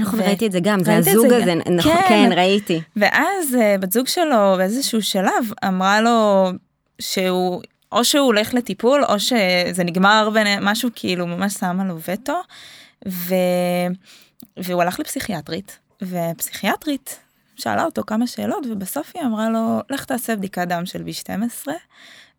נכון, 0.00 0.20
ו- 0.20 0.22
ראיתי 0.22 0.46
את 0.46 0.52
זה 0.52 0.60
גם, 0.62 0.84
זה 0.84 0.96
הזוג 0.96 1.28
זה 1.28 1.36
הזה, 1.36 1.50
גם? 1.50 1.74
נכון, 1.76 1.92
כן. 1.92 2.08
כן, 2.08 2.32
ראיתי. 2.32 2.80
ואז 2.96 3.54
אה, 3.54 3.78
בת 3.78 3.92
זוג 3.92 4.06
שלו 4.06 4.54
באיזשהו 4.56 5.02
שלב 5.02 5.52
אמרה 5.64 6.00
לו 6.00 6.50
שהוא 6.98 7.62
או 7.92 8.04
שהוא 8.04 8.26
הולך 8.26 8.54
לטיפול 8.54 9.04
או 9.04 9.20
שזה 9.20 9.84
נגמר 9.84 10.30
ביניהם 10.34 10.64
משהו 10.64 10.90
כאילו 10.94 11.26
ממש 11.26 11.54
שמה 11.54 11.84
לו 11.84 11.98
וטו 12.08 12.40
ו... 13.08 13.34
והוא 14.56 14.82
הלך 14.82 15.00
לפסיכיאטרית 15.00 15.78
ופסיכיאטרית 16.02 17.18
שאלה 17.56 17.84
אותו 17.84 18.02
כמה 18.06 18.26
שאלות 18.26 18.66
ובסוף 18.70 19.12
היא 19.14 19.22
אמרה 19.22 19.50
לו 19.50 19.80
לך 19.90 20.04
תעשה 20.04 20.36
בדיקת 20.36 20.68
דם 20.68 20.86
של 20.86 21.02
B12 21.02 21.68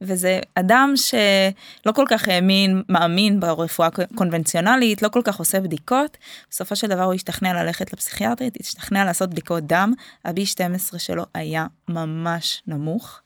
וזה 0.01 0.39
אדם 0.55 0.93
שלא 0.95 1.91
כל 1.91 2.05
כך 2.09 2.27
האמין 2.27 2.83
מאמין 2.89 3.39
ברפואה 3.39 3.89
קונבנציונלית 4.15 5.01
לא 5.01 5.09
כל 5.09 5.21
כך 5.23 5.39
עושה 5.39 5.59
בדיקות 5.59 6.17
בסופו 6.49 6.75
של 6.75 6.87
דבר 6.87 7.03
הוא 7.03 7.13
השתכנע 7.13 7.63
ללכת 7.63 7.93
לפסיכיאטרית 7.93 8.57
השתכנע 8.59 9.05
לעשות 9.05 9.29
בדיקות 9.29 9.63
דם 9.63 9.93
ה-B12 10.25 10.99
שלו 10.99 11.25
היה 11.33 11.65
ממש 11.89 12.63
נמוך. 12.67 13.21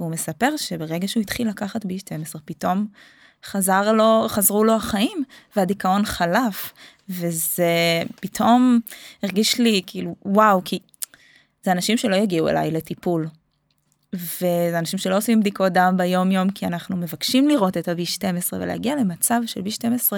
והוא 0.00 0.10
מספר 0.10 0.56
שברגע 0.56 1.08
שהוא 1.08 1.20
התחיל 1.20 1.48
לקחת 1.48 1.84
B12 1.84 2.38
פתאום 2.44 2.86
חזר 3.44 3.92
לו 3.92 4.26
חזרו 4.28 4.64
לו 4.64 4.74
החיים 4.74 5.24
והדיכאון 5.56 6.04
חלף 6.04 6.72
וזה 7.10 8.02
פתאום 8.20 8.80
הרגיש 9.22 9.58
לי 9.58 9.82
כאילו 9.86 10.16
וואו 10.24 10.60
כי 10.64 10.78
זה 11.62 11.72
אנשים 11.72 11.96
שלא 11.96 12.16
יגיעו 12.16 12.48
אליי 12.48 12.70
לטיפול. 12.70 13.28
וזה 14.14 14.78
אנשים 14.78 14.98
שלא 14.98 15.16
עושים 15.16 15.40
בדיקות 15.40 15.72
דם 15.72 15.94
ביום 15.96 16.30
יום 16.30 16.50
כי 16.50 16.66
אנחנו 16.66 16.96
מבקשים 16.96 17.48
לראות 17.48 17.76
את 17.76 17.88
ה-B12 17.88 18.52
ולהגיע 18.52 18.96
למצב 18.96 19.40
של 19.46 19.60
B12 19.60 20.12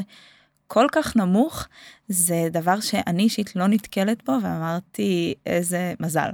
כל 0.67 0.87
כך 0.93 1.17
נמוך 1.17 1.69
זה 2.09 2.49
דבר 2.51 2.81
שאני 2.81 3.23
אישית 3.23 3.57
לא 3.57 3.67
נתקלת 3.67 4.25
בו 4.27 4.33
ואמרתי 4.43 5.35
איזה 5.47 5.95
מזל. 6.01 6.31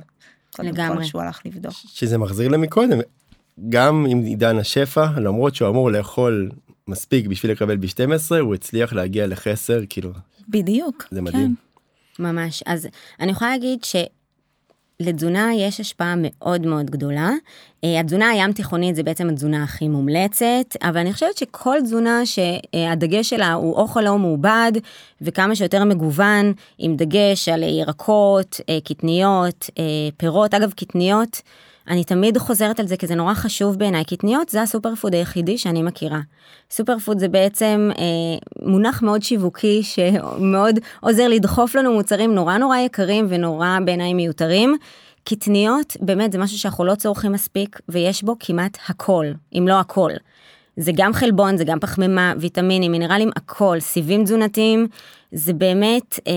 לגמרי. 0.59 1.05
שהוא 1.05 1.23
הלך 1.23 1.41
לבדוק. 1.45 1.73
שזה 1.73 2.19
מחזיר 2.19 2.49
למקודם, 2.49 2.99
גם 3.69 4.07
עם 4.09 4.25
עידן 4.25 4.59
השפע, 4.59 5.07
למרות 5.17 5.55
שהוא 5.55 5.69
אמור 5.69 5.91
לאכול 5.91 6.51
מספיק 6.89 7.27
בשביל 7.27 7.53
לקבל 7.53 7.77
ב-12, 7.77 8.35
הוא 8.41 8.55
הצליח 8.55 8.93
להגיע 8.93 9.27
לחסר, 9.27 9.81
כאילו, 9.89 10.11
בדיוק. 10.49 11.05
זה 11.11 11.23
מדהים. 11.23 11.55
ממש. 12.19 12.63
אז 12.67 12.89
אני 13.21 13.31
יכולה 13.31 13.51
להגיד 13.51 13.79
שלתזונה 13.85 15.55
יש 15.55 15.81
השפעה 15.81 16.15
מאוד 16.17 16.67
מאוד 16.67 16.91
גדולה. 16.91 17.31
אה, 17.85 18.01
התזונה 18.01 18.29
הים 18.29 18.53
תיכונית 18.53 18.97
זה 18.97 19.03
בעצם 19.03 19.29
התזונה 19.29 19.63
הכי 19.63 19.89
מומלצת, 19.89 20.77
אבל 20.83 20.99
אני 20.99 21.13
חושבת 21.13 21.37
שכל 21.37 21.79
תזונה 21.83 22.23
שהדגש 22.27 23.31
שלה 23.31 23.53
הוא 23.53 23.75
אוכל 23.77 24.01
לא 24.01 24.19
מעובד 24.19 24.73
וכמה 25.21 25.57
שיותר 25.57 25.85
מגוון, 25.85 26.53
עם 26.79 26.97
דגש 26.97 27.49
על 27.49 27.63
ירקות, 27.63 28.61
אה, 28.69 28.79
קטניות, 28.85 29.71
אה, 29.79 29.85
פירות. 30.17 30.55
אגב, 30.55 30.73
קטניות, 30.73 31.43
אני 31.89 32.05
תמיד 32.05 32.39
חוזרת 32.39 32.81
על 32.81 32.87
זה 32.87 32.97
כי 32.97 33.07
זה 33.07 33.15
נורא 33.15 33.35
חשוב 33.35 33.79
בעיניי, 33.79 34.05
קטניות 34.05 34.49
זה 34.49 34.63
הסופר 34.63 34.95
פוד 34.95 35.15
היחידי 35.15 35.59
שאני 35.59 35.83
מכירה. 35.83 36.21
סופר 36.71 36.99
פוד 36.99 37.19
זה 37.19 37.29
בעצם 37.29 37.91
אה, 37.99 38.05
מונח 38.63 39.03
מאוד 39.03 39.23
שיווקי 39.23 39.83
שמאוד 39.83 40.79
עוזר 41.01 41.29
לדחוף 41.29 41.75
לנו 41.75 41.93
מוצרים 41.93 42.35
נורא 42.35 42.57
נורא 42.57 42.79
יקרים 42.79 43.27
ונורא 43.29 43.79
בעיניי 43.85 44.15
מיותרים. 44.15 44.77
קטניות 45.25 45.97
באמת 46.01 46.33
זה 46.33 46.39
משהו 46.39 46.59
שאנחנו 46.59 46.85
לא 46.85 46.95
צורכים 46.95 47.33
מספיק 47.33 47.81
ויש 47.89 48.23
בו 48.23 48.37
כמעט 48.41 48.79
הכל, 48.89 49.27
אם 49.59 49.69
לא 49.69 49.81
הכל. 49.81 50.11
זה 50.77 50.93
גם 50.95 51.13
חלבון, 51.13 51.57
זה 51.57 51.65
גם 51.65 51.81
פחמימה, 51.81 52.33
ויטמינים, 52.41 52.93
מינרלים, 52.93 53.31
הכל, 53.37 53.81
סיבים 53.81 54.25
תזונתיים, 54.25 54.87
זה 55.33 55.53
באמת, 55.53 56.21
אה, 56.27 56.33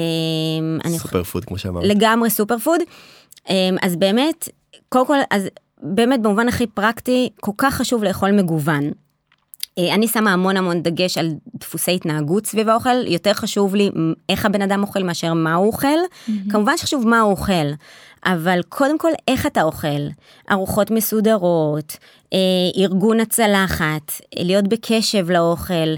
אני 0.85 0.99
סופר 0.99 1.23
פוד 1.23 1.45
כמו 1.45 1.57
שאמרת. 1.57 1.83
לגמרי 1.83 2.29
סופר 2.29 2.57
פוד. 2.57 2.81
אמ, 3.49 3.75
אז 3.81 3.95
באמת, 3.95 4.49
קודם 4.93 5.05
כל, 5.07 5.17
אז 5.29 5.47
באמת 5.81 6.21
במובן 6.21 6.47
הכי 6.47 6.67
פרקטי, 6.67 7.29
כל 7.39 7.51
כך 7.57 7.73
חשוב 7.73 8.03
לאכול 8.03 8.31
מגוון. 8.31 8.91
אה, 9.77 9.93
אני 9.93 10.07
שמה 10.07 10.33
המון 10.33 10.57
המון 10.57 10.81
דגש 10.83 11.17
על 11.17 11.29
דפוסי 11.55 11.95
התנהגות 11.95 12.45
סביב 12.45 12.69
האוכל, 12.69 13.07
יותר 13.07 13.33
חשוב 13.33 13.75
לי 13.75 13.89
איך 14.29 14.45
הבן 14.45 14.61
אדם 14.61 14.81
אוכל 14.81 15.03
מאשר 15.03 15.33
מה 15.33 15.55
הוא 15.55 15.67
אוכל. 15.67 15.87
Mm-hmm. 15.87 16.31
כמובן 16.51 16.77
שחשוב 16.77 17.07
מה 17.07 17.21
הוא 17.21 17.31
אוכל, 17.31 17.71
אבל 18.25 18.59
קודם 18.69 18.97
כל 18.97 19.11
איך 19.27 19.45
אתה 19.45 19.61
אוכל. 19.63 20.07
ארוחות 20.51 20.91
מסודרות, 20.91 21.97
אה, 22.33 22.39
ארגון 22.77 23.19
הצלחת, 23.19 24.11
להיות 24.35 24.67
בקשב 24.67 25.31
לאוכל. 25.31 25.95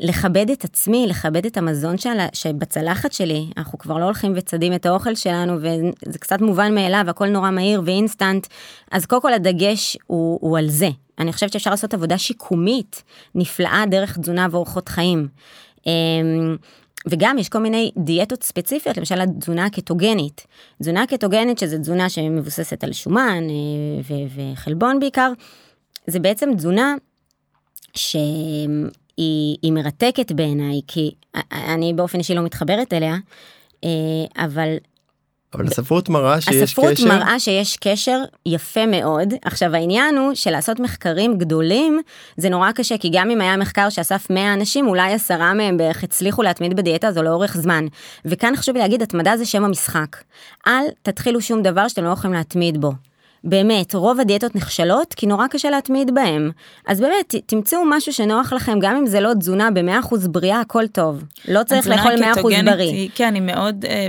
לכבד 0.00 0.50
את 0.50 0.64
עצמי, 0.64 1.06
לכבד 1.08 1.46
את 1.46 1.56
המזון 1.56 1.98
שלה, 1.98 2.26
שבצלחת 2.32 3.12
שלי, 3.12 3.46
אנחנו 3.56 3.78
כבר 3.78 3.98
לא 3.98 4.04
הולכים 4.04 4.32
וצדים 4.36 4.74
את 4.74 4.86
האוכל 4.86 5.14
שלנו, 5.14 5.56
וזה 5.56 6.18
קצת 6.18 6.40
מובן 6.40 6.74
מאליו, 6.74 7.04
הכל 7.08 7.28
נורא 7.28 7.50
מהיר 7.50 7.82
ואינסטנט, 7.84 8.46
אז 8.90 9.06
קודם 9.06 9.22
כל 9.22 9.32
הדגש 9.32 9.96
הוא, 10.06 10.38
הוא 10.42 10.58
על 10.58 10.68
זה. 10.68 10.88
אני 11.18 11.32
חושבת 11.32 11.52
שאפשר 11.52 11.70
לעשות 11.70 11.94
עבודה 11.94 12.18
שיקומית 12.18 13.02
נפלאה 13.34 13.84
דרך 13.90 14.18
תזונה 14.18 14.46
ואורחות 14.50 14.88
חיים. 14.88 15.28
אמ, 15.86 16.56
וגם 17.06 17.38
יש 17.38 17.48
כל 17.48 17.58
מיני 17.58 17.90
דיאטות 17.96 18.42
ספציפיות, 18.42 18.96
למשל 18.96 19.20
התזונה 19.20 19.66
הקטוגנית. 19.66 20.46
תזונה 20.82 21.06
קטוגנית 21.06 21.58
שזה 21.58 21.78
תזונה 21.78 22.08
שמבוססת 22.08 22.84
על 22.84 22.92
שומן 22.92 23.44
אה, 23.50 24.16
וחלבון 24.54 25.00
בעיקר, 25.00 25.32
זה 26.06 26.20
בעצם 26.20 26.50
תזונה 26.56 26.94
שהיא 29.18 29.72
מרתקת 29.72 30.32
בעיניי, 30.32 30.80
כי 30.86 31.10
אני 31.52 31.92
באופן 31.92 32.18
אישי 32.18 32.34
לא 32.34 32.42
מתחברת 32.42 32.92
אליה, 32.92 33.16
אה, 33.84 33.90
אבל 34.44 34.76
אבל 35.54 35.66
הספרות 35.66 36.08
מראה 36.08 36.40
שיש 36.40 36.62
הספרות 36.62 36.92
קשר. 36.92 37.04
הספרות 37.04 37.18
מראה 37.22 37.40
שיש 37.40 37.76
קשר 37.76 38.20
יפה 38.46 38.86
מאוד. 38.86 39.34
עכשיו 39.44 39.74
העניין 39.74 40.16
הוא 40.16 40.34
שלעשות 40.34 40.80
מחקרים 40.80 41.38
גדולים 41.38 42.00
זה 42.36 42.48
נורא 42.48 42.72
קשה 42.72 42.98
כי 42.98 43.10
גם 43.12 43.30
אם 43.30 43.40
היה 43.40 43.56
מחקר 43.56 43.88
שאסף 43.90 44.30
100 44.30 44.54
אנשים 44.54 44.86
אולי 44.86 45.12
עשרה 45.12 45.54
מהם 45.54 45.76
בערך 45.76 46.04
הצליחו 46.04 46.42
להתמיד 46.42 46.76
בדיאטה 46.76 47.08
הזו 47.08 47.22
לאורך 47.22 47.56
זמן. 47.56 47.86
וכאן 48.24 48.56
חשוב 48.56 48.74
לי 48.74 48.80
להגיד 48.80 49.02
התמדה 49.02 49.36
זה 49.36 49.46
שם 49.46 49.64
המשחק. 49.64 50.16
אל 50.66 50.84
תתחילו 51.02 51.40
שום 51.40 51.62
דבר 51.62 51.88
שאתם 51.88 52.04
לא 52.04 52.10
יכולים 52.10 52.36
להתמיד 52.36 52.80
בו. 52.80 52.92
באמת, 53.44 53.94
רוב 53.94 54.20
הדיאטות 54.20 54.54
נכשלות 54.56 55.14
כי 55.14 55.26
נורא 55.26 55.46
קשה 55.46 55.70
להתמיד 55.70 56.14
בהם. 56.14 56.50
אז 56.86 57.00
באמת, 57.00 57.34
תמצאו 57.46 57.78
משהו 57.84 58.12
שנוח 58.12 58.52
לכם, 58.52 58.78
גם 58.80 58.96
אם 58.96 59.06
זה 59.06 59.20
לא 59.20 59.34
תזונה 59.34 59.70
ב-100% 59.70 60.28
בריאה, 60.28 60.60
הכל 60.60 60.86
טוב. 60.86 61.24
לא 61.48 61.62
צריך 61.62 61.86
לאכול 61.86 62.12
100% 62.12 62.40
בריא. 62.64 62.92
היא, 62.92 63.10
כן, 63.14 63.34
היא 63.34 63.42
מאוד 63.42 63.84
אה, 63.88 64.06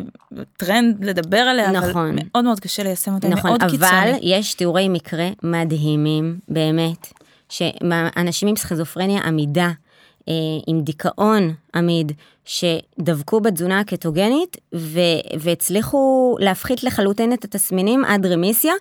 טרנד 0.58 1.06
לדבר 1.06 1.38
עליה, 1.38 1.72
נכון. 1.72 2.18
אבל 2.18 2.20
מאוד 2.32 2.46
מאוד 2.46 2.60
קשה 2.60 2.84
ליישם 2.84 3.14
אותה, 3.14 3.28
נכון, 3.28 3.50
מאוד 3.50 3.64
קיצוני. 3.64 3.90
אבל 3.90 4.12
יש 4.22 4.54
תיאורי 4.54 4.90
מקרה 4.90 5.30
מדהימים, 5.44 6.40
באמת, 6.48 7.14
שאנשים 7.50 8.48
עם 8.48 8.56
סכיזופרניה 8.56 9.22
עמידה, 9.22 9.72
עם 10.68 10.82
דיכאון 10.82 11.54
עמיד, 11.76 12.12
שדבקו 12.46 13.42
בתזונה 13.42 13.80
הקטוגנית 13.80 14.58
ו- 14.76 15.00
והצליחו 15.40 16.36
להפחית 16.40 16.84
לחלוטין 16.84 17.34
את 17.34 17.44
התסמינים 17.46 18.06
עד 18.06 18.26
רמיסיה. 18.26 18.74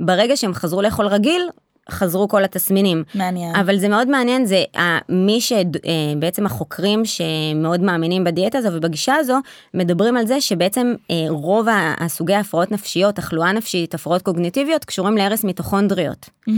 ברגע 0.00 0.36
שהם 0.36 0.54
חזרו 0.54 0.82
לאכול 0.82 1.06
רגיל, 1.06 1.48
חזרו 1.90 2.28
כל 2.28 2.44
התסמינים. 2.44 3.04
מעניין. 3.14 3.56
אבל 3.56 3.78
זה 3.78 3.88
מאוד 3.88 4.08
מעניין, 4.08 4.46
זה 4.46 4.64
מי 5.08 5.40
שבעצם 5.40 6.42
אה, 6.42 6.46
החוקרים 6.46 7.02
שמאוד 7.04 7.80
מאמינים 7.80 8.24
בדיאטה 8.24 8.58
הזו 8.58 8.68
ובגישה 8.72 9.14
הזו, 9.14 9.38
מדברים 9.74 10.16
על 10.16 10.26
זה 10.26 10.40
שבעצם 10.40 10.94
אה, 11.10 11.26
רוב 11.28 11.66
הסוגי 12.00 12.34
ההפרעות 12.34 12.72
נפשיות, 12.72 13.14
תחלואה 13.14 13.52
נפשית, 13.52 13.94
הפרעות 13.94 14.22
קוגניטיביות, 14.22 14.84
קשורים 14.84 15.16
להרס 15.16 15.44
מיטוכונדריות. 15.44 16.30
Mm-hmm. 16.48 16.52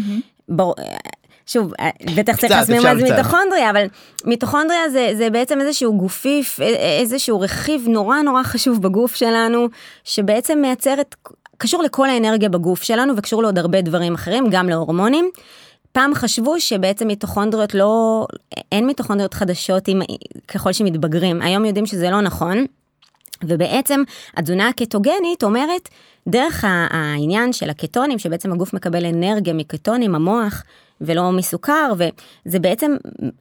בור... 0.49 0.75
שוב, 1.47 1.73
אה, 1.81 1.91
בטח 2.17 2.37
צריך 2.37 2.53
להסביר 2.53 2.83
מה 2.83 2.97
זה 2.97 3.03
מיטוכונדריה, 3.03 3.71
אבל 3.71 3.87
מיטוכונדריה 4.25 4.91
זה, 4.91 5.11
זה 5.17 5.31
בעצם 5.31 5.61
איזשהו 5.61 5.99
גופיף, 5.99 6.61
איזשהו 7.01 7.41
רכיב 7.41 7.85
נורא 7.89 8.23
נורא 8.23 8.43
חשוב 8.43 8.83
בגוף 8.83 9.15
שלנו, 9.15 9.69
שבעצם 10.05 10.59
מייצר 10.63 11.01
את, 11.01 11.15
קשור 11.59 11.83
לכל 11.83 12.11
האנרגיה 12.11 12.49
בגוף 12.49 12.83
שלנו 12.83 13.17
וקשור 13.17 13.43
לעוד 13.43 13.59
הרבה 13.59 13.83
דברים 13.83 14.15
אחרים, 14.15 14.47
גם 14.51 14.69
להורמונים. 14.69 15.31
פעם 15.93 16.15
חשבו 16.15 16.61
שבעצם 16.61 17.07
מיטוכונדריות 17.07 17.75
לא, 17.75 18.27
אין 18.73 18.87
מיטוכונדריות 18.87 19.35
חדשות 19.35 19.89
עם, 19.89 20.03
ככל 20.49 20.73
שמתבגרים, 20.73 21.43
היום 21.43 21.65
יודעים 21.65 21.87
שזה 21.87 22.11
לא 22.11 22.21
נכון. 22.21 22.65
ובעצם 23.45 24.03
התזונה 24.37 24.69
הקטוגנית 24.69 25.43
אומרת, 25.43 25.89
דרך 26.29 26.65
העניין 26.69 27.53
של 27.53 27.71
הקטונים, 27.71 28.19
שבעצם 28.19 28.53
הגוף 28.53 28.73
מקבל 28.73 29.07
אנרגיה 29.07 29.55
מקטונים, 29.55 30.15
המוח, 30.15 30.63
ולא 31.01 31.33
מסוכר, 31.33 31.93
וזה 31.97 32.59
בעצם 32.59 32.97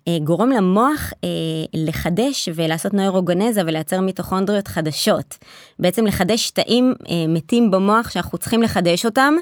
אה, 0.08 0.18
גורם 0.24 0.50
למוח 0.50 1.14
אה, 1.24 1.30
לחדש 1.74 2.50
ולעשות 2.56 2.94
נוירוגנזה 2.94 3.62
ולייצר 3.66 4.02
מיטוכונדריות 4.02 4.68
חדשות. 4.68 5.38
בעצם 5.80 6.06
לחדש 6.06 6.52
תאים 6.52 6.94
אה, 7.10 7.16
מתים 7.28 7.72
במוח 7.72 8.10
שאנחנו 8.10 8.38
צריכים 8.38 8.62
לחדש 8.62 9.06
אותם. 9.06 9.34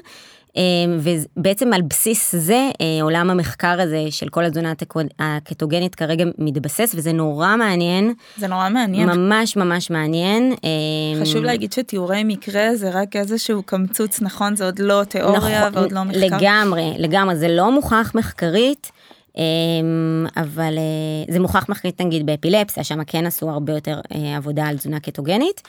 אמ, 0.56 0.98
ובעצם 1.36 1.72
על 1.72 1.82
בסיס 1.82 2.34
זה 2.34 2.70
אה, 2.80 3.02
עולם 3.02 3.30
המחקר 3.30 3.80
הזה 3.80 4.06
של 4.10 4.28
כל 4.28 4.44
התזונה 4.44 4.72
הקטוגנית 5.18 5.94
כרגע 5.94 6.24
מתבסס 6.38 6.92
וזה 6.94 7.12
נורא 7.12 7.56
מעניין. 7.56 8.14
זה 8.36 8.46
נורא 8.46 8.68
מעניין. 8.68 9.08
ממש 9.08 9.56
ממש 9.56 9.90
מעניין. 9.90 10.52
אמ, 10.52 11.22
חשוב 11.22 11.44
להגיד 11.44 11.72
שתיאורי 11.72 12.24
מקרה 12.24 12.76
זה 12.76 12.90
רק 12.90 13.16
איזשהו 13.16 13.62
קמצוץ 13.62 14.22
נכון 14.22 14.56
זה 14.56 14.64
עוד 14.64 14.78
לא 14.78 15.04
תיאוריה 15.08 15.60
נכון, 15.68 15.78
ועוד 15.78 15.92
לא 15.92 16.02
מחקר. 16.02 16.36
לגמרי 16.36 16.92
לגמרי 16.98 17.36
זה 17.36 17.48
לא 17.48 17.72
מוכח 17.72 18.12
מחקרית. 18.14 18.90
אמ, 19.36 20.26
אבל 20.36 20.78
אה, 20.78 21.32
זה 21.32 21.40
מוכח 21.40 21.68
מחקרית 21.68 22.00
נגיד 22.00 22.26
באפילפסיה 22.26 22.84
שם 22.84 23.04
כן 23.04 23.26
עשו 23.26 23.50
הרבה 23.50 23.72
יותר 23.72 24.00
אה, 24.14 24.36
עבודה 24.36 24.66
על 24.66 24.76
תזונה 24.76 25.00
קטוגנית. 25.00 25.62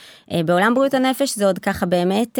בעולם 0.46 0.74
בריאות 0.74 0.94
הנפש 0.94 1.36
זה 1.36 1.46
עוד 1.46 1.60
ככה 1.60 1.86
באמת. 1.86 2.40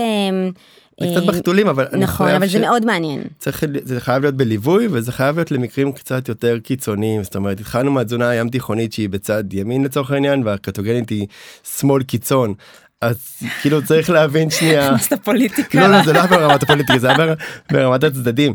זה 1.02 1.08
קצת 1.12 1.22
אה, 1.22 1.28
בחתולים 1.28 1.68
אבל 1.68 1.88
נכון 1.98 2.30
אבל 2.30 2.48
זה 2.48 2.60
מאוד 2.60 2.86
מעניין 2.86 3.24
צריך 3.40 3.64
זה 3.84 4.00
חייב 4.00 4.22
להיות 4.22 4.36
בליווי 4.36 4.88
וזה 4.92 5.12
חייב 5.12 5.36
להיות 5.36 5.52
למקרים 5.52 5.92
קצת 5.92 6.30
יותר 6.30 6.60
קיצוניים 6.60 7.24
זאת 7.24 7.36
אומרת 7.36 7.60
התחלנו 7.60 7.92
מהתזונה 7.92 8.30
הים 8.30 8.50
תיכונית 8.50 8.94
שהיא 8.94 9.10
בצד 9.10 9.54
ימין 9.54 9.84
לצורך 9.84 10.12
העניין 10.12 10.44
והקטוגנית 10.44 11.10
היא 11.10 11.28
שמאל 11.64 12.04
קיצון 12.04 12.54
אז 13.02 13.18
כאילו 13.62 13.86
צריך 13.86 14.10
להבין 14.10 14.50
שנייה. 14.50 14.88
הכנסת 14.90 15.24
פוליטיקה. 15.24 15.80
לא, 15.80 15.88
לא, 15.88 16.04
זה 16.04 16.14
לא 16.14 16.20
היה 16.20 16.28
ברמת 16.28 16.64
הפוליטיקה, 16.64 17.00
זה 17.00 17.08
היה 17.08 17.36
ברמת 17.72 18.04
הצדדים. 18.04 18.54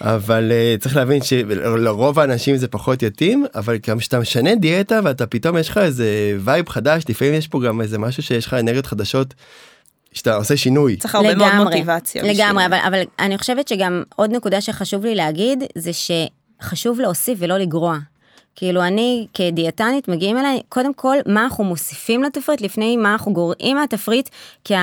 אבל 0.00 0.52
אה, 0.52 0.80
צריך 0.80 0.96
להבין 0.96 1.22
שלרוב 1.22 2.18
האנשים 2.18 2.56
זה 2.56 2.68
פחות 2.68 3.02
יתאים, 3.02 3.46
אבל 3.54 3.78
גם 3.88 3.98
כשאתה 3.98 4.18
משנה 4.18 4.54
דיאטה 4.54 5.00
ואתה 5.04 5.26
פתאום 5.26 5.56
יש 5.58 5.68
לך 5.68 5.78
איזה 5.78 6.36
vibe 6.40 6.68
חדש, 6.68 7.02
לפעמים 7.08 7.34
יש 7.34 7.48
פה 7.48 7.60
גם 7.62 7.80
איזה 7.80 7.98
משהו 7.98 8.22
שיש 8.22 8.46
לך 8.46 8.54
אנרגיות 8.54 8.86
חדשות 8.86 9.34
שאתה 10.12 10.34
עושה 10.34 10.56
שינוי. 10.56 10.96
צריך 10.96 11.14
הרבה 11.14 11.30
לגמרי, 11.30 11.54
מאוד 11.54 11.64
מוטיבציה. 11.64 12.22
לגמרי, 12.22 12.66
אבל, 12.66 12.78
אבל 12.86 13.02
אני 13.18 13.38
חושבת 13.38 13.68
שגם 13.68 14.02
עוד 14.16 14.32
נקודה 14.32 14.60
שחשוב 14.60 15.04
לי 15.04 15.14
להגיד, 15.14 15.64
זה 15.74 15.90
שחשוב 15.92 17.00
להוסיף 17.00 17.38
ולא 17.42 17.58
לגרוע. 17.58 17.98
כאילו 18.56 18.82
אני 18.82 19.26
כדיאטנית 19.34 20.08
מגיעים 20.08 20.38
אליי 20.38 20.60
קודם 20.68 20.94
כל 20.94 21.16
מה 21.26 21.44
אנחנו 21.44 21.64
מוסיפים 21.64 22.22
לתפריט 22.22 22.60
לפני 22.60 22.96
מה 22.96 23.12
אנחנו 23.12 23.32
גורעים 23.32 23.76
מהתפריט 23.76 24.28
כי 24.64 24.74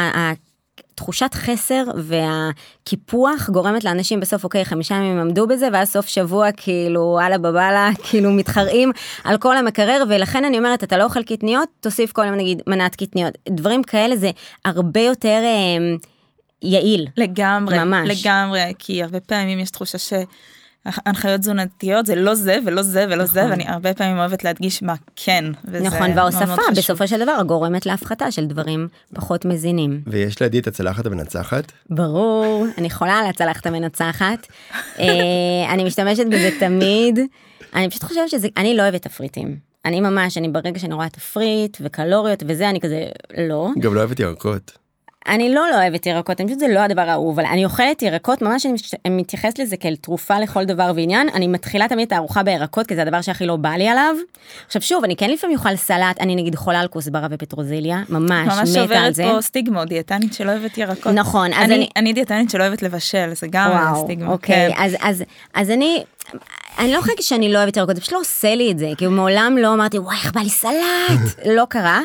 תחושת 0.96 1.34
חסר 1.34 1.84
והקיפוח 1.96 3.50
גורמת 3.50 3.84
לאנשים 3.84 4.20
בסוף 4.20 4.44
אוקיי 4.44 4.66
חמישה 4.66 4.96
ימים 4.96 5.20
עמדו 5.20 5.48
בזה 5.48 5.68
ואז 5.74 5.90
סוף 5.90 6.08
שבוע 6.08 6.52
כאילו 6.52 7.20
אללה 7.20 7.38
בבאללה 7.38 7.90
כאילו 8.10 8.32
מתחרעים 8.32 8.92
על 9.24 9.38
כל 9.38 9.58
המקרר 9.58 10.04
ולכן 10.10 10.46
אני 10.46 10.58
אומרת 10.58 10.84
אתה 10.84 10.98
לא 10.98 11.04
אוכל 11.04 11.24
קטניות 11.24 11.70
תוסיף 11.80 12.12
כל 12.12 12.26
יום 12.26 12.36
נגיד 12.36 12.62
מנת 12.68 12.96
קטניות 12.96 13.34
דברים 13.50 13.84
כאלה 13.84 14.16
זה 14.16 14.32
הרבה 14.66 15.02
יותר 15.02 15.42
אה, 15.44 15.96
יעיל. 16.62 17.08
לגמרי 17.18 17.80
ממש. 17.80 18.26
לגמרי 18.26 18.74
כי 18.80 19.04
הרבה 19.04 19.20
פעמים 19.20 19.60
יש 19.60 19.70
תחושה 19.70 19.98
ש... 19.98 20.14
הנחיות 20.86 21.40
תזונתיות 21.40 22.06
זה 22.06 22.16
לא 22.16 22.36
זה 22.36 22.58
ולא 22.66 22.82
זה 22.82 23.06
ולא 23.08 23.24
נכון. 23.24 23.28
זה 23.28 23.46
ואני 23.50 23.64
הרבה 23.68 23.94
פעמים 23.94 24.18
אוהבת 24.18 24.44
להדגיש 24.44 24.84
מה 24.84 24.96
כן. 25.16 25.46
נכון 25.82 26.12
וההוספה 26.16 26.56
בסופו 26.78 27.08
של 27.08 27.20
דבר 27.20 27.42
גורמת 27.46 27.86
להפחתה 27.86 28.32
של 28.32 28.46
דברים 28.46 28.88
פחות 29.16 29.46
מזינים. 29.46 30.02
ויש 30.08 30.42
לידי 30.42 30.60
את 30.60 30.68
הצלחת 30.68 31.06
המנצחת? 31.06 31.72
ברור 31.90 32.66
אני 32.78 32.90
חולה 32.90 33.14
על 33.14 33.26
הצלחת 33.26 33.66
המנצחת 33.66 34.48
אה, 35.00 35.06
אני 35.70 35.84
משתמשת 35.84 36.26
בזה 36.26 36.50
תמיד 36.60 37.20
אני 37.76 37.90
פשוט 37.90 38.04
חושבת 38.04 38.30
שזה 38.30 38.48
אני 38.58 38.76
לא 38.78 38.82
אוהבת 38.82 39.02
תפריטים. 39.02 39.58
אני 39.86 40.02
ממש 40.02 40.38
אני 40.38 40.50
ברגע 40.50 40.80
שאני 40.80 40.94
רואה 40.94 41.10
תפריט 41.10 41.78
וקלוריות 41.82 42.44
וזה 42.48 42.70
אני 42.70 42.80
כזה 42.80 43.06
לא. 43.38 43.70
גם 43.80 43.94
לא 43.94 44.00
אוהבת 44.00 44.20
ירקות. 44.20 44.85
אני 45.28 45.54
לא 45.54 45.70
לא 45.72 45.76
אוהבת 45.76 46.06
ירקות, 46.06 46.42
אני 46.42 46.48
חושבת 46.48 46.60
שזה 46.60 46.74
לא 46.74 46.80
הדבר 46.80 47.02
האהוב, 47.02 47.40
אבל 47.40 47.50
אני 47.50 47.66
אוכלת 47.66 48.02
ירקות, 48.02 48.42
ממש 48.42 48.66
אני 48.66 48.76
מתייחסת 49.16 49.60
לזה 49.60 49.78
כאל 49.78 49.96
תרופה 49.96 50.40
לכל 50.40 50.66
דבר 50.66 50.92
ועניין, 50.96 51.30
אני 51.34 51.48
מתחילה 51.48 51.88
תמיד 51.88 52.08
את 52.08 52.12
הארוחה 52.12 52.44
בירקות, 52.44 52.88
כי 52.88 52.96
זה 52.96 53.02
הדבר 53.02 53.22
שהכי 53.22 53.46
לא 53.46 53.56
בא 53.56 53.70
לי 53.70 53.88
עליו. 53.88 54.16
עכשיו 54.66 54.82
שוב, 54.82 55.04
אני 55.04 55.16
כן 55.16 55.30
לפעמים 55.30 55.58
אוכל 55.58 55.76
סלט, 55.76 56.20
אני 56.22 56.36
נגיד 56.36 56.56
חולה 56.56 56.80
על 56.80 56.88
כוסברה 56.88 57.28
ופטרוזיליה, 57.32 57.98
ממש, 58.10 58.32
ממש 58.48 58.70
מתה 58.70 58.80
על 58.80 58.82
עוברת 58.82 59.16
זה. 59.16 59.24
פה 59.24 59.42
סטיגמות, 59.42 59.88
דיאטנית 59.88 60.34
שלא 60.34 60.52
אוהבת 60.52 60.78
ירקות. 60.78 61.14
נכון, 61.14 61.54
אז 61.54 61.64
אני, 61.66 61.76
אני- 61.76 61.90
אני 61.98 62.14
דיאטנית 62.14 62.50
שלא 62.50 62.64
אוהבת 62.64 62.82
לבשל, 62.84 63.32
זה 63.34 63.48
גם 63.50 63.72
וואו, 63.72 64.04
סטיגמה. 64.06 64.32
אוקיי, 64.32 64.74
כן. 64.76 64.84
אז, 64.84 64.96
אז, 65.02 65.24
אז 65.54 65.72
אני, 65.72 66.04
אני 66.78 66.94
לא 66.94 67.00
להגיד 67.08 67.24
שאני 67.24 67.54
לא 67.54 67.58
אוהבת 67.58 67.78
ירקות, 67.78 67.96
זה 67.96 68.02
פשוט 68.02 68.14
לא 68.14 68.20
עושה 68.20 68.56
לי 68.56 68.72
את 68.72 68.80
זה, 68.80 68.92
כאילו 68.98 69.12
מעולם 69.12 69.58
לא 69.62 69.74
אמרתי, 69.74 70.00
וואי, 70.00 70.18
איך 70.18 70.32
בא 70.32 70.42
לי 70.42 70.50
סלט, 70.50 71.46
לא 71.56 71.64
קרה, 71.70 72.02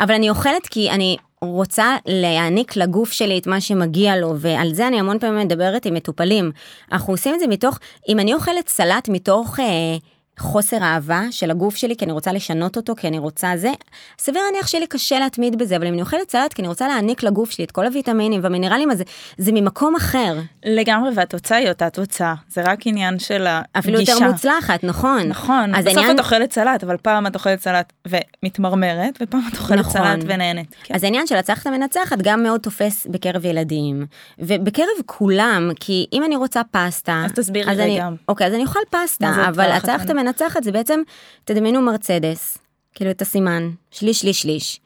אבל 0.00 0.14
אני 0.14 0.30
אוכלת 0.30 0.66
כי 0.66 0.90
אני 0.90 1.16
רוצה 1.42 1.96
להעניק 2.06 2.76
לגוף 2.76 3.12
שלי 3.12 3.38
את 3.38 3.46
מה 3.46 3.60
שמגיע 3.60 4.16
לו, 4.16 4.34
ועל 4.36 4.74
זה 4.74 4.88
אני 4.88 5.00
המון 5.00 5.18
פעמים 5.18 5.38
מדברת 5.38 5.86
עם 5.86 5.94
מטופלים. 5.94 6.52
אנחנו 6.92 7.12
עושים 7.12 7.34
את 7.34 7.40
זה 7.40 7.46
מתוך, 7.46 7.78
אם 8.08 8.20
אני 8.20 8.34
אוכלת 8.34 8.68
סלט 8.68 9.08
מתוך... 9.08 9.60
אה, 9.60 9.96
חוסר 10.40 10.82
אהבה 10.82 11.22
של 11.30 11.50
הגוף 11.50 11.76
שלי 11.76 11.96
כי 11.96 12.04
אני 12.04 12.12
רוצה 12.12 12.32
לשנות 12.32 12.76
אותו 12.76 12.94
כי 12.96 13.08
אני 13.08 13.18
רוצה 13.18 13.52
זה 13.56 13.70
סביר 14.18 14.42
להניח 14.42 14.66
שיהיה 14.66 14.80
לי 14.80 14.86
קשה 14.86 15.18
להתמיד 15.18 15.58
בזה 15.58 15.76
אבל 15.76 15.86
אם 15.86 15.92
אני 15.92 16.02
אוכלת 16.02 16.30
סלט 16.30 16.52
כי 16.52 16.62
אני 16.62 16.68
רוצה 16.68 16.88
להעניק 16.88 17.22
לגוף 17.22 17.50
שלי 17.50 17.64
את 17.64 17.70
כל 17.70 17.86
הוויטמינים 17.86 18.40
והמינרלים 18.42 18.90
הזה 18.90 19.04
זה 19.38 19.52
ממקום 19.52 19.96
אחר 19.96 20.34
לגמרי, 20.64 21.10
והתוצאה 21.14 21.56
היא 21.58 21.68
אותה 21.68 21.90
תוצאה, 21.90 22.34
זה 22.48 22.62
רק 22.62 22.86
עניין 22.86 23.18
של 23.18 23.46
הגישה. 23.46 23.60
אפילו 23.78 24.00
יותר 24.00 24.18
מוצלחת, 24.30 24.84
נכון. 24.84 25.22
נכון, 25.28 25.74
אז 25.74 25.84
בסוף 25.84 25.96
העניין, 25.98 26.14
את 26.16 26.20
אוכלת 26.20 26.52
סלט, 26.52 26.84
אבל 26.84 26.96
פעם 26.96 27.26
את 27.26 27.34
אוכלת 27.34 27.60
סלט 27.60 27.92
ומתמרמרת, 28.08 29.18
ופעם 29.22 29.40
את 29.52 29.56
אוכלת 29.58 29.78
נכון. 29.78 29.92
סלט 29.92 30.24
ונהנית. 30.26 30.74
כן. 30.84 30.94
אז 30.94 31.04
העניין 31.04 31.26
של 31.26 31.36
הצלחת 31.36 31.66
המנצחת 31.66 32.18
גם 32.22 32.42
מאוד 32.42 32.60
תופס 32.60 33.06
בקרב 33.10 33.44
ילדים, 33.44 34.06
ובקרב 34.38 34.86
כולם, 35.06 35.70
כי 35.80 36.06
אם 36.12 36.24
אני 36.24 36.36
רוצה 36.36 36.60
פסטה, 36.70 37.22
אז 37.24 37.32
תסבירי 37.32 37.72
אני- 37.72 37.94
רגע. 37.94 38.08
אוקיי, 38.28 38.46
אז 38.46 38.54
אני 38.54 38.62
אוכל 38.62 38.80
פסטה, 38.90 39.30
אבל 39.48 39.64
הצלחת 39.64 39.84
הצלחת 39.84 40.10
המנצחת 40.30 40.64
זה 40.64 40.72
בעצם, 40.72 41.00
תדמיינו 41.44 41.80
מרצדס, 41.82 42.58
כאילו 42.94 43.10
את 43.10 43.22
הסימן, 43.22 43.70
שליש, 43.90 44.20
שליש, 44.20 44.42
שליש. 44.42 44.80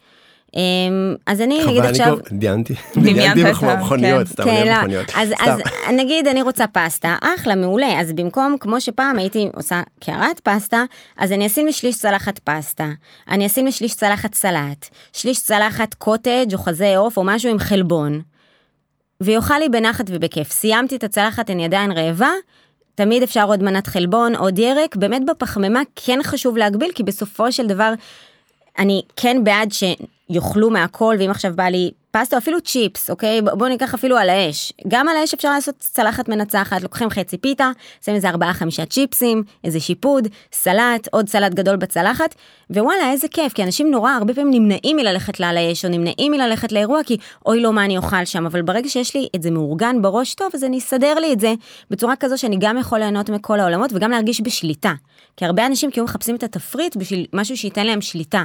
אמ, 0.57 0.61
אז 1.27 1.41
אני 1.41 1.65
נגיד 1.67 1.83
עכשיו, 1.85 2.19
את 2.19 2.27
ה- 3.65 3.77
מכוניות, 3.83 4.27
כן. 4.29 4.33
סתם, 4.33 4.43
אני 4.49 4.57
כן, 4.65 4.67
לא. 4.67 4.79
מכוניות. 4.79 5.07
אז 5.17 5.33
נגיד 5.93 6.27
אני 6.27 6.43
רוצה 6.43 6.65
פסטה, 6.67 7.17
אחלה, 7.23 7.55
מעולה, 7.55 8.01
אז 8.01 8.13
במקום, 8.13 8.57
כמו 8.61 8.81
שפעם 8.81 9.19
הייתי 9.19 9.49
עושה 9.55 9.83
קערת 10.01 10.41
פסטה, 10.41 10.85
אז 11.19 11.33
אני 11.33 11.47
אשים 11.47 11.67
לשליש 11.67 11.97
צלחת 11.99 12.39
פסטה, 12.39 12.89
אני 13.29 13.47
אשים 13.47 13.67
לשליש 13.67 13.95
צלחת 13.95 14.35
סלט, 14.35 14.89
שליש 15.13 15.41
צלחת 15.43 15.95
קוטג' 15.95 16.47
או 16.53 16.59
חזה 16.59 16.97
עוף 16.97 17.17
או 17.17 17.25
משהו 17.25 17.51
עם 17.51 17.59
חלבון, 17.59 18.21
ויאכל 19.21 19.59
לי 19.59 19.69
בנחת 19.69 20.05
ובכיף. 20.09 20.53
סיימתי 20.53 20.97
את 20.97 21.05
הצלחת, 21.05 21.51
אני 21.51 21.65
עדיין 21.65 21.93
רעבה, 21.93 22.31
תמיד 22.95 23.23
אפשר 23.23 23.45
עוד 23.45 23.63
מנת 23.63 23.87
חלבון, 23.87 24.37
עוד 24.37 24.59
ירק, 24.59 24.97
באמת 24.97 25.23
בפחמימה 25.27 25.81
כן 25.97 26.19
חשוב 26.23 26.57
להגביל, 26.57 26.91
כי 26.95 27.03
בסופו 27.03 27.53
של 27.53 27.67
דבר 27.67 27.93
אני 28.79 29.03
כן 29.17 29.45
בעד 29.45 29.73
שיאכלו 30.33 30.71
מהכל, 30.71 31.17
ואם 31.19 31.31
עכשיו 31.31 31.53
בא 31.55 31.65
לי 31.65 31.91
פסטה 32.11 32.39
אפילו 32.39 32.61
צ'יפס, 32.61 33.11
אוקיי? 33.11 33.43
ב- 33.43 33.51
בואו 33.51 33.69
ניקח 33.69 33.95
אפילו 33.95 34.17
על 34.17 34.31
האש. 34.31 34.73
גם 34.89 35.09
על 35.09 35.17
האש 35.17 35.35
אפשר 35.35 35.51
לעשות 35.51 35.75
צלחת 35.79 36.29
מנצחת, 36.29 36.83
לוקחים 36.83 37.11
חצי 37.11 37.39
פיתה, 37.39 37.71
שמים 38.05 38.17
איזה 38.17 38.29
ארבעה 38.29 38.55
חמישה 38.55 38.87
צ'יפסים, 38.87 39.43
איזה 39.65 39.81
שיפוד, 39.81 40.29
סלט, 40.53 41.09
עוד 41.11 41.29
סלט 41.29 41.55
גדול 41.55 41.77
בצלחת, 41.77 42.35
ווואלה 42.71 43.11
איזה 43.11 43.29
כיף, 43.29 43.53
כי 43.53 43.63
אנשים 43.63 43.91
נורא 43.91 44.11
הרבה 44.11 44.35
פעמים 44.35 44.51
נמנעים 44.51 44.97
מללכת 44.97 45.41
לעל 45.41 45.57
האש, 45.57 45.85
או 45.85 45.91
נמנעים 45.91 46.33
מללכת 46.33 46.73
לאירוע, 46.73 47.01
כי 47.07 47.17
אוי 47.47 47.61
לא 47.61 47.73
מה 47.73 47.85
אני 47.85 47.97
אוכל 47.97 48.25
שם, 48.25 48.47
אבל 48.47 48.63
ברגע 48.63 48.89
שיש 48.89 49.17
לי 49.17 49.29
את 49.37 49.43
זה 49.43 49.51
מאורגן 49.51 50.03
בראש 50.03 50.35
טוב, 50.35 50.51
אז 50.55 50.65
אני 50.65 50.79
אסדר 50.79 51.15
לי 51.15 51.33
את 51.33 51.41
זה 51.41 51.55
בצורה 51.91 52.17
כזו 52.17 52.39
שאני 52.39 52.57
גם 52.61 52.79
יכול 52.79 52.99
ליהנות 52.99 53.31
מכל 53.31 53.61
העולמות 53.61 53.91
וגם 53.95 54.11
להרגיש 54.11 54.41
בשליטה. 54.41 54.93
כי 55.37 55.45
הרבה 55.45 55.67
אנשים 55.67 55.91
כאילו 55.91 56.05
מחפשים 56.05 56.37
את 56.37 56.43
התפריט 56.43 56.97
בשביל 56.97 57.27
משהו 57.33 57.57
שייתן 57.57 57.87
להם 57.87 58.01
שליטה. 58.01 58.45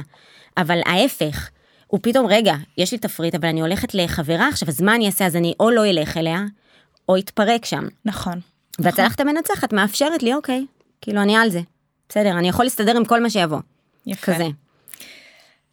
אבל 0.56 0.78
ההפך, 0.86 1.48
הוא 1.90 2.00
פתאום, 2.02 2.26
רגע, 2.26 2.54
יש 2.78 2.92
לי 2.92 2.98
תפריט, 2.98 3.34
אבל 3.34 3.48
אני 3.48 3.60
הולכת 3.60 3.94
לחברה 3.94 4.48
עכשיו, 4.48 4.68
אז 4.68 4.80
מה 4.80 4.94
אני 4.94 5.06
אעשה? 5.06 5.26
אז 5.26 5.36
אני 5.36 5.54
או 5.60 5.70
לא 5.70 5.86
אלך 5.90 6.16
אליה, 6.16 6.44
או 7.08 7.16
אתפרק 7.18 7.64
שם. 7.64 7.88
נכון. 8.04 8.40
והצלחת 8.78 9.20
המנצחת 9.20 9.72
מאפשרת 9.72 10.22
לי, 10.22 10.34
אוקיי, 10.34 10.66
כאילו 11.00 11.22
אני 11.22 11.36
על 11.36 11.50
זה. 11.50 11.60
בסדר, 12.08 12.38
אני 12.38 12.48
יכול 12.48 12.64
להסתדר 12.64 12.96
עם 12.96 13.04
כל 13.04 13.22
מה 13.22 13.30
שיבוא. 13.30 13.58
יפה. 14.06 14.34
כזה. 14.34 14.46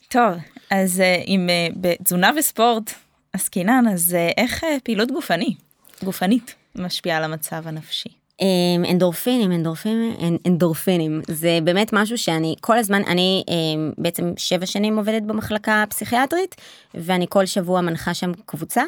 טוב, 0.10 0.34
אז 0.70 1.00
אה, 1.00 1.24
אם 1.28 1.48
אה, 1.50 1.68
בתזונה 1.76 2.32
וספורט 2.38 2.92
עסקינן, 3.34 3.86
אז 3.94 4.16
אה, 4.16 4.30
איך 4.38 4.64
פעילות 4.84 5.12
גופני, 5.12 5.56
גופנית, 6.04 6.56
משפיעה 6.76 7.18
על 7.18 7.24
המצב 7.24 7.68
הנפשי? 7.68 8.10
אמ, 8.42 8.46
אנדורפינים, 8.92 9.52
אנדורפינים, 9.52 10.14
אנ- 10.20 10.38
אנדורפינים, 10.48 11.22
זה 11.28 11.60
באמת 11.64 11.90
משהו 11.94 12.18
שאני 12.18 12.56
כל 12.62 12.78
הזמן, 12.78 13.02
אני 13.08 13.44
אמ, 13.48 13.92
בעצם 13.98 14.34
שבע 14.38 14.66
שנים 14.66 14.98
עובדת 14.98 15.22
במחלקה 15.24 15.84
הפסיכיאטרית, 15.84 16.56
ואני 16.96 17.26
כל 17.30 17.46
שבוע 17.46 17.82
מנחה 17.82 18.14
שם 18.14 18.32
קבוצה. 18.46 18.82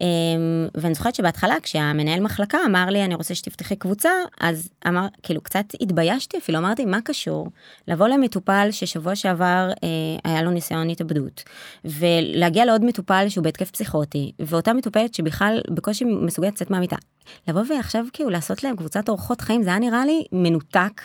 אמ, 0.00 0.68
ואני 0.74 0.94
זוכרת 0.94 1.14
שבהתחלה 1.14 1.54
כשהמנהל 1.62 2.20
מחלקה 2.20 2.58
אמר 2.66 2.86
לי 2.86 3.04
אני 3.04 3.14
רוצה 3.14 3.34
שתפתחי 3.34 3.76
קבוצה 3.76 4.10
אז 4.40 4.68
אמר 4.88 5.06
כאילו 5.22 5.40
קצת 5.40 5.64
התביישתי 5.80 6.38
אפילו 6.38 6.58
אמרתי 6.58 6.84
מה 6.84 7.00
קשור 7.00 7.46
לבוא 7.88 8.08
למטופל 8.08 8.68
ששבוע 8.70 9.16
שעבר 9.16 9.70
אה, 9.84 10.30
היה 10.30 10.42
לו 10.42 10.50
ניסיון 10.50 10.90
התאבדות 10.90 11.42
ולהגיע 11.84 12.64
לעוד 12.64 12.84
מטופל 12.84 13.28
שהוא 13.28 13.44
בהתקף 13.44 13.70
פסיכוטי 13.70 14.32
ואותה 14.38 14.72
מטופלת 14.72 15.14
שבכלל 15.14 15.60
בקושי 15.70 16.04
מסוגלת 16.04 16.52
לצאת 16.52 16.70
מהמיטה 16.70 16.96
לבוא 17.48 17.62
ועכשיו 17.70 18.04
כאילו 18.12 18.30
לעשות 18.30 18.64
להם 18.64 18.76
קבוצת 18.76 19.08
אורחות 19.08 19.40
חיים 19.40 19.62
זה 19.62 19.70
היה 19.70 19.78
נראה 19.78 20.04
לי 20.06 20.24
מנותק. 20.32 21.02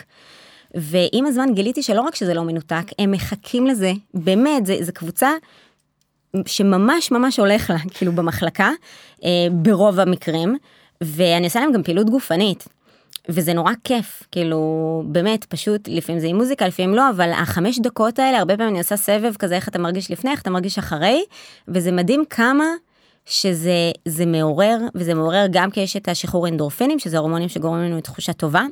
ועם 0.76 1.26
הזמן 1.26 1.54
גיליתי 1.54 1.84
שלא 1.84 2.02
רק 2.02 2.16
שזה 2.16 2.34
לא 2.34 2.44
מנותק 2.44 2.84
הם 3.00 3.12
מחכים 3.12 3.68
לזה 3.68 3.92
באמת 4.14 4.66
זה, 4.66 4.78
זה 4.82 4.92
קבוצה 4.92 5.30
שממש 6.46 7.12
ממש 7.12 7.40
הולך 7.40 7.70
לה 7.70 7.78
כאילו 7.92 8.12
במחלקה 8.12 8.72
אה, 9.24 9.30
ברוב 9.52 10.00
המקרים 10.00 10.58
ואני 11.02 11.46
עושה 11.46 11.60
להם 11.60 11.72
גם 11.72 11.84
פעילות 11.84 12.10
גופנית. 12.10 12.68
וזה 13.30 13.54
נורא 13.54 13.72
כיף 13.84 14.24
כאילו 14.32 15.04
באמת 15.06 15.46
פשוט 15.46 15.88
לפעמים 15.88 16.22
זה 16.22 16.28
עם 16.28 16.36
מוזיקה 16.36 16.68
לפעמים 16.68 16.96
לא 16.96 17.10
אבל 17.10 17.32
החמש 17.32 17.80
דקות 17.80 18.20
האלה 18.20 18.38
הרבה 18.38 18.58
פעמים 18.58 18.72
אני 18.72 18.80
עושה 18.80 18.98
סבב 18.98 19.36
כזה 19.40 19.56
איך 19.56 19.68
אתה 19.68 19.80
מרגיש 19.80 20.12
לפני 20.12 20.32
איך 20.32 20.42
אתה 20.42 20.50
מרגיש 20.50 20.78
אחרי 20.78 21.24
וזה 21.68 21.92
מדהים 21.92 22.24
כמה 22.30 22.66
שזה 23.26 23.92
זה 24.06 24.26
מעורר 24.26 24.78
וזה 24.96 25.14
מעורר 25.14 25.46
גם 25.52 25.72
כי 25.72 25.80
יש 25.80 25.98
את 25.98 26.08
השחרור 26.08 26.48
אנדורפינים 26.48 27.00
שזה 27.00 27.18
הורמונים 27.18 27.50
שגורמים 27.50 27.84
לנו 27.84 27.98
לתחושה 27.98 28.34
טובה. 28.34 28.64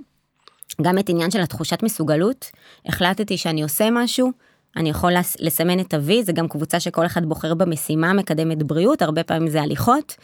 גם 0.81 0.99
את 0.99 1.09
עניין 1.09 1.31
של 1.31 1.41
התחושת 1.41 1.83
מסוגלות 1.83 2.45
החלטתי 2.85 3.37
שאני 3.37 3.63
עושה 3.63 3.89
משהו 3.91 4.31
אני 4.75 4.89
יכול 4.89 5.13
לס- 5.13 5.37
לסמן 5.39 5.79
את 5.79 5.93
ה-V, 5.93 6.11
זה 6.23 6.31
גם 6.31 6.47
קבוצה 6.47 6.79
שכל 6.79 7.05
אחד 7.05 7.25
בוחר 7.25 7.53
במשימה 7.53 8.13
מקדמת 8.13 8.63
בריאות, 8.63 9.01
הרבה 9.01 9.23
פעמים 9.23 9.49
זה 9.49 9.61
הליכות. 9.61 10.15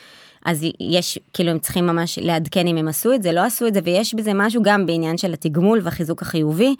אז 0.46 0.66
יש, 0.80 1.20
כאילו 1.34 1.52
הם 1.52 1.60
צריכים 1.60 1.88
ממש 1.88 2.20
לעדכן 2.22 2.68
אם 2.68 2.78
הם 2.78 2.88
עשו 2.88 3.14
את 3.14 3.24
זה, 3.24 3.32
לא 3.32 3.46
עשו 3.46 3.68
את 3.68 3.74
זה, 3.74 3.80
ויש 3.84 4.14
בזה 4.14 4.32
משהו 4.36 4.64
גם 4.64 4.86
בעניין 4.86 5.18
של 5.18 5.34
התגמול 5.34 5.80
והחיזוק 5.84 6.22
החיובי. 6.22 6.76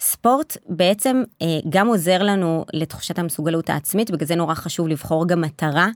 ספורט 0.00 0.56
בעצם 0.68 1.22
אה, 1.42 1.46
גם 1.68 1.86
עוזר 1.86 2.22
לנו 2.22 2.64
לתחושת 2.72 3.18
המסוגלות 3.18 3.70
העצמית, 3.70 4.10
בגלל 4.10 4.26
זה 4.26 4.34
נורא 4.36 4.54
חשוב 4.54 4.88
לבחור 4.88 5.28
גם 5.28 5.40
מטרה 5.40 5.88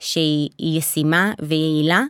שהיא 0.00 0.48
ישימה 0.58 1.32
ויעילה. 1.42 2.02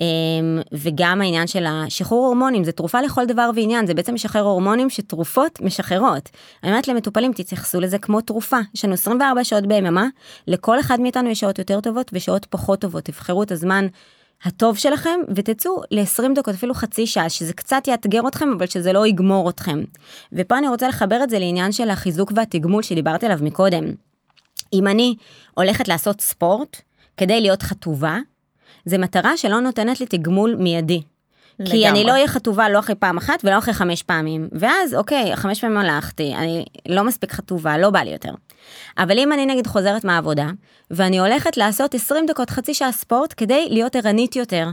אמ, 0.00 0.60
וגם 0.72 1.20
העניין 1.20 1.46
של 1.46 1.64
השחרור 1.66 2.26
הורמונים 2.26 2.64
זה 2.64 2.72
תרופה 2.72 3.00
לכל 3.00 3.26
דבר 3.26 3.50
ועניין 3.54 3.86
זה 3.86 3.94
בעצם 3.94 4.14
משחרר 4.14 4.42
הורמונים 4.42 4.90
שתרופות 4.90 5.60
משחררות. 5.60 6.30
אני 6.62 6.70
אומרת 6.70 6.88
למטופלים 6.88 7.32
תתייחסו 7.32 7.80
לזה 7.80 7.98
כמו 7.98 8.20
תרופה 8.20 8.58
יש 8.74 8.84
לנו 8.84 8.94
24 8.94 9.44
שעות 9.44 9.66
ביממה 9.66 10.06
לכל 10.46 10.80
אחד 10.80 11.00
מאיתנו 11.00 11.30
יש 11.30 11.40
שעות 11.40 11.58
יותר 11.58 11.80
טובות 11.80 12.10
ושעות 12.14 12.46
פחות 12.50 12.80
טובות 12.80 13.04
תבחרו 13.04 13.42
את 13.42 13.52
הזמן 13.52 13.86
הטוב 14.44 14.78
שלכם 14.78 15.20
ותצאו 15.34 15.82
ל-20 15.90 16.34
דקות 16.34 16.54
אפילו 16.54 16.74
חצי 16.74 17.06
שעה 17.06 17.28
שזה 17.28 17.52
קצת 17.52 17.88
יאתגר 17.88 18.28
אתכם 18.28 18.48
אבל 18.56 18.66
שזה 18.66 18.92
לא 18.92 19.06
יגמור 19.06 19.50
אתכם. 19.50 19.82
ופה 20.32 20.58
אני 20.58 20.68
רוצה 20.68 20.88
לחבר 20.88 21.20
את 21.24 21.30
זה 21.30 21.38
לעניין 21.38 21.72
של 21.72 21.90
החיזוק 21.90 22.32
והתגמול 22.34 22.82
שדיברתי 22.82 23.26
עליו 23.26 23.38
מקודם. 23.42 23.84
אם 24.72 24.86
אני 24.86 25.14
הולכת 25.54 25.88
לעשות 25.88 26.20
ספורט 26.20 26.80
כדי 27.16 27.40
להיות 27.40 27.62
חטובה 27.62 28.18
זה 28.84 28.98
מטרה 28.98 29.36
שלא 29.36 29.60
נותנת 29.60 30.00
לי 30.00 30.06
תגמול 30.06 30.54
מיידי. 30.58 31.02
כי 31.56 31.62
לגמרי. 31.64 31.88
אני 31.88 32.04
לא 32.04 32.12
אהיה 32.12 32.28
חטובה 32.28 32.68
לא 32.68 32.78
אחרי 32.78 32.94
פעם 32.94 33.16
אחת 33.16 33.40
ולא 33.44 33.58
אחרי 33.58 33.74
חמש 33.74 34.02
פעמים 34.02 34.48
ואז 34.52 34.94
אוקיי 34.94 35.36
חמש 35.36 35.60
פעמים 35.60 35.76
הלכתי 35.76 36.34
אני 36.34 36.64
לא 36.88 37.04
מספיק 37.04 37.32
חטובה 37.32 37.78
לא 37.78 37.90
בא 37.90 37.98
לי 38.00 38.10
יותר. 38.10 38.32
אבל 38.98 39.18
אם 39.18 39.32
אני 39.32 39.46
נגיד 39.46 39.66
חוזרת 39.66 40.04
מהעבודה 40.04 40.46
ואני 40.90 41.18
הולכת 41.18 41.56
לעשות 41.56 41.94
20 41.94 42.26
דקות 42.26 42.50
חצי 42.50 42.74
שעה 42.74 42.92
ספורט 42.92 43.34
כדי 43.36 43.66
להיות 43.70 43.96
ערנית 43.96 44.36
יותר. 44.36 44.68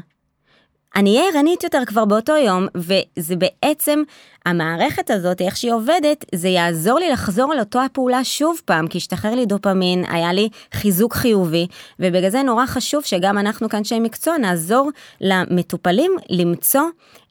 אני 0.96 1.18
אהיה 1.18 1.32
ערנית 1.34 1.64
יותר 1.64 1.82
כבר 1.86 2.06
באותו 2.06 2.38
יום, 2.38 2.68
וזה 2.76 3.36
בעצם, 3.36 4.04
המערכת 4.46 5.10
הזאת, 5.10 5.42
איך 5.42 5.58
שהיא 5.58 5.74
עובדת, 5.74 6.26
זה 6.36 6.48
יעזור 6.48 7.00
לי 7.00 7.10
לחזור 7.10 7.54
על 7.54 7.60
אותו 7.60 7.82
הפעולה 7.82 8.24
שוב 8.24 8.62
פעם, 8.66 8.88
כי 8.88 8.98
השתחרר 8.98 9.36
לי 9.36 9.46
דופמין, 9.46 10.06
היה 10.10 10.34
לי 10.34 10.50
חיזוק 10.74 11.14
חיובי, 11.14 11.68
ובגלל 12.00 12.30
זה 12.30 12.44
נורא 12.44 12.66
חשוב 12.66 13.04
שגם 13.04 13.38
אנחנו 13.38 13.70
כאנשי 13.70 14.00
מקצוע 14.00 14.38
נעזור 14.38 14.90
למטופלים 15.22 16.12
למצוא 16.30 16.84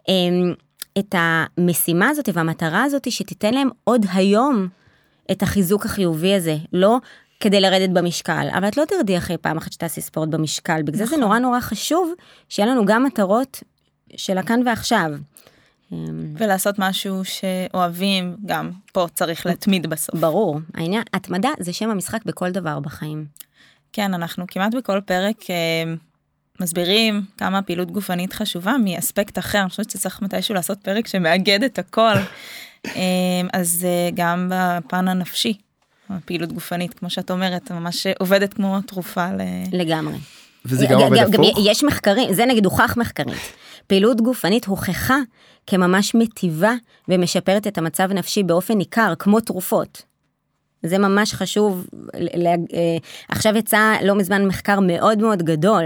אה, 0.09 0.15
את 0.99 1.15
המשימה 1.19 2.09
הזאת 2.09 2.29
והמטרה 2.33 2.85
הזאת 2.85 3.13
שתיתן 3.13 3.55
להם 3.55 3.69
עוד 3.85 4.07
היום 4.13 4.69
את 5.31 5.43
החיזוק 5.43 5.87
החיובי 5.87 6.35
הזה, 6.35 6.57
לא 6.73 6.99
כדי 7.41 7.61
לרדת 7.61 7.91
במשקל, 7.91 8.49
אבל 8.59 8.69
את 8.69 8.77
לא 8.77 8.85
תרדי 8.85 9.19
אחרי 9.19 9.39
פעם 9.39 9.57
אחת 9.57 9.73
שתעשי 9.73 10.01
ספורט 10.01 10.29
במשקל, 10.29 10.83
בגלל 10.83 10.99
זה 10.99 11.07
זה 11.07 11.17
נורא 11.17 11.39
נורא 11.39 11.61
חשוב 11.61 12.13
שיהיה 12.49 12.69
לנו 12.69 12.87
גם 12.87 13.05
מטרות 13.05 13.63
של 14.17 14.39
הכאן 14.39 14.61
ועכשיו. 14.67 15.11
ולעשות 16.37 16.75
משהו 16.79 17.23
שאוהבים, 17.25 18.37
גם 18.47 18.71
פה 18.93 19.07
צריך 19.15 19.47
להתמיד 19.47 19.87
בסוף. 19.87 20.15
ברור, 20.15 20.61
העניין, 20.75 21.03
התמדה 21.15 21.49
זה 21.59 21.73
שם 21.73 21.91
המשחק 21.91 22.25
בכל 22.25 22.51
דבר 22.51 22.81
בחיים. 22.81 23.27
כן, 23.93 24.15
אנחנו 24.15 24.45
כמעט 24.49 24.75
בכל 24.75 25.01
פרק 25.01 25.51
אה, 25.51 25.95
מסבירים 26.61 27.23
כמה 27.39 27.63
פעילות 27.63 27.91
גופנית 27.91 28.33
חשובה 28.33 28.75
מאספקט 28.85 29.39
אחר, 29.39 29.61
אני 29.61 29.69
חושבת 29.69 29.91
שצריך 29.91 30.23
מתישהו 30.23 30.55
לעשות 30.55 30.79
פרק 30.83 31.07
שמאגד 31.07 31.63
את 31.63 31.79
הכל. 31.79 32.13
אה, 32.87 32.93
אז 33.53 33.87
אה, 33.89 34.11
גם 34.15 34.51
בפן 34.55 35.09
הנפשי, 35.09 35.59
הפעילות 36.11 36.53
גופנית, 36.53 36.95
כמו 36.95 37.11
שאת 37.11 37.31
אומרת, 37.31 37.71
ממש 37.71 38.07
עובדת 38.19 38.55
כמו 38.55 38.81
תרופה 38.81 39.27
ל... 39.33 39.41
לגמרי. 39.73 40.19
וזה 40.65 40.87
גם 40.87 41.01
עובד 41.01 41.31
גם 41.31 41.43
הפוך. 41.45 41.59
יש 41.65 41.85
מחקרים, 41.85 42.33
זה 42.33 42.47
נגיד 42.47 42.65
הוכח 42.65 42.97
מחקרית. 42.97 43.53
פעילות 43.87 44.21
גופנית 44.21 44.65
הוכחה 44.65 45.19
כממש 45.67 46.15
מטיבה 46.15 46.75
ומשפרת 47.09 47.67
את 47.67 47.79
המצב 47.79 48.11
הנפשי 48.11 48.43
באופן 48.43 48.75
ניכר, 48.79 49.15
כמו 49.19 49.41
תרופות. 49.41 50.03
זה 50.83 50.99
ממש 50.99 51.35
חשוב, 51.35 51.87
אה, 52.15 52.97
עכשיו 53.29 53.57
יצא 53.57 53.95
לא 54.05 54.15
מזמן 54.15 54.47
מחקר 54.47 54.81
מאוד 54.81 55.19
מאוד 55.19 55.43
גדול, 55.43 55.85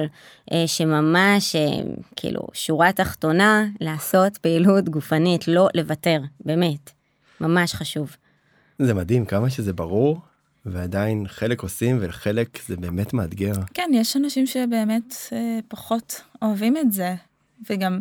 אה, 0.53 0.64
שממש, 0.66 1.57
אה, 1.57 1.62
כאילו, 2.16 2.41
שורה 2.53 2.93
תחתונה, 2.93 3.64
לעשות 3.81 4.37
פעילות 4.37 4.89
גופנית, 4.89 5.49
לא 5.49 5.68
לוותר, 5.75 6.20
באמת, 6.41 6.91
ממש 7.41 7.75
חשוב. 7.75 8.16
זה 8.79 8.95
מדהים 8.95 9.25
כמה 9.25 9.51
שזה 9.51 9.72
ברור 9.72 10.20
ועדיין 10.66 11.25
חלק 11.29 11.62
עושים 11.62 11.99
וחלק 12.01 12.59
זה 12.68 12.77
באמת 12.77 13.12
מאתגר. 13.12 13.53
כן, 13.75 13.91
יש 13.95 14.16
אנשים 14.16 14.47
שבאמת 14.47 15.14
אה, 15.33 15.59
פחות 15.68 16.20
אוהבים 16.43 16.77
את 16.77 16.93
זה, 16.93 17.14
וגם 17.70 17.99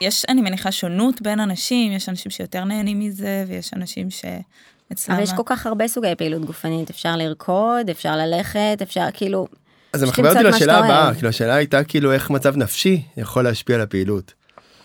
יש, 0.00 0.24
אני 0.28 0.40
מניחה, 0.40 0.72
שונות 0.72 1.22
בין 1.22 1.40
אנשים, 1.40 1.92
יש 1.92 2.08
אנשים 2.08 2.30
שיותר 2.30 2.64
נהנים 2.64 3.00
מזה, 3.00 3.44
ויש 3.48 3.74
אנשים 3.74 4.08
שאצלם... 4.10 5.14
אבל 5.14 5.22
יש 5.22 5.32
כל 5.32 5.42
כך 5.46 5.66
הרבה 5.66 5.88
סוגי 5.88 6.14
פעילות 6.18 6.44
גופנית, 6.44 6.90
אפשר 6.90 7.16
לרקוד, 7.16 7.90
אפשר 7.90 8.16
ללכת, 8.16 8.78
אפשר 8.82 9.06
כאילו... 9.12 9.48
אז 9.92 10.00
זה 10.00 10.06
מחבר 10.06 10.30
אותי 10.30 10.42
לשאלה 10.42 10.78
הבאה. 10.78 11.14
כאילו 11.14 11.28
השאלה 11.28 11.54
הייתה 11.54 11.84
כאילו 11.84 12.12
איך 12.12 12.30
מצב 12.30 12.56
נפשי 12.56 13.02
יכול 13.16 13.44
להשפיע 13.44 13.76
על 13.76 13.82
הפעילות. 13.82 14.34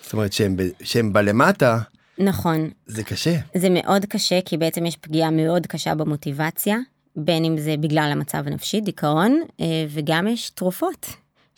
זאת 0.02 0.14
אומרת 0.14 0.34
שהם, 0.34 0.58
ב- 0.58 0.70
שהם 0.84 1.14
בלמטה 1.14 1.80
נכון, 2.20 2.70
זה 2.86 3.04
קשה. 3.04 3.36
זה 3.58 3.68
מאוד 3.70 4.06
קשה, 4.06 4.40
כי 4.46 4.58
בעצם 4.58 4.86
יש 4.86 4.98
פגיעה 4.98 5.30
מאוד 5.30 5.68
קשה 5.68 5.96
במוטיבציה, 5.96 6.78
בין 7.16 7.46
אם 7.46 7.58
זה 7.58 7.76
בגלל 7.80 8.10
המצב 8.12 8.44
הנפשי, 8.48 8.82
דיכאון, 8.82 9.42
אה, 9.62 9.86
וגם 9.90 10.28
יש 10.28 10.50
תרופות 10.50 11.08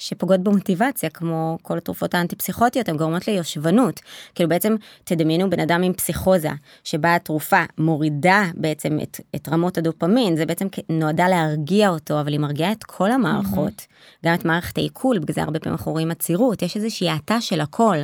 שפוגעות 0.02 0.40
במוטיבציה, 0.40 1.10
כמו 1.10 1.58
כל 1.62 1.78
התרופות 1.78 2.14
האנטי-פסיכוטיות, 2.14 2.90
הן 2.90 2.98
גורמות 2.98 3.28
ליושבנות. 3.28 4.00
כאילו 4.36 4.50
בעצם 4.50 4.76
תדמיינו 5.04 5.50
בן 5.50 5.60
אדם 5.60 5.84
עם 5.84 5.94
פסיכוזה, 5.94 6.50
שבה 6.84 7.16
התרופה 7.16 7.64
מורידה 7.78 8.44
בעצם 8.56 9.00
את, 9.04 9.20
את 9.36 9.50
רמות 9.50 9.78
הדופמין, 9.78 10.36
זה 10.36 10.46
בעצם 10.46 10.68
נועדה 10.90 11.28
להרגיע 11.28 11.90
אותו, 11.90 12.22
אבל 12.22 12.32
היא 12.32 12.40
מרגיעה 12.40 12.72
את 12.72 12.84
כל 12.84 13.12
המערכות, 13.12 13.88
גם 14.26 14.34
את 14.34 14.46
מערכת 14.46 14.78
העיכול, 14.78 15.20
בגלל 15.20 15.34
זה 15.34 15.44
הרבה 15.44 15.60
פעמים 15.60 15.78
אנחנו 15.78 15.92
רואים 15.92 16.12
עצירות, 16.12 16.62
יש 16.62 16.76
איזושהי 16.76 17.10
האטה 17.10 17.42
של 17.42 17.62
הכל. 17.62 17.98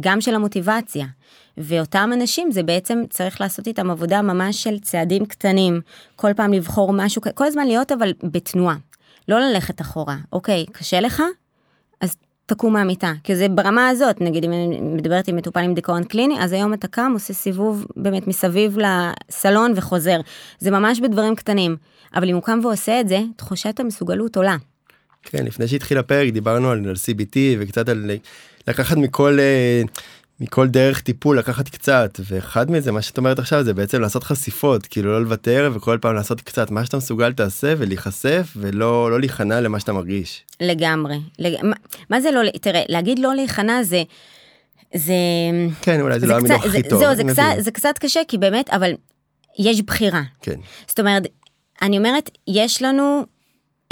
גם 0.00 0.20
של 0.20 0.34
המוטיבציה. 0.34 1.06
ואותם 1.58 2.10
אנשים 2.14 2.52
זה 2.52 2.62
בעצם 2.62 3.02
צריך 3.10 3.40
לעשות 3.40 3.66
איתם 3.66 3.90
עבודה 3.90 4.22
ממש 4.22 4.62
של 4.62 4.78
צעדים 4.78 5.26
קטנים, 5.26 5.80
כל 6.16 6.34
פעם 6.36 6.52
לבחור 6.52 6.92
משהו, 6.92 7.22
כל 7.34 7.44
הזמן 7.44 7.66
להיות 7.66 7.92
אבל 7.92 8.12
בתנועה, 8.22 8.76
לא 9.28 9.40
ללכת 9.40 9.80
אחורה. 9.80 10.16
אוקיי, 10.32 10.66
קשה 10.72 11.00
לך? 11.00 11.22
אז 12.00 12.16
תקום 12.46 12.72
מהמיטה, 12.72 13.12
כי 13.24 13.36
זה 13.36 13.48
ברמה 13.48 13.88
הזאת, 13.88 14.20
נגיד 14.20 14.44
אם 14.44 14.52
אני 14.52 14.80
מדברת 14.80 15.28
עם 15.28 15.36
מטופל 15.36 15.60
עם 15.60 15.74
דיכאון 15.74 16.04
קליני, 16.04 16.34
אז 16.40 16.52
היום 16.52 16.74
אתה 16.74 16.88
קם, 16.88 17.10
עושה 17.14 17.34
סיבוב 17.34 17.86
באמת 17.96 18.26
מסביב 18.26 18.78
לסלון 18.78 19.72
וחוזר. 19.76 20.20
זה 20.58 20.70
ממש 20.70 21.00
בדברים 21.00 21.36
קטנים. 21.36 21.76
אבל 22.14 22.28
אם 22.28 22.34
הוא 22.34 22.42
קם 22.42 22.58
ועושה 22.62 23.00
את 23.00 23.08
זה, 23.08 23.20
תחושת 23.36 23.80
המסוגלות 23.80 24.36
עולה. 24.36 24.56
כן, 25.22 25.44
לפני 25.44 25.68
שהתחיל 25.68 25.98
הפרק 25.98 26.28
דיברנו 26.28 26.70
על, 26.70 26.88
על 26.88 26.94
CBT 26.94 27.36
וקצת 27.58 27.88
על 27.88 28.10
לקחת 28.68 28.96
מכל, 28.96 29.38
אה, 29.40 29.82
מכל 30.40 30.68
דרך 30.68 31.00
טיפול, 31.00 31.38
לקחת 31.38 31.68
קצת, 31.68 32.20
ואחד 32.30 32.70
מזה, 32.70 32.92
מה 32.92 33.02
שאת 33.02 33.18
אומרת 33.18 33.38
עכשיו, 33.38 33.64
זה 33.64 33.74
בעצם 33.74 34.00
לעשות 34.00 34.24
חשיפות, 34.24 34.86
כאילו 34.86 35.12
לא 35.12 35.22
לוותר 35.22 35.70
וכל 35.74 35.98
פעם 36.00 36.14
לעשות 36.14 36.40
קצת, 36.40 36.70
מה 36.70 36.84
שאתה 36.84 36.96
מסוגל 36.96 37.32
תעשה 37.32 37.74
ולהיחשף 37.78 38.52
ולא 38.56 39.10
לא 39.10 39.20
להיכנע 39.20 39.60
למה 39.60 39.80
שאתה 39.80 39.92
מרגיש. 39.92 40.44
לגמרי. 40.60 41.20
לג... 41.38 41.54
מה, 41.62 41.76
מה 42.10 42.20
זה 42.20 42.30
לא, 42.30 42.40
תראה, 42.60 42.82
להגיד 42.88 43.18
לא 43.18 43.34
להיכנע 43.34 43.82
זה, 43.82 44.02
זה, 44.94 45.14
כן, 45.82 46.00
אולי 46.00 46.20
זה, 46.20 46.26
זה 46.26 46.32
לא 46.32 46.38
המינוח 46.38 46.64
הכי 46.64 46.82
זה, 46.82 46.88
טוב. 46.90 46.98
זהו, 47.00 47.14
זה 47.14 47.22
אני 47.22 47.32
קצת. 47.32 47.42
זה 47.58 47.70
קצת 47.70 47.98
קשה, 47.98 48.20
כי 48.28 48.38
באמת, 48.38 48.70
אבל 48.70 48.92
יש 49.58 49.82
בחירה. 49.82 50.22
כן, 50.42 50.60
זאת 50.88 51.00
אומרת, 51.00 51.22
אני 51.82 51.98
אומרת, 51.98 52.30
יש 52.48 52.82
לנו 52.82 53.24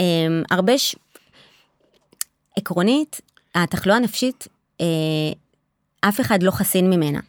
אה, 0.00 0.04
הרבה 0.50 0.78
ש... 0.78 0.96
עקרונית, 2.56 3.20
התחלואה 3.54 3.96
הנפשית, 3.96 4.48
אף 6.00 6.20
אחד 6.20 6.42
לא 6.42 6.50
חסין 6.50 6.90
ממנה. 6.90 7.20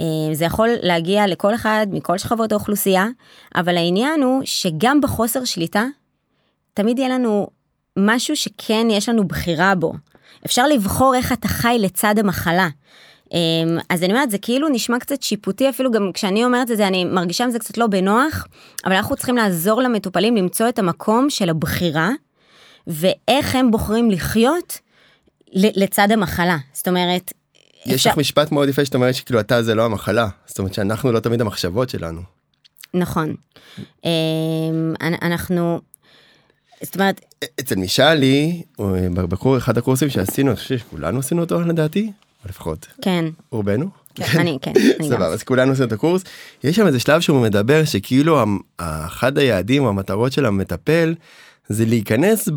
אה, 0.00 0.34
זה 0.34 0.44
יכול 0.44 0.68
להגיע 0.82 1.26
לכל 1.26 1.54
אחד 1.54 1.86
מכל 1.90 2.18
שכבות 2.18 2.52
האוכלוסייה, 2.52 3.06
אבל 3.54 3.76
העניין 3.76 4.22
הוא 4.22 4.42
שגם 4.44 5.00
בחוסר 5.00 5.44
שליטה, 5.44 5.84
תמיד 6.74 6.98
יהיה 6.98 7.08
לנו 7.08 7.46
משהו 7.98 8.36
שכן 8.36 8.86
יש 8.90 9.08
לנו 9.08 9.28
בחירה 9.28 9.74
בו. 9.74 9.92
אפשר 10.46 10.66
לבחור 10.66 11.14
איך 11.14 11.32
אתה 11.32 11.48
חי 11.48 11.76
לצד 11.78 12.18
המחלה. 12.18 12.68
אמ, 13.32 13.78
אז 13.88 14.02
אני 14.02 14.12
אומרת, 14.12 14.30
זה 14.30 14.38
כאילו 14.38 14.68
נשמע 14.68 14.98
קצת 14.98 15.22
שיפוטי, 15.22 15.68
אפילו 15.68 15.90
גם 15.90 16.10
כשאני 16.14 16.44
אומרת 16.44 16.70
את 16.70 16.76
זה, 16.76 16.86
אני 16.86 17.04
מרגישה 17.04 17.44
עם 17.44 17.50
זה 17.50 17.58
קצת 17.58 17.78
לא 17.78 17.86
בנוח, 17.86 18.46
אבל 18.84 18.94
אנחנו 18.94 19.16
צריכים 19.16 19.36
לעזור 19.36 19.82
למטופלים 19.82 20.36
למצוא 20.36 20.68
את 20.68 20.78
המקום 20.78 21.30
של 21.30 21.48
הבחירה, 21.48 22.10
ואיך 22.86 23.54
הם 23.54 23.70
בוחרים 23.70 24.10
לחיות 24.10 24.78
לצד 25.52 26.12
המחלה. 26.12 26.56
זאת 26.72 26.88
אומרת, 26.88 27.32
יש 27.86 27.94
אפשר- 27.94 28.10
לך 28.10 28.16
משפט 28.18 28.52
מאוד 28.52 28.68
יפה 28.68 28.84
שאת 28.84 28.94
אומרת 28.94 29.14
שכאילו 29.14 29.40
אתה 29.40 29.62
זה 29.62 29.74
לא 29.74 29.84
המחלה, 29.84 30.28
זאת 30.46 30.58
אומרת 30.58 30.74
שאנחנו 30.74 31.12
לא 31.12 31.20
תמיד 31.20 31.40
המחשבות 31.40 31.90
שלנו. 31.90 32.20
נכון. 32.94 33.34
אמ, 34.04 34.10
אנ- 35.02 35.14
אנחנו, 35.22 35.80
זאת 36.82 36.94
אומרת, 36.94 37.20
אצל 37.60 37.74
מישאלי, 37.74 38.62
בקור 39.14 39.58
אחד 39.58 39.78
הקורסים 39.78 40.10
שעשינו, 40.10 40.50
אני 40.50 40.56
חושב 40.56 40.78
שכולנו 40.78 41.18
עשינו 41.18 41.40
אותו 41.40 41.60
לדעתי, 41.60 42.12
לפחות 42.48 42.86
כן, 43.02 43.24
רובנו. 43.50 43.88
אני, 44.20 44.26
כן, 44.30 44.40
אני 44.40 44.58
גם. 44.98 45.04
סבבה, 45.08 45.26
אז 45.26 45.42
כולנו 45.42 45.70
עושים 45.70 45.86
את 45.86 45.92
הקורס. 45.92 46.22
יש 46.64 46.76
שם 46.76 46.86
איזה 46.86 47.00
שלב 47.00 47.20
שהוא 47.20 47.40
מדבר 47.42 47.84
שכאילו 47.84 48.44
אחד 48.78 49.38
היעדים 49.38 49.84
או 49.84 49.88
המטרות 49.88 50.32
של 50.32 50.46
המטפל 50.46 51.14
זה 51.68 51.84
להיכנס 51.84 52.48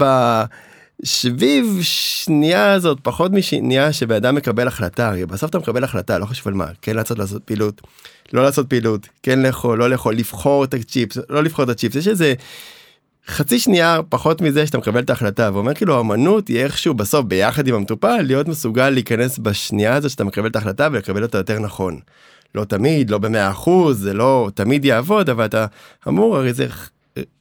בשביב 1.01 1.79
שנייה 1.81 2.71
הזאת 2.71 2.97
פחות 3.03 3.31
משנייה 3.31 3.93
שבן 3.93 4.15
אדם 4.15 4.35
מקבל 4.35 4.67
החלטה 4.67 5.09
הרי 5.09 5.25
בסוף 5.25 5.49
אתה 5.49 5.59
מקבל 5.59 5.83
החלטה 5.83 6.17
לא 6.17 6.25
חשוב 6.25 6.47
על 6.47 6.53
מה 6.53 6.65
כן 6.81 6.95
לעשות 6.95 7.19
לעשות 7.19 7.43
פעילות 7.43 7.81
לא 8.33 8.43
לעשות 8.43 8.69
פעילות 8.69 9.07
כן 9.23 9.39
לאכול 9.39 9.77
לא 9.79 9.89
לאכול 9.89 10.15
לבחור 10.15 10.63
את 10.63 10.73
הצ'יפס 10.73 11.17
לא 11.29 11.43
לבחור 11.43 11.65
את 11.65 11.69
הצ'יפס 11.69 11.95
יש 11.95 12.07
איזה 12.07 12.33
חצי 13.27 13.59
שנייה 13.59 13.99
פחות 14.09 14.41
מזה 14.41 14.67
שאתה 14.67 14.77
מקבל 14.77 14.99
את 14.99 15.09
ההחלטה 15.09 15.49
ואומר 15.53 15.73
כאילו 15.73 15.99
אמנות 15.99 16.47
היא 16.47 16.63
איכשהו 16.63 16.93
בסוף 16.93 17.25
ביחד 17.25 17.67
עם 17.67 17.75
המטופל 17.75 18.21
להיות 18.21 18.47
מסוגל 18.47 18.89
להיכנס 18.89 19.37
בשנייה 19.37 19.95
הזאת 19.95 20.11
שאתה 20.11 20.23
מקבל 20.23 20.47
את 20.47 20.55
ההחלטה 20.55 20.87
ולקבל 20.91 21.23
אותה 21.23 21.37
יותר 21.37 21.59
נכון. 21.59 21.99
לא 22.55 22.63
תמיד 22.63 23.09
לא 23.09 23.17
במאה 23.17 23.51
אחוז 23.51 23.99
זה 23.99 24.13
לא 24.13 24.49
תמיד 24.55 24.85
יעבוד 24.85 25.29
אבל 25.29 25.45
אתה 25.45 25.65
אמור 26.07 26.37
הרי 26.37 26.53
זה 26.53 26.67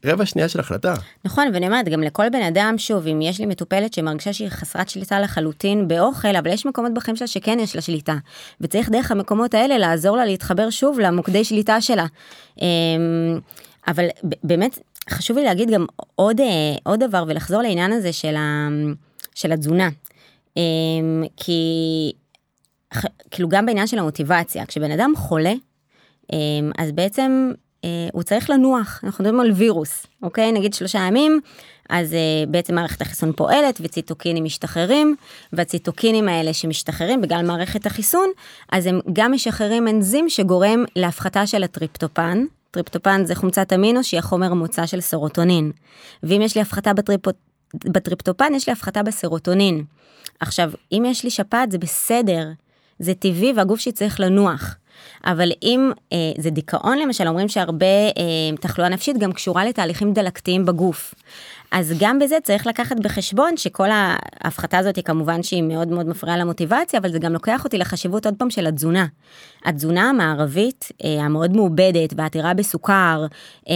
רבע 0.05 0.27
שנייה 0.27 0.49
של 0.49 0.61
החלטה. 0.61 0.95
נכון, 1.25 1.49
ואני 1.55 1.67
אומרת, 1.67 1.89
גם 1.89 2.03
לכל 2.03 2.29
בן 2.29 2.43
אדם, 2.43 2.75
שוב, 2.79 3.07
אם 3.07 3.23
יש 3.23 3.39
לי 3.39 3.47
מטופלת 3.47 3.95
שמרגישה 3.95 4.33
שהיא 4.33 4.49
חסרת 4.49 4.89
שליטה 4.89 5.21
לחלוטין 5.21 5.89
באוכל, 5.89 6.37
אבל 6.37 6.51
יש 6.51 6.67
מקומות 6.67 6.95
בחיים 6.95 7.17
שלה 7.17 7.27
שכן 7.27 7.59
יש 7.61 7.77
לה 7.77 7.83
שליטה. 7.83 8.15
וצריך 8.61 8.91
דרך 8.91 9.11
המקומות 9.11 9.55
האלה 9.55 9.79
לעזור 9.79 10.17
לה 10.17 10.25
להתחבר 10.25 10.71
שוב 10.71 11.01
למוקדי 11.01 11.45
שליטה 11.45 11.81
שלה. 11.81 12.07
אמ, 12.61 12.67
אבל 13.89 14.05
באמת, 14.45 14.79
חשוב 15.11 15.39
לי 15.39 15.45
להגיד 15.45 15.71
גם 15.71 15.87
עוד, 16.15 16.41
אה, 16.41 16.47
עוד 16.83 17.05
דבר 17.05 17.25
ולחזור 17.27 17.63
לעניין 17.63 17.93
הזה 17.93 18.13
של, 18.13 18.37
ה, 18.37 18.69
של 19.35 19.53
התזונה. 19.53 19.89
אמ, 20.57 21.23
כי 21.37 22.13
כאילו 23.31 23.49
גם 23.49 23.67
בעניין 23.67 23.87
של 23.87 23.99
המוטיבציה, 23.99 24.67
כשבן 24.67 24.91
אדם 24.91 25.13
חולה, 25.17 25.53
אמ, 26.33 26.71
אז 26.79 26.93
בעצם 26.93 27.53
הוא 28.13 28.23
צריך 28.23 28.51
לנוח, 28.51 29.01
אנחנו 29.05 29.25
מדברים 29.25 29.41
על 29.41 29.51
וירוס, 29.53 30.07
אוקיי? 30.23 30.53
נגיד 30.53 30.75
שלושה 30.75 30.99
ימים, 30.99 31.41
אז 31.91 32.13
uh, 32.13 32.51
בעצם 32.51 32.75
מערכת 32.75 33.03
החיסון 33.03 33.33
פועלת 33.33 33.81
וציטוקינים 33.81 34.45
משתחררים, 34.45 35.17
והציטוקינים 35.53 36.29
האלה 36.29 36.53
שמשתחררים 36.53 37.21
בגלל 37.21 37.47
מערכת 37.47 37.87
החיסון, 37.87 38.29
אז 38.73 38.87
הם 38.87 39.01
גם 39.13 39.33
משחררים 39.33 39.89
אנזים 39.89 40.29
שגורם 40.29 40.85
להפחתה 40.97 41.47
של 41.47 41.63
הטריפטופן. 41.63 42.45
טריפטופן 42.71 43.25
זה 43.25 43.35
חומצת 43.35 43.73
אמינו 43.73 44.05
שהיא 44.05 44.19
החומר 44.19 44.51
המוצא 44.51 44.87
של 44.87 45.01
סרוטונין. 45.01 45.73
ואם 46.23 46.43
יש 46.43 46.55
לי 46.55 46.61
הפחתה 46.61 46.93
בטריפ... 46.93 47.21
בטריפטופן, 47.75 48.53
יש 48.55 48.67
לי 48.67 48.73
הפחתה 48.73 49.03
בסרוטונין. 49.03 49.85
עכשיו, 50.41 50.73
אם 50.93 51.05
יש 51.07 51.25
לי 51.25 51.31
שפעת 51.31 51.71
זה 51.71 51.79
בסדר, 51.79 52.49
זה 52.99 53.15
טבעי 53.15 53.53
והגוף 53.57 53.81
שלי 53.81 53.93
צריך 53.93 54.21
לנוח. 54.21 54.77
אבל 55.25 55.53
אם 55.63 55.91
אה, 56.13 56.19
זה 56.39 56.51
דיכאון 56.51 56.99
למשל, 56.99 57.29
אומרים 57.29 57.49
שהרבה 57.49 57.87
אה, 57.87 58.57
תחלואה 58.61 58.89
נפשית 58.89 59.19
גם 59.19 59.33
קשורה 59.33 59.65
לתהליכים 59.65 60.13
דלקתיים 60.13 60.67
בגוף. 60.67 61.15
אז 61.71 61.95
גם 62.01 62.19
בזה 62.19 62.37
צריך 62.43 62.67
לקחת 62.67 62.97
בחשבון 62.97 63.57
שכל 63.57 63.89
ההפחתה 63.91 64.79
הזאת 64.79 64.97
היא 64.97 65.05
כמובן 65.05 65.43
שהיא 65.43 65.63
מאוד 65.63 65.89
מאוד 65.89 66.09
מפריעה 66.09 66.37
למוטיבציה, 66.39 67.01
אבל 67.01 67.13
זה 67.13 67.19
גם 67.19 67.33
לוקח 67.33 67.65
אותי 67.65 67.79
לחשיבות 67.79 68.27
עוד 68.27 68.35
פעם 68.39 68.51
של 68.51 68.67
התזונה. 68.67 69.07
התזונה 69.65 70.11
המערבית 70.11 70.89
אה, 71.05 71.25
המאוד 71.25 71.57
מעובדת 71.57 72.15
ועתירה 72.17 72.55
בסוכר, 72.55 73.27
אה, 73.69 73.75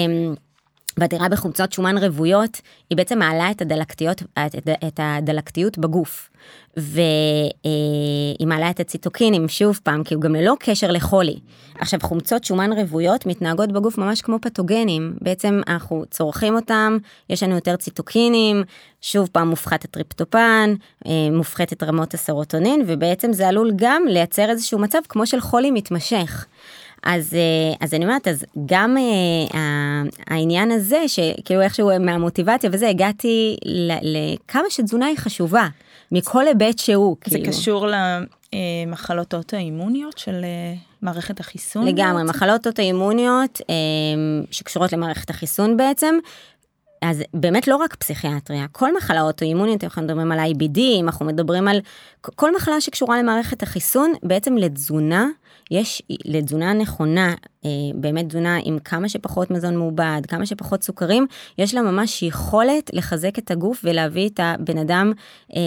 ועתירה 0.99 1.29
בחומצות 1.29 1.73
שומן 1.73 1.99
רוויות, 1.99 2.61
היא 2.91 2.97
בעצם 2.97 3.19
מעלה 3.19 3.51
את 3.51 3.63
הדלקתיות, 3.63 4.23
את, 4.23 4.55
את 4.87 5.01
הדלקתיות 5.03 5.79
בגוף. 5.79 6.31
והיא 6.77 8.47
מעלה 8.47 8.71
את 8.71 8.81
הציטוקינים 8.81 9.49
שוב 9.49 9.81
פעם, 9.83 10.05
כי 10.05 10.15
הוא 10.15 10.23
גם 10.23 10.35
ללא 10.35 10.55
קשר 10.61 10.91
לחולי. 10.91 11.39
עכשיו 11.79 12.01
חומצות 12.03 12.45
שומן 12.45 12.73
רוויות 12.73 13.27
מתנהגות 13.27 13.73
בגוף 13.73 13.99
ממש 13.99 14.23
כמו 14.23 14.39
פתוגנים, 14.41 15.15
בעצם 15.21 15.61
אנחנו 15.69 16.05
צורכים 16.11 16.55
אותם, 16.55 16.99
יש 17.31 17.43
לנו 17.43 17.55
יותר 17.55 17.77
ציטוקינים, 17.77 18.65
שוב 19.01 19.29
פעם 19.33 19.49
מופחת 19.49 19.85
הטריפטופן, 19.85 20.75
אה, 21.07 21.13
מופחתת 21.33 21.83
רמות 21.83 22.15
הסרוטונין, 22.15 22.85
ובעצם 22.87 23.33
זה 23.33 23.49
עלול 23.49 23.73
גם 23.77 24.03
לייצר 24.09 24.51
איזשהו 24.51 24.79
מצב 24.79 24.99
כמו 25.09 25.27
של 25.27 25.41
חולי 25.41 25.71
מתמשך. 25.71 26.47
אז, 27.05 27.35
אה, 27.35 27.77
אז 27.81 27.95
אני 27.95 28.05
אומרת, 28.05 28.29
אז 28.29 28.45
גם 28.67 28.97
אה, 28.97 30.03
העניין 30.27 30.71
הזה, 30.71 31.09
שכאילו 31.09 31.63
איכשהו 31.63 31.91
מהמוטיבציה 32.01 32.71
וזה, 32.73 32.89
הגעתי 32.89 33.57
לכמה 34.03 34.65
שתזונה 34.71 35.07
היא 35.07 35.19
חשובה, 35.19 35.69
מכל 36.13 36.47
היבט 36.47 36.79
שהוא. 36.79 37.17
זה 37.25 37.39
כאילו. 37.39 37.53
קשור 37.53 37.87
למחלות 38.87 39.35
אוטואימוניות 39.35 40.19
של 40.19 40.45
אה, 40.45 40.75
מערכת 41.03 41.41
החיסון? 41.41 41.87
לגמרי, 41.87 42.23
בעצם? 42.23 42.37
מחלות 42.37 42.67
אוטואימוניות 42.67 43.61
שקשורות 44.51 44.93
למערכת 44.93 45.31
החיסון 45.31 45.77
בעצם. 45.77 46.15
אז 47.03 47.23
באמת 47.35 47.69
לא 47.69 47.77
רק 47.77 47.95
פסיכיאטריה, 47.95 48.67
כל 48.73 48.97
מחלה 48.97 49.23
אוטואימונית, 49.23 49.85
אנחנו 49.85 50.03
מדברים 50.03 50.33
על 50.33 50.39
IBD, 50.39 50.81
אנחנו 51.01 51.27
מדברים 51.27 51.69
על 51.69 51.81
כל 52.35 52.57
מחלה 52.57 52.81
שקשורה 52.81 53.19
למערכת 53.23 53.63
החיסון, 53.63 54.13
בעצם 54.23 54.57
לתזונה 54.57 55.29
יש 55.71 56.03
לתזונה 56.25 56.73
נכונה, 56.73 57.35
אה, 57.65 57.71
באמת 57.95 58.29
תזונה 58.29 58.59
עם 58.65 58.79
כמה 58.79 59.09
שפחות 59.09 59.51
מזון 59.51 59.77
מעובד, 59.77 60.23
כמה 60.29 60.47
שפחות 60.47 60.83
סוכרים, 60.83 61.27
יש 61.59 61.75
לה 61.75 61.83
ממש 61.83 62.23
יכולת 62.23 62.91
לחזק 62.93 63.39
את 63.39 63.51
הגוף 63.51 63.81
ולהביא 63.85 64.29
את 64.29 64.41
הבן 64.43 64.79
אדם 64.79 65.13
אה, 65.57 65.61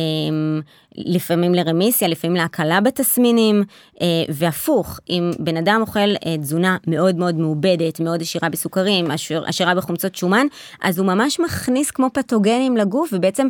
לפעמים 0.97 1.55
לרמיסיה, 1.55 2.07
לפעמים 2.07 2.35
להקלה 2.35 2.81
בתסמינים, 2.81 3.63
אה, 4.01 4.07
והפוך, 4.29 4.99
אם 5.09 5.31
בן 5.39 5.57
אדם 5.57 5.77
אוכל 5.81 6.09
תזונה 6.41 6.77
מאוד 6.87 7.15
מאוד 7.15 7.35
מעובדת, 7.35 7.99
מאוד 7.99 8.21
עשירה 8.21 8.49
בסוכרים, 8.49 9.07
עשירה 9.45 9.75
בחומצות 9.75 10.15
שומן, 10.15 10.47
אז 10.81 10.99
הוא 10.99 11.07
ממש 11.07 11.39
מכניס 11.39 11.91
כמו 11.91 12.07
פתוגנים 12.13 12.77
לגוף 12.77 13.09
ובעצם 13.13 13.47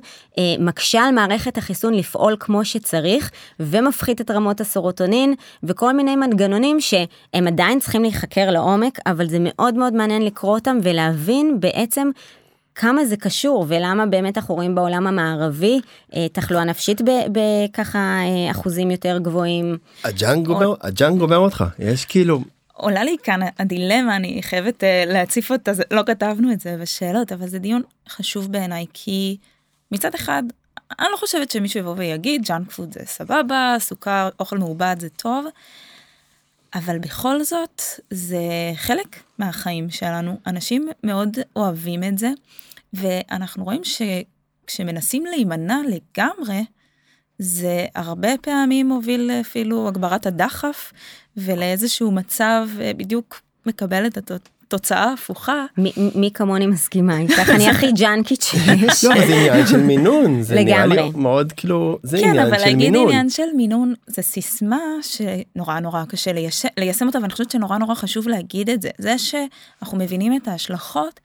מקשה 0.59 1.01
על 1.01 1.13
מערכת 1.13 1.57
החיסון 1.57 1.93
לפעול 1.93 2.35
כמו 2.39 2.65
שצריך, 2.65 3.31
ומפחית 3.59 4.21
את 4.21 4.31
רמות 4.31 4.61
הסרוטונין 4.61 5.33
וכל 5.63 5.93
מיני 5.93 6.15
מנגנונים 6.15 6.81
שהם 6.81 7.47
עדיין 7.47 7.79
צריכים 7.79 8.01
להיחקר 8.01 8.51
לעומק, 8.51 8.99
אבל 9.05 9.27
זה 9.27 9.37
מאוד 9.41 9.75
מאוד 9.75 9.93
מעניין 9.93 10.25
לקרוא 10.25 10.55
אותם 10.55 10.77
ולהבין 10.83 11.59
בעצם 11.59 12.09
כמה 12.79 13.05
זה 13.05 13.17
קשור 13.17 13.65
ולמה 13.67 14.05
באמת 14.05 14.37
אנחנו 14.37 14.55
רואים 14.55 14.75
בעולם 14.75 15.07
המערבי 15.07 15.79
אה, 16.15 16.29
תחלואה 16.31 16.63
נפשית 16.63 17.01
בככה 17.31 17.99
אה, 17.99 18.51
אחוזים 18.51 18.91
יותר 18.91 19.17
גבוהים. 19.17 19.77
הג'אנק 20.03 20.45
גומר, 20.45 20.73
הג'אנק 20.81 21.19
גומר 21.19 21.37
אותך, 21.37 21.63
יש 21.79 22.05
כאילו... 22.05 22.39
עולה 22.73 23.03
לי 23.03 23.15
כאן 23.23 23.39
הדילמה, 23.59 24.15
אני 24.15 24.39
חייבת 24.43 24.83
אה, 24.83 25.09
להציף 25.13 25.51
אותה, 25.51 25.71
לא 25.91 26.01
כתבנו 26.05 26.51
את 26.51 26.59
זה 26.59 26.77
בשאלות, 26.81 27.31
אבל 27.31 27.47
זה 27.47 27.59
דיון 27.59 27.81
חשוב 28.09 28.51
בעיניי, 28.51 28.85
כי 28.93 29.37
מצד 29.91 30.15
אחד, 30.15 30.43
אני 30.99 31.07
לא 31.11 31.17
חושבת 31.17 31.51
שמישהו 31.51 31.79
יבוא 31.79 31.93
ויגיד, 31.97 32.41
ג'אנק 32.45 32.71
פוד 32.71 32.93
זה 32.93 32.99
סבבה, 33.05 33.75
סוכר, 33.79 34.29
אוכל 34.39 34.57
מעובד 34.57 34.95
זה 34.99 35.09
טוב. 35.09 35.45
אבל 36.75 36.99
בכל 36.99 37.43
זאת 37.43 37.81
זה 38.09 38.71
חלק 38.75 39.23
מהחיים 39.37 39.89
שלנו 39.89 40.39
אנשים 40.47 40.89
מאוד 41.03 41.37
אוהבים 41.55 42.03
את 42.03 42.17
זה 42.17 42.29
ואנחנו 42.93 43.63
רואים 43.63 43.81
שכשמנסים 43.83 45.25
להימנע 45.25 45.81
לגמרי 45.87 46.65
זה 47.39 47.85
הרבה 47.95 48.29
פעמים 48.41 48.87
מוביל 48.87 49.31
אפילו 49.41 49.87
הגברת 49.87 50.25
הדחף 50.25 50.93
ולאיזשהו 51.37 52.11
מצב 52.11 52.67
אה, 52.81 52.91
בדיוק 52.93 53.41
מקבל 53.65 54.05
את 54.07 54.31
תוצאה 54.67 55.13
הפוכה. 55.13 55.65
מי 56.15 56.31
כמוני 56.33 56.67
מסכימה 56.67 57.17
איתך, 57.17 57.49
אני 57.49 57.69
הכי 57.69 57.91
ג'אנקית 57.91 58.41
שיש. 58.41 59.03
לא, 59.05 59.27
זה 59.27 59.35
עניין 59.35 59.67
של 59.67 59.77
מינון, 59.77 60.41
זה 60.41 60.55
נראה 60.55 60.85
לי 60.85 61.09
מאוד 61.15 61.51
כאילו, 61.51 61.99
זה 62.03 62.17
עניין 62.17 62.33
של 62.33 62.39
מינון. 62.39 62.49
כן, 62.49 62.55
אבל 62.55 62.71
להגיד 62.71 62.95
עניין 62.95 63.29
של 63.29 63.47
מינון 63.55 63.93
זה 64.07 64.21
סיסמה 64.21 64.79
שנורא 65.01 65.79
נורא 65.79 66.05
קשה 66.05 66.31
ליישם 66.77 67.07
אותה, 67.07 67.19
ואני 67.21 67.31
חושבת 67.31 67.51
שנורא 67.51 67.77
נורא 67.77 67.95
חשוב 67.95 68.27
להגיד 68.27 68.69
את 68.69 68.81
זה. 68.81 68.89
זה 68.97 69.17
שאנחנו 69.17 69.97
מבינים 69.97 70.35
את 70.35 70.47
ההשלכות, 70.47 71.19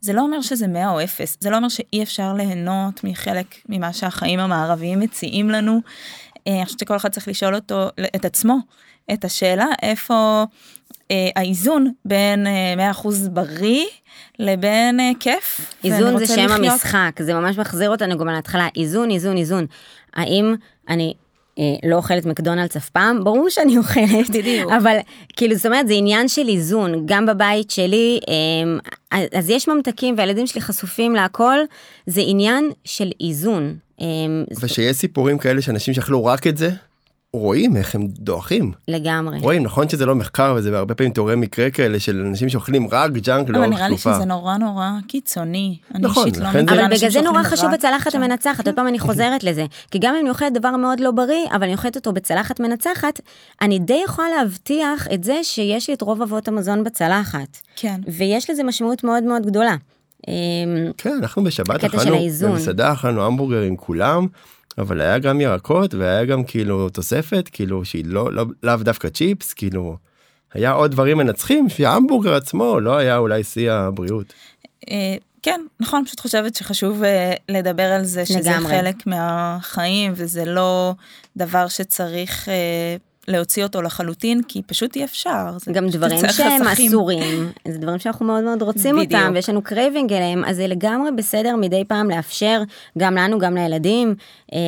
זה 0.00 0.12
לא 0.12 0.20
אומר 0.20 0.40
שזה 0.40 0.66
100 0.66 0.90
או 0.90 1.04
0, 1.04 1.36
זה 1.40 1.50
לא 1.50 1.56
אומר 1.56 1.68
שאי 1.68 2.02
אפשר 2.02 2.32
ליהנות 2.32 3.04
מחלק 3.04 3.46
ממה 3.68 3.92
שהחיים 3.92 4.40
המערביים 4.40 5.00
מציעים 5.00 5.50
לנו. 5.50 5.80
אה, 6.46 6.56
אני 6.56 6.64
חושבת 6.64 6.80
שכל 6.80 6.96
אחד 6.96 7.08
צריך 7.08 7.28
לשאול 7.28 7.54
אותו, 7.54 7.88
את 8.16 8.24
עצמו, 8.24 8.58
את 9.12 9.24
השאלה 9.24 9.66
איפה 9.82 10.44
אה, 11.10 11.28
האיזון 11.36 11.92
בין 12.04 12.46
אה, 12.46 12.92
100% 12.92 13.08
בריא 13.30 13.86
לבין 14.38 15.00
אה, 15.00 15.10
כיף. 15.20 15.74
איזון 15.84 16.18
זה 16.18 16.26
שם 16.26 16.44
לחיות. 16.44 16.72
המשחק, 16.72 17.22
זה 17.22 17.34
ממש 17.34 17.58
מחזיר 17.58 17.90
אותנו 17.90 18.18
גם 18.18 18.28
להתחלה, 18.28 18.68
איזון, 18.76 19.10
איזון, 19.10 19.36
איזון. 19.36 19.66
האם 20.14 20.54
אני 20.88 21.14
לא 21.84 21.96
אוכלת 21.96 22.26
מקדונלדס 22.26 22.76
אף 22.76 22.88
פעם, 22.88 23.24
ברור 23.24 23.50
שאני 23.50 23.78
אוכלת, 23.78 24.30
בדיוק. 24.30 24.72
אבל 24.72 24.96
כאילו 25.36 25.54
זאת 25.54 25.66
אומרת 25.66 25.88
זה 25.88 25.94
עניין 25.94 26.28
של 26.28 26.48
איזון, 26.48 27.02
גם 27.06 27.26
בבית 27.26 27.70
שלי, 27.70 28.20
אה, 28.28 29.18
אז 29.32 29.50
יש 29.50 29.68
ממתקים 29.68 30.14
והילדים 30.18 30.46
שלי 30.46 30.60
חשופים 30.60 31.14
להכל, 31.14 31.58
זה 32.06 32.20
עניין 32.24 32.70
של 32.84 33.10
איזון. 33.20 33.76
אה, 34.00 34.06
ושיש 34.60 34.96
סיפורים 34.96 35.38
כאלה 35.38 35.62
שאנשים 35.62 35.94
שאכלו 35.94 36.24
רק 36.24 36.46
את 36.46 36.56
זה, 36.56 36.70
רואים 37.32 37.76
איך 37.76 37.94
הם 37.94 38.06
דועכים. 38.06 38.72
לגמרי. 38.88 39.38
רואים, 39.38 39.62
נכון 39.62 39.88
שזה 39.88 40.06
לא 40.06 40.14
מחקר 40.14 40.54
וזה 40.56 40.78
הרבה 40.78 40.94
פעמים 40.94 41.12
תיאורי 41.12 41.36
מקרה 41.36 41.70
כאלה 41.70 42.00
של 42.00 42.24
אנשים 42.26 42.48
שאוכלים 42.48 42.88
רק 42.90 43.10
ג'אנק 43.10 43.48
לאורך 43.48 43.66
תקופה. 43.66 43.66
אבל 43.66 43.76
נראה 43.76 43.88
לי 43.88 43.96
שזה 43.98 44.24
נורא 44.24 44.56
נורא 44.56 44.90
קיצוני. 45.08 45.78
נכון, 45.90 46.28
לא 46.38 46.48
לכן 46.48 46.68
זה... 46.68 46.74
אבל 46.74 46.96
בגלל 46.96 47.10
זה 47.10 47.20
נורא 47.20 47.42
חשוב 47.42 47.70
בצלחת 47.72 48.14
המנצחת, 48.14 48.66
עוד 48.66 48.76
פעם 48.76 48.88
אני 48.88 48.98
חוזרת 48.98 49.44
לזה. 49.44 49.66
כי 49.90 49.98
גם 49.98 50.14
אם 50.14 50.20
אני 50.20 50.30
אוכלת 50.30 50.52
דבר 50.52 50.76
מאוד 50.76 51.00
לא 51.00 51.10
בריא, 51.10 51.46
אבל 51.52 51.62
אני 51.62 51.72
אוכלת 51.72 51.96
אותו 51.96 52.12
בצלחת 52.12 52.60
מנצחת, 52.60 53.20
אני 53.62 53.78
די 53.78 54.02
יכולה 54.04 54.28
להבטיח 54.38 55.08
את 55.14 55.24
זה 55.24 55.40
שיש 55.42 55.88
לי 55.88 55.94
את 55.94 56.02
רוב 56.02 56.22
אבות 56.22 56.48
המזון 56.48 56.84
בצלחת. 56.84 57.60
כן. 57.76 58.00
ויש 58.06 58.50
לזה 58.50 58.64
משמעות 58.64 59.04
מאוד 59.04 59.22
מאוד 59.24 59.46
גדולה. 59.46 59.76
אמ, 60.28 60.32
כן, 60.98 61.18
אנחנו 61.22 61.44
בשבת 61.44 61.84
אכלנו, 61.84 62.16
במסעדה 62.42 62.92
אכלנו 62.92 63.26
המבורגרים 63.26 63.76
כולם. 63.76 64.26
אבל 64.78 65.00
היה 65.00 65.18
גם 65.18 65.40
ירקות 65.40 65.94
והיה 65.94 66.24
גם 66.24 66.44
כאילו 66.44 66.88
תוספת 66.88 67.48
כאילו 67.52 67.84
שהיא 67.84 68.04
לא 68.06 68.32
לאו 68.32 68.44
לא, 68.62 68.76
דווקא 68.76 69.08
צ'יפס 69.08 69.54
כאילו 69.54 69.96
היה 70.54 70.70
עוד 70.70 70.90
דברים 70.90 71.18
מנצחים 71.18 71.68
שההמבורגר 71.68 72.34
עצמו 72.34 72.80
לא 72.80 72.96
היה 72.96 73.16
אולי 73.16 73.44
שיא 73.44 73.72
הבריאות. 73.72 74.32
אה, 74.90 75.16
כן 75.42 75.60
נכון 75.80 76.04
פשוט 76.04 76.20
חושבת 76.20 76.54
שחשוב 76.54 77.02
אה, 77.02 77.32
לדבר 77.48 77.82
על 77.82 78.04
זה 78.04 78.26
שזה 78.26 78.50
חלק 78.68 79.06
מהחיים 79.06 80.12
וזה 80.16 80.44
לא 80.44 80.94
דבר 81.36 81.68
שצריך 81.68 82.48
אה, 82.48 82.96
להוציא 83.28 83.62
אותו 83.62 83.82
לחלוטין, 83.82 84.42
כי 84.48 84.62
פשוט 84.66 84.96
אי 84.96 85.04
אפשר. 85.04 85.50
גם 85.72 85.88
דברים 85.88 86.18
שהם 86.18 86.64
חסכים. 86.64 86.88
אסורים, 86.88 87.52
זה 87.68 87.78
דברים 87.78 87.98
שאנחנו 87.98 88.26
מאוד 88.26 88.44
מאוד 88.44 88.62
רוצים 88.62 88.96
בדיוק. 88.96 89.12
אותם, 89.12 89.32
ויש 89.34 89.48
לנו 89.48 89.62
craving 89.62 90.12
אליהם, 90.12 90.44
אז 90.44 90.56
זה 90.56 90.66
לגמרי 90.66 91.10
בסדר 91.16 91.56
מדי 91.56 91.84
פעם 91.88 92.10
לאפשר, 92.10 92.62
גם 92.98 93.14
לנו, 93.14 93.38
גם 93.38 93.54
לילדים, 93.54 94.14
אה, 94.52 94.58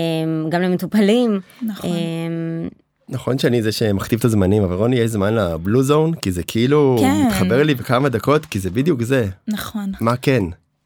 גם 0.49 0.63
למטופלים. 0.63 1.41
נכון. 1.63 1.91
אה, 1.91 2.69
נכון 3.09 3.39
שאני 3.39 3.63
זה 3.63 3.73
שמכתיב 3.73 4.19
את 4.19 4.25
הזמנים 4.25 4.63
אבל 4.63 4.75
רוני 4.75 4.97
יש 4.97 5.11
זמן 5.11 5.35
ל 5.35 5.44
blue 5.44 5.83
zone 5.83 6.14
כי 6.15 6.33
זה 6.33 6.43
כאילו 6.43 6.97
כן. 7.01 7.27
מתחבר 7.27 7.63
לי 7.63 7.75
בכמה 7.75 8.09
דקות 8.09 8.47
כי 8.47 8.59
זה 8.59 8.71
בדיוק 8.71 9.03
זה 9.03 9.27
נכון. 9.49 9.93
מה 10.01 10.17
כן 10.17 10.43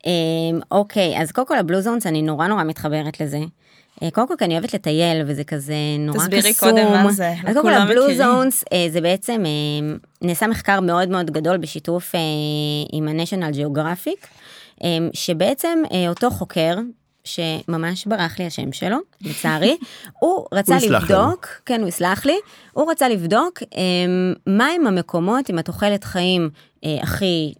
אה, 0.07 0.59
אוקיי, 0.71 1.21
אז 1.23 1.33
קודם 1.33 1.47
כל 1.47 1.59
ה 1.59 1.63
blue 1.63 1.81
zones, 1.81 2.07
אני 2.07 2.23
נורא 2.23 2.47
נורא 2.47 2.65
מתחברת 2.65 3.21
לזה. 3.21 3.39
אה, 4.03 4.11
קודם 4.11 4.29
כל 4.29 4.35
כי 4.39 4.45
אני 4.45 4.55
אוהבת 4.55 4.75
לטייל 4.75 5.23
וזה 5.27 5.45
כזה 5.45 5.75
נורא 5.99 6.19
קסום. 6.19 6.29
תסבירי 6.29 6.55
קודם 6.55 6.93
מה 6.93 7.13
זה, 7.13 7.35
אז 7.47 7.57
קודם 7.57 7.63
כל 7.63 7.73
ה 7.73 7.81
blue 7.81 8.15
zones 8.15 8.65
אה, 8.73 8.87
זה 8.91 9.01
בעצם 9.01 9.43
אה, 9.47 9.97
נעשה 10.23 10.47
מחקר 10.47 10.81
מאוד 10.81 11.09
מאוד 11.09 11.31
גדול 11.31 11.57
בשיתוף 11.57 12.13
עם 12.93 13.09
ה-National 13.09 13.55
Geographic, 13.55 14.27
שבעצם 15.13 15.83
אותו 16.09 16.31
חוקר 16.31 16.77
שממש 17.25 18.07
ברח 18.07 18.39
לי 18.39 18.47
השם 18.47 18.73
שלו, 18.73 18.97
לצערי, 19.21 19.77
הוא 20.21 20.47
רצה 20.53 20.77
לנו. 20.83 20.93
לבדוק, 20.93 21.47
כן 21.67 21.81
הוא 21.81 21.89
יסלח 21.89 22.27
לי, 22.27 22.37
הוא 22.73 22.91
רצה 22.91 23.09
לבדוק 23.09 23.63
מהם 24.47 24.87
המקומות 24.87 25.49
עם 25.49 25.59
התוחלת 25.59 26.05
חיים 26.05 26.51
הכי 26.85 27.55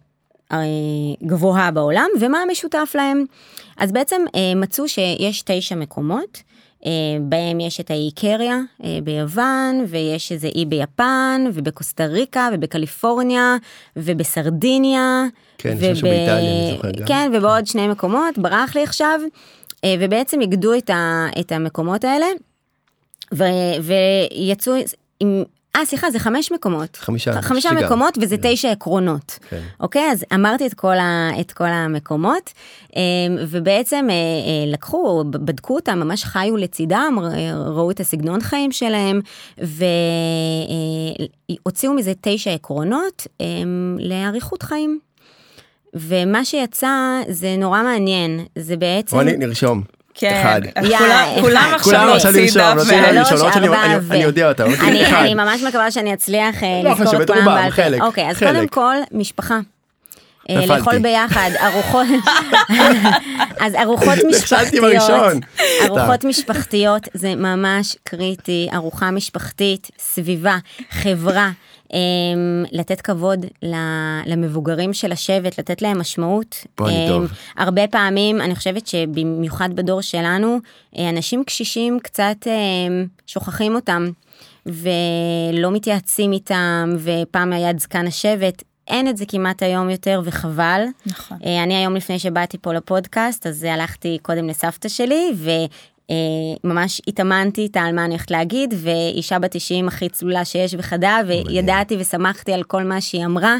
גבוהה 1.23 1.71
בעולם 1.71 2.07
ומה 2.19 2.37
המשותף 2.37 2.91
להם. 2.95 3.25
אז 3.77 3.91
בעצם 3.91 4.21
אה, 4.35 4.55
מצאו 4.55 4.87
שיש 4.87 5.41
תשע 5.45 5.75
מקומות. 5.75 6.41
אה, 6.85 6.91
בהם 7.21 7.59
יש 7.59 7.79
את 7.79 7.91
האי 7.91 8.11
קריה 8.15 8.59
אה, 8.83 8.99
ביוון 9.03 9.85
ויש 9.87 10.31
איזה 10.31 10.47
אי 10.47 10.65
ביפן 10.65 11.45
ובקוסטה 11.53 12.05
ריקה 12.05 12.49
ובקליפורניה 12.53 13.57
ובסרדיניה. 13.95 15.23
כן, 15.57 15.77
יש 15.79 15.83
משהו 15.83 16.07
באיטליה, 16.07 16.37
אני 16.39 16.71
זוכר 16.75 16.91
גם. 16.91 17.07
כן 17.07 17.31
ובעוד 17.33 17.67
שני 17.67 17.87
מקומות 17.87 18.37
ברח 18.37 18.75
לי 18.75 18.83
עכשיו 18.83 19.19
אה, 19.83 19.95
ובעצם 19.99 20.41
איגדו 20.41 20.73
את, 20.77 20.89
ה, 20.89 21.27
את 21.39 21.51
המקומות 21.51 22.03
האלה 22.03 22.25
ו, 23.33 23.43
ויצאו 23.81 24.73
עם 25.19 25.43
אה 25.75 25.85
סליחה 25.85 26.11
זה 26.11 26.19
חמש 26.19 26.51
מקומות. 26.51 26.95
חמישה, 26.95 27.41
חמישה 27.41 27.69
שגם. 27.69 27.83
מקומות 27.85 28.17
וזה 28.21 28.35
תשע 28.41 28.71
עקרונות. 28.71 29.39
כן. 29.49 29.61
אוקיי? 29.79 30.11
אז 30.11 30.25
אמרתי 30.33 30.67
את 30.67 30.73
כל, 30.73 30.97
ה, 30.97 31.29
את 31.41 31.51
כל 31.51 31.67
המקומות. 31.67 32.53
אה, 32.95 33.01
ובעצם 33.47 34.07
אה, 34.09 34.13
אה, 34.13 34.71
לקחו 34.71 35.23
בדקו 35.29 35.75
אותם 35.75 35.99
ממש 35.99 36.23
חיו 36.23 36.57
לצידם 36.57 37.17
ראו 37.65 37.91
את 37.91 37.99
הסגנון 37.99 38.41
חיים 38.41 38.71
שלהם 38.71 39.21
והוציאו 41.59 41.93
מזה 41.93 42.13
תשע 42.21 42.51
עקרונות 42.51 43.27
אה, 43.41 43.45
לאריכות 43.99 44.63
חיים. 44.63 44.99
ומה 45.93 46.45
שיצא 46.45 47.21
זה 47.29 47.55
נורא 47.57 47.83
מעניין. 47.83 48.45
זה 48.55 48.77
בעצם 48.77 49.15
רוני 49.15 49.37
נרשום 49.37 49.83
כן, 50.15 50.59
כולם- 51.41 51.73
עכשיו 52.13 52.31
לשאול, 52.31 52.63
למרות 52.65 52.85
שאני- 53.53 53.67
ארבע 53.93 54.15
אני- 54.15 54.23
יודע 54.23 54.47
אותה 54.49 54.63
אוקיי, 54.63 55.05
אני, 55.05 55.33
ממש 55.33 55.61
מקווה 55.61 55.91
שאני 55.91 56.13
אצליח 56.13 56.63
אה, 56.63 56.81
לא, 56.83 56.91
לזכור 56.91 57.21
את 57.21 57.27
כולם 57.31 57.45
בעל 57.45 57.69
פה. 57.69 57.75
חלק, 57.75 58.01
אוקיי, 58.01 58.29
אז. 58.29 58.39
קודם 58.39 58.67
כל, 58.67 58.95
משפחה. 59.11 59.59
אה. 60.49 60.65
לאכול 60.65 60.97
ביחד, 60.99 61.49
ארוחות, 61.65 62.07
אז 63.65 63.75
ארוחות 63.75 64.17
משפחתיות. 64.29 64.93
ארוחות 65.85 66.23
משפחתיות 66.23 67.07
זה 67.13 67.35
ממש 67.35 67.95
קריטי, 68.03 68.69
ארוחה 68.73 69.11
משפחתית, 69.11 69.91
סביבה, 69.99 70.57
חברה, 70.91 71.49
לתת 72.71 73.01
כבוד 73.01 73.45
למבוגרים 74.25 74.93
של 74.93 75.11
השבט, 75.11 75.59
לתת 75.59 75.81
להם 75.81 75.99
משמעות. 75.99 76.65
אני 76.79 77.03
אמ, 77.03 77.07
טוב. 77.07 77.31
הרבה 77.57 77.87
פעמים, 77.87 78.41
אני 78.41 78.55
חושבת 78.55 78.87
שבמיוחד 78.87 79.69
בדור 79.75 80.01
שלנו, 80.01 80.57
אה, 80.97 81.09
אנשים 81.09 81.43
קשישים 81.43 81.99
קצת 82.03 82.47
אמ, 82.47 83.05
שוכחים 83.27 83.75
אותם. 83.75 84.09
ולא 84.65 85.71
מתייעצים 85.71 86.31
איתם, 86.31 86.95
ופעם 86.99 87.53
היה 87.53 87.69
את 87.69 87.79
זקן 87.79 88.07
השבט, 88.07 88.63
אין 88.87 89.07
את 89.07 89.17
זה 89.17 89.25
כמעט 89.25 89.63
היום 89.63 89.89
יותר, 89.89 90.21
וחבל. 90.23 90.81
נכון. 91.05 91.37
אה, 91.45 91.63
אני 91.63 91.75
היום 91.75 91.95
לפני 91.95 92.19
שבאתי 92.19 92.57
פה 92.57 92.73
לפודקאסט, 92.73 93.47
אז 93.47 93.63
הלכתי 93.63 94.17
קודם 94.21 94.47
לסבתא 94.47 94.89
שלי, 94.89 95.33
וממש 96.09 97.01
התאמנתי 97.07 97.61
איתה 97.61 97.81
על 97.81 97.95
מה 97.95 98.05
אני 98.05 98.13
הולכת 98.13 98.31
להגיד, 98.31 98.73
ואישה 98.77 99.39
בת 99.39 99.51
90 99.51 99.87
הכי 99.87 100.09
צלולה 100.09 100.45
שיש 100.45 100.75
בחדה, 100.75 101.19
וידעתי 101.27 101.95
ושמחתי 101.99 102.53
על 102.53 102.63
כל 102.63 102.83
מה 102.83 103.01
שהיא 103.01 103.25
אמרה, 103.25 103.57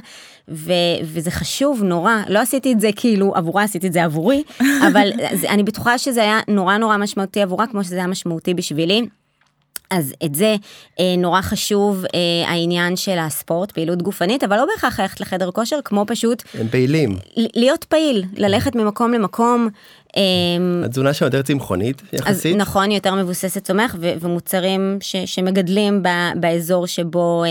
ו- 0.49 0.73
וזה 1.03 1.31
חשוב 1.31 1.83
נורא, 1.83 2.13
לא 2.29 2.39
עשיתי 2.39 2.73
את 2.73 2.79
זה 2.79 2.89
כאילו 2.95 3.35
עבורה, 3.35 3.63
עשיתי 3.63 3.87
את 3.87 3.93
זה 3.93 4.03
עבורי, 4.03 4.43
אבל 4.87 5.11
זה, 5.33 5.49
אני 5.49 5.63
בטוחה 5.63 5.97
שזה 5.97 6.21
היה 6.21 6.39
נורא 6.47 6.77
נורא 6.77 6.97
משמעותי 6.97 7.41
עבורה, 7.41 7.67
כמו 7.67 7.83
שזה 7.83 7.95
היה 7.95 8.07
משמעותי 8.07 8.53
בשבילי. 8.53 9.05
אז 9.89 10.13
את 10.25 10.35
זה 10.35 10.55
אה, 10.99 11.15
נורא 11.17 11.41
חשוב 11.41 12.05
אה, 12.05 12.49
העניין 12.49 12.95
של 12.95 13.17
הספורט, 13.19 13.71
פעילות 13.71 14.01
גופנית, 14.01 14.43
אבל 14.43 14.57
לא 14.57 14.65
בהכרח 14.65 14.99
ללכת 14.99 15.19
לחדר 15.19 15.51
כושר, 15.51 15.79
כמו 15.85 16.05
פשוט 16.07 16.43
הם 16.59 16.67
פעילים 16.67 17.17
להיות 17.35 17.83
פעיל, 17.83 18.23
ללכת 18.37 18.75
ממקום 18.75 19.13
למקום. 19.13 19.69
אה, 20.18 20.22
התזונה 20.86 21.13
שם 21.13 21.26
יותר 21.26 21.41
צמחונית 21.41 22.01
אז 22.01 22.20
יחסית 22.20 22.57
נכון, 22.57 22.89
היא 22.89 22.97
יותר 22.97 23.16
מבוססת 23.16 23.63
צומח, 23.63 23.95
ו- 23.99 24.13
ומוצרים 24.22 24.97
ש- 25.01 25.16
שמגדלים 25.26 26.03
ב- 26.03 26.32
באזור 26.39 26.88
שבו, 26.88 27.43
אה, 27.43 27.49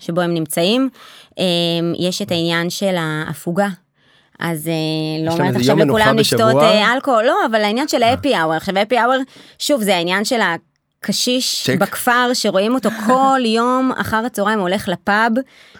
שבו 0.00 0.20
הם 0.20 0.34
נמצאים. 0.34 0.88
אה, 1.38 1.44
יש 1.98 2.22
את 2.22 2.30
העניין 2.30 2.70
של 2.70 2.94
ההפוגה. 2.98 3.68
אז 4.40 4.68
אה, 4.68 4.72
לא 5.26 5.32
אומרת 5.32 5.56
עכשיו 5.56 5.76
לכולם 5.76 6.18
לשתות? 6.18 6.62
אה, 6.62 6.92
אלכוהול, 6.94 7.24
לא, 7.24 7.36
אבל 7.50 7.64
העניין 7.64 7.88
של 7.88 8.02
האפי 8.02 8.36
אאוור, 8.36 8.54
עכשיו 8.54 8.78
האפי 8.78 8.98
אאוור, 9.00 9.16
שוב, 9.58 9.82
זה 9.82 9.96
העניין 9.96 10.24
של 10.24 10.40
הקשיש 11.06 11.62
צ'ק. 11.66 11.76
בכפר 11.78 12.30
שרואים 12.34 12.74
אותו 12.74 12.88
כל 13.06 13.40
יום 13.44 13.92
אחר 13.96 14.22
הצהריים 14.26 14.58
הולך 14.58 14.88
לפאב. 14.88 15.32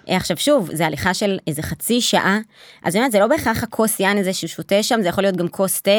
אה, 0.08 0.16
עכשיו 0.16 0.36
שוב, 0.36 0.70
זה 0.72 0.86
הליכה 0.86 1.14
של 1.14 1.38
איזה 1.46 1.62
חצי 1.62 2.00
שעה, 2.00 2.38
אז 2.84 2.96
אומרת, 2.96 3.12
זה 3.12 3.18
לא 3.18 3.26
בהכרח 3.26 3.62
הכוס 3.62 4.00
יין 4.00 4.18
הזה 4.18 4.32
שהוא 4.32 4.48
שותה 4.48 4.82
שם, 4.82 5.02
זה 5.02 5.08
יכול 5.08 5.24
להיות 5.24 5.36
גם 5.36 5.48
כוס 5.48 5.80
תה, 5.82 5.90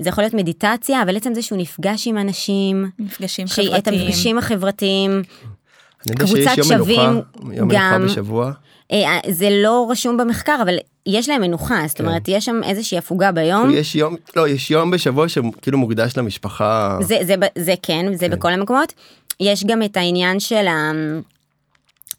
זה 0.00 0.08
יכול 0.08 0.24
להיות 0.24 0.34
מדיטציה, 0.34 1.02
אבל 1.02 1.16
עצם 1.16 1.34
זה 1.34 1.42
שהוא 1.42 1.58
נפגש 1.58 2.06
עם 2.06 2.18
אנשים, 2.18 2.90
מפגשים 2.98 3.46
חברתיים. 3.46 3.94
המפגשים 3.94 4.38
החברתיים, 4.38 5.10
אני 5.10 6.12
יודע 6.12 6.24
קבוצת 6.24 6.54
שיש 6.54 6.70
יום 6.70 6.78
שווים 6.78 7.10
מנוחה 7.10 7.54
יום 7.54 7.68
מנוחה 7.68 7.92
גם. 7.94 8.06
בשבוע 8.06 8.52
אה, 8.92 9.18
זה 9.28 9.48
לא 9.62 9.86
רשום 9.90 10.16
במחקר, 10.16 10.58
אבל 10.62 10.76
יש 11.08 11.28
להם 11.28 11.40
מנוחה, 11.40 11.82
זאת 11.86 12.00
אומרת, 12.00 12.28
יש 12.28 12.44
שם 12.44 12.60
איזושהי 12.64 12.98
הפוגה 12.98 13.32
ביום. 13.32 13.70
יש 13.74 13.94
יום 13.94 14.16
לא 14.36 14.48
יש 14.48 14.70
יום 14.70 14.90
בשבוע 14.90 15.28
שכאילו 15.28 15.78
מוקדש 15.78 16.16
למשפחה 16.16 16.98
זה, 17.00 17.16
זה, 17.22 17.34
זה 17.58 17.74
כן, 17.82 18.14
זה 18.14 18.28
בכל 18.28 18.52
המקומות. 18.52 18.92
יש 19.40 19.64
גם 19.64 19.82
את 19.82 19.96
העניין 19.96 20.40
של 20.40 20.66
ה... 20.66 20.92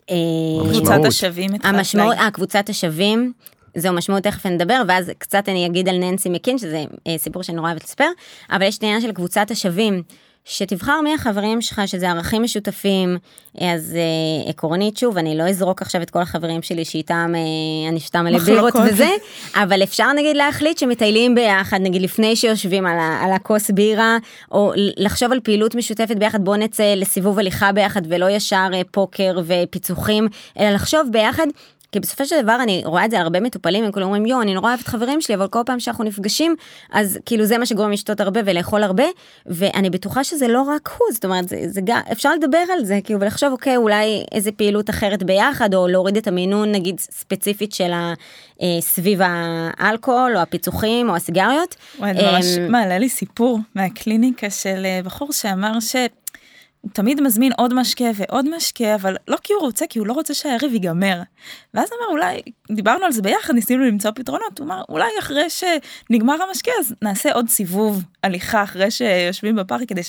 אה. 0.09 0.15
קבוצת 0.71 1.05
השווים 1.07 1.49
המשמעות. 1.63 2.15
אה, 2.17 2.31
קבוצת 2.31 2.69
השווים. 2.69 3.33
זהו 3.75 3.93
משמעות 3.93 4.23
תכף 4.23 4.45
נדבר 4.45 4.81
ואז 4.87 5.11
קצת 5.17 5.49
אני 5.49 5.65
אגיד 5.65 5.89
על 5.89 5.97
ננסי 5.97 6.29
מקין 6.29 6.57
שזה 6.57 6.83
אה, 7.07 7.17
סיפור 7.17 7.43
שאני 7.43 7.55
נורא 7.55 7.69
אוהבת 7.69 7.83
לספר 7.83 8.09
אבל 8.51 8.63
יש 8.63 8.77
את 8.77 8.83
העניין 8.83 9.01
של 9.01 9.11
קבוצת 9.11 9.51
השווים 9.51 10.03
שתבחר 10.50 11.02
מי 11.02 11.14
החברים 11.14 11.62
שלך 11.62 11.82
שזה 11.86 12.10
ערכים 12.10 12.43
משותפים 12.43 13.18
אז 13.60 13.95
אה, 13.95 14.50
עקרונית 14.50 14.97
שוב 14.97 15.18
אני 15.18 15.38
לא 15.38 15.43
אזרוק 15.43 15.82
עכשיו 15.82 16.02
את 16.02 16.10
כל 16.10 16.22
החברים 16.22 16.62
שלי 16.62 16.86
שאיתם 16.86 17.34
אה, 17.36 17.89
אני 17.89 18.00
שותה 18.00 18.22
מלא 18.22 18.39
בירות. 18.39 18.74
וזה 18.76 19.10
אבל 19.56 19.84
אפשר 19.84 20.14
נגיד 20.14 20.38
להחליט 20.38 20.78
שמטיילים 20.78 21.36
ביחד 21.36 21.78
נגיד 21.82 22.02
לפני 22.02 22.36
שיושבים 22.36 22.86
על, 22.86 23.00
ה, 23.00 23.20
על 23.24 23.32
הכוס 23.32 23.72
בירה 23.72 24.18
או 24.52 24.72
לחשוב 24.76 25.32
על 25.32 25.39
פעילות 25.39 25.76
משותפת 25.76 26.16
ביחד 26.16 26.45
בוא 26.45 26.56
נצא 26.56 26.93
לסיבוב 26.95 27.39
הליכה 27.39 27.72
ביחד 27.72 28.02
ולא 28.10 28.30
ישר 28.30 28.70
אה, 28.74 28.82
פוקר 28.91 29.39
ופיצוחים 29.45 30.28
אלא 30.60 30.70
לחשוב 30.70 31.08
ביחד. 31.12 31.47
כי 31.91 31.99
בסופו 31.99 32.25
של 32.25 32.41
דבר 32.41 32.57
אני 32.63 32.81
רואה 32.85 33.05
את 33.05 33.11
זה 33.11 33.19
הרבה 33.19 33.39
מטופלים 33.39 33.83
הם 33.83 33.91
כולם 33.91 34.05
אומרים 34.05 34.25
יו 34.25 34.41
אני 34.41 34.53
נורא 34.53 34.69
אוהבת 34.69 34.87
חברים 34.87 35.21
שלי 35.21 35.35
אבל 35.35 35.47
כל 35.47 35.59
פעם 35.65 35.79
שאנחנו 35.79 36.03
נפגשים 36.03 36.55
אז 36.91 37.19
כאילו 37.25 37.45
זה 37.45 37.57
מה 37.57 37.65
שגורם 37.65 37.91
לשתות 37.91 38.21
הרבה 38.21 38.39
ולאכול 38.45 38.83
הרבה 38.83 39.03
ואני 39.45 39.89
בטוחה 39.89 40.23
שזה 40.23 40.47
לא 40.47 40.61
רק 40.61 40.89
הוא 40.97 41.07
זאת 41.13 41.25
אומרת 41.25 41.49
זה, 41.49 41.57
זה 41.67 41.81
גם 41.83 41.99
אפשר 42.11 42.33
לדבר 42.33 42.63
על 42.73 42.85
זה 42.85 42.99
כאילו 43.03 43.19
ולחשוב 43.19 43.51
אוקיי 43.51 43.77
אולי 43.77 44.23
איזה 44.31 44.51
פעילות 44.51 44.89
אחרת 44.89 45.23
ביחד 45.23 45.73
או 45.73 45.87
להוריד 45.87 46.17
את 46.17 46.27
המינון 46.27 46.71
נגיד 46.71 46.99
ספציפית 46.99 47.73
של 47.73 47.91
ה, 47.91 48.13
אה, 48.61 48.67
סביב 48.81 49.19
האלכוהול 49.23 50.35
או 50.35 50.41
הפיצוחים 50.41 51.09
או 51.09 51.15
הסיגריות. 51.15 51.75
וואי, 51.99 52.13
זה 52.13 52.21
ממש 52.31 52.45
אמ, 52.57 52.71
מעלה 52.71 52.97
לי 52.97 53.09
סיפור 53.09 53.59
מהקליניקה 53.75 54.49
של 54.49 54.85
אה, 54.85 54.99
בחור 55.03 55.33
שאמר 55.33 55.79
ש... 55.79 55.95
הוא 56.82 56.91
תמיד 56.93 57.21
מזמין 57.21 57.51
עוד 57.57 57.73
משקה 57.73 58.05
ועוד 58.15 58.55
משקה, 58.55 58.95
אבל 58.95 59.15
לא 59.27 59.38
כי 59.43 59.53
הוא 59.53 59.61
רוצה, 59.61 59.86
כי 59.89 59.99
הוא 59.99 60.07
לא 60.07 60.13
רוצה 60.13 60.34
שהערב 60.34 60.73
ייגמר. 60.73 61.21
ואז 61.73 61.89
אמר, 61.89 62.11
אולי, 62.11 62.41
דיברנו 62.71 63.05
על 63.05 63.11
זה 63.11 63.21
ביחד, 63.21 63.53
ניסינו 63.53 63.84
למצוא 63.84 64.11
פתרונות, 64.15 64.59
הוא 64.59 64.65
אמר, 64.65 64.82
אולי 64.89 65.09
אחרי 65.19 65.47
שנגמר 65.49 66.36
המשקה, 66.49 66.71
אז 66.80 66.95
נעשה 67.01 67.34
עוד 67.34 67.49
סיבוב 67.49 68.03
הליכה 68.23 68.63
אחרי 68.63 68.91
שיושבים 68.91 69.55
בפארק, 69.55 69.89
כדי 69.89 70.01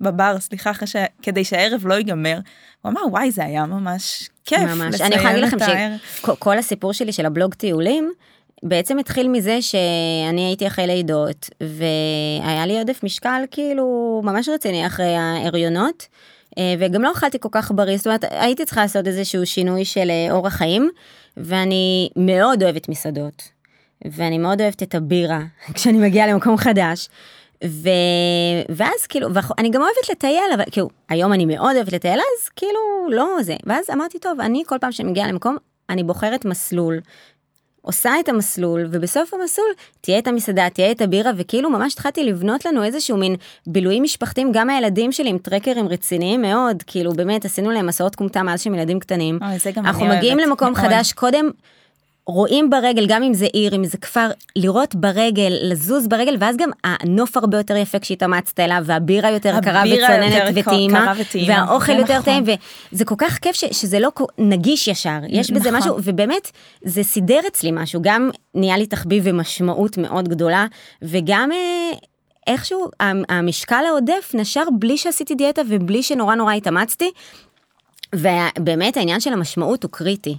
בבר, 0.00 0.40
סליחה, 0.40 0.70
אחרי 0.70 0.86
ש... 0.86 0.96
כדי 1.22 1.44
שהערב 1.44 1.86
לא 1.86 1.94
ייגמר. 1.94 2.38
הוא 2.82 2.92
אמר, 2.92 3.00
וואי, 3.10 3.30
זה 3.30 3.44
היה 3.44 3.66
ממש 3.66 4.28
כיף. 4.44 4.60
ממש. 4.60 5.00
אני 5.00 5.14
יכולה 5.14 5.32
להגיד 5.32 5.58
לכם 5.60 5.66
שכל 6.16 6.58
הסיפור 6.58 6.92
שלי 6.92 7.12
של 7.12 7.26
הבלוג 7.26 7.54
טיולים, 7.54 8.12
בעצם 8.62 8.98
התחיל 8.98 9.28
מזה 9.28 9.62
שאני 9.62 10.46
הייתי 10.46 10.66
אחרי 10.66 10.86
לידות, 10.86 11.50
והיה 11.60 12.66
לי 12.66 12.78
עודף 12.78 13.00
משקל 13.02 13.42
כאילו 13.50 14.20
ממש 14.24 14.48
רציני 14.48 14.86
אחרי 14.86 15.14
ההריונות, 15.16 16.06
אה, 16.58 16.74
וגם 16.78 17.02
לא 17.02 17.12
אכלתי 17.12 17.38
כל 17.40 17.48
כך 17.52 17.72
בריא, 17.74 17.96
זאת 17.96 18.06
אומרת, 18.06 18.24
הייתי 18.30 18.64
צריכה 18.64 18.80
לעשות 18.80 19.06
איזשהו 19.06 19.46
שינוי 19.46 19.84
של 19.84 20.10
אה, 20.10 20.32
אורח 20.32 20.52
חיים, 20.52 20.90
ואני 21.36 22.08
מאוד 22.16 22.62
אוהבת 22.62 22.88
מסעדות, 22.88 23.42
ואני 24.04 24.38
מאוד 24.38 24.60
אוהבת 24.60 24.82
את 24.82 24.94
הבירה 24.94 25.40
כשאני 25.74 25.98
מגיעה 25.98 26.26
למקום 26.26 26.56
חדש. 26.56 27.08
ו... 27.64 27.88
ואז 28.68 29.06
כאילו, 29.08 29.28
ואני 29.34 29.70
גם 29.70 29.80
אוהבת 29.80 30.10
לטייל, 30.10 30.52
אבל 30.54 30.64
כאילו, 30.70 30.88
היום 31.08 31.32
אני 31.32 31.46
מאוד 31.46 31.76
אוהבת 31.76 31.92
לטייל, 31.92 32.18
אז 32.18 32.48
כאילו, 32.56 32.80
לא 33.10 33.36
זה. 33.42 33.56
ואז 33.66 33.90
אמרתי, 33.90 34.18
טוב, 34.18 34.40
אני 34.40 34.62
כל 34.66 34.78
פעם 34.80 34.92
שאני 34.92 35.10
מגיעה 35.10 35.28
למקום, 35.28 35.56
אני 35.90 36.04
בוחרת 36.04 36.44
מסלול 36.44 37.00
עושה 37.88 38.20
את 38.20 38.28
המסלול 38.28 38.86
ובסוף 38.90 39.34
המסלול 39.34 39.68
תהיה 40.00 40.18
את 40.18 40.26
המסעדה 40.26 40.70
תהיה 40.70 40.90
את 40.90 41.00
הבירה 41.00 41.30
וכאילו 41.36 41.70
ממש 41.70 41.92
התחלתי 41.92 42.24
לבנות 42.24 42.64
לנו 42.64 42.84
איזשהו 42.84 43.16
מין 43.16 43.36
בילויים 43.66 44.02
משפחתיים 44.02 44.52
גם 44.52 44.70
הילדים 44.70 45.12
שלי 45.12 45.30
עם 45.30 45.38
טרקרים 45.38 45.88
רציניים 45.88 46.42
מאוד 46.42 46.82
כאילו 46.86 47.12
באמת 47.12 47.44
עשינו 47.44 47.70
להם 47.70 47.86
מסעות 47.86 48.14
כומתה 48.14 48.42
מאז 48.42 48.62
שהם 48.62 48.74
ילדים 48.74 49.00
קטנים. 49.00 49.38
אוי, 49.42 49.72
אנחנו 49.76 50.06
מגיעים 50.06 50.38
למקום 50.38 50.72
מאוד. 50.72 50.84
חדש 50.84 51.12
קודם 51.12 51.50
רואים 52.28 52.70
ברגל, 52.70 53.06
גם 53.06 53.22
אם 53.22 53.34
זה 53.34 53.46
עיר, 53.46 53.74
אם 53.74 53.84
זה 53.84 53.98
כפר, 53.98 54.28
לראות 54.56 54.94
ברגל, 54.94 55.52
לזוז 55.62 56.08
ברגל, 56.08 56.36
ואז 56.40 56.56
גם 56.56 56.70
הנוף 56.84 57.36
הרבה 57.36 57.56
יותר 57.56 57.76
יפה 57.76 57.98
כשהתאמצת 57.98 58.60
אליו, 58.60 58.82
והבירה 58.84 59.30
יותר 59.30 59.60
קרה 59.62 59.82
וצוננת 59.86 60.42
וטעימה, 60.54 61.12
והאוכל 61.46 61.92
יותר 61.92 62.18
נכון. 62.18 62.24
טעים, 62.24 62.44
וזה 62.92 63.04
כל 63.04 63.14
כך 63.18 63.38
כיף 63.38 63.56
ש, 63.56 63.64
שזה 63.72 63.98
לא 63.98 64.10
נגיש 64.38 64.88
ישר, 64.88 65.18
יש 65.28 65.50
בזה 65.50 65.70
נכון. 65.70 65.80
משהו, 65.80 65.96
ובאמת, 66.04 66.50
זה 66.84 67.02
סידר 67.02 67.40
אצלי 67.48 67.70
משהו, 67.72 68.02
גם 68.02 68.30
נהיה 68.54 68.76
לי 68.78 68.86
תחביב 68.86 69.22
ומשמעות 69.26 69.98
מאוד 69.98 70.28
גדולה, 70.28 70.66
וגם... 71.02 71.52
אה, 71.52 71.98
איכשהו 72.46 72.90
המשקל 73.28 73.84
העודף 73.88 74.30
נשר 74.34 74.62
בלי 74.78 74.98
שעשיתי 74.98 75.34
דיאטה 75.34 75.62
ובלי 75.68 76.02
שנורא 76.02 76.34
נורא 76.34 76.52
התאמצתי. 76.52 77.10
ובאמת 78.14 78.96
העניין 78.96 79.20
של 79.20 79.32
המשמעות 79.32 79.82
הוא 79.82 79.90
קריטי. 79.90 80.36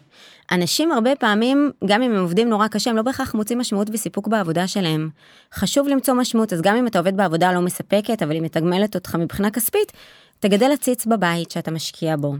אנשים 0.51 0.91
הרבה 0.91 1.15
פעמים, 1.15 1.71
גם 1.85 2.01
אם 2.01 2.11
הם 2.11 2.21
עובדים 2.21 2.49
נורא 2.49 2.67
קשה, 2.67 2.89
הם 2.89 2.95
לא 2.95 3.01
בהכרח 3.01 3.33
מוצאים 3.33 3.59
משמעות 3.59 3.87
וסיפוק 3.93 4.27
בעבודה 4.27 4.67
שלהם. 4.67 5.09
חשוב 5.53 5.87
למצוא 5.87 6.13
משמעות, 6.13 6.53
אז 6.53 6.61
גם 6.61 6.75
אם 6.75 6.87
אתה 6.87 6.99
עובד 6.99 7.17
בעבודה 7.17 7.53
לא 7.53 7.61
מספקת, 7.61 8.23
אבל 8.23 8.31
היא 8.31 8.41
מתגמלת 8.41 8.95
אותך 8.95 9.15
מבחינה 9.15 9.51
כספית, 9.51 9.91
תגדל 10.39 10.71
עציץ 10.71 11.05
בבית 11.05 11.51
שאתה 11.51 11.71
משקיע 11.71 12.15
בו. 12.15 12.35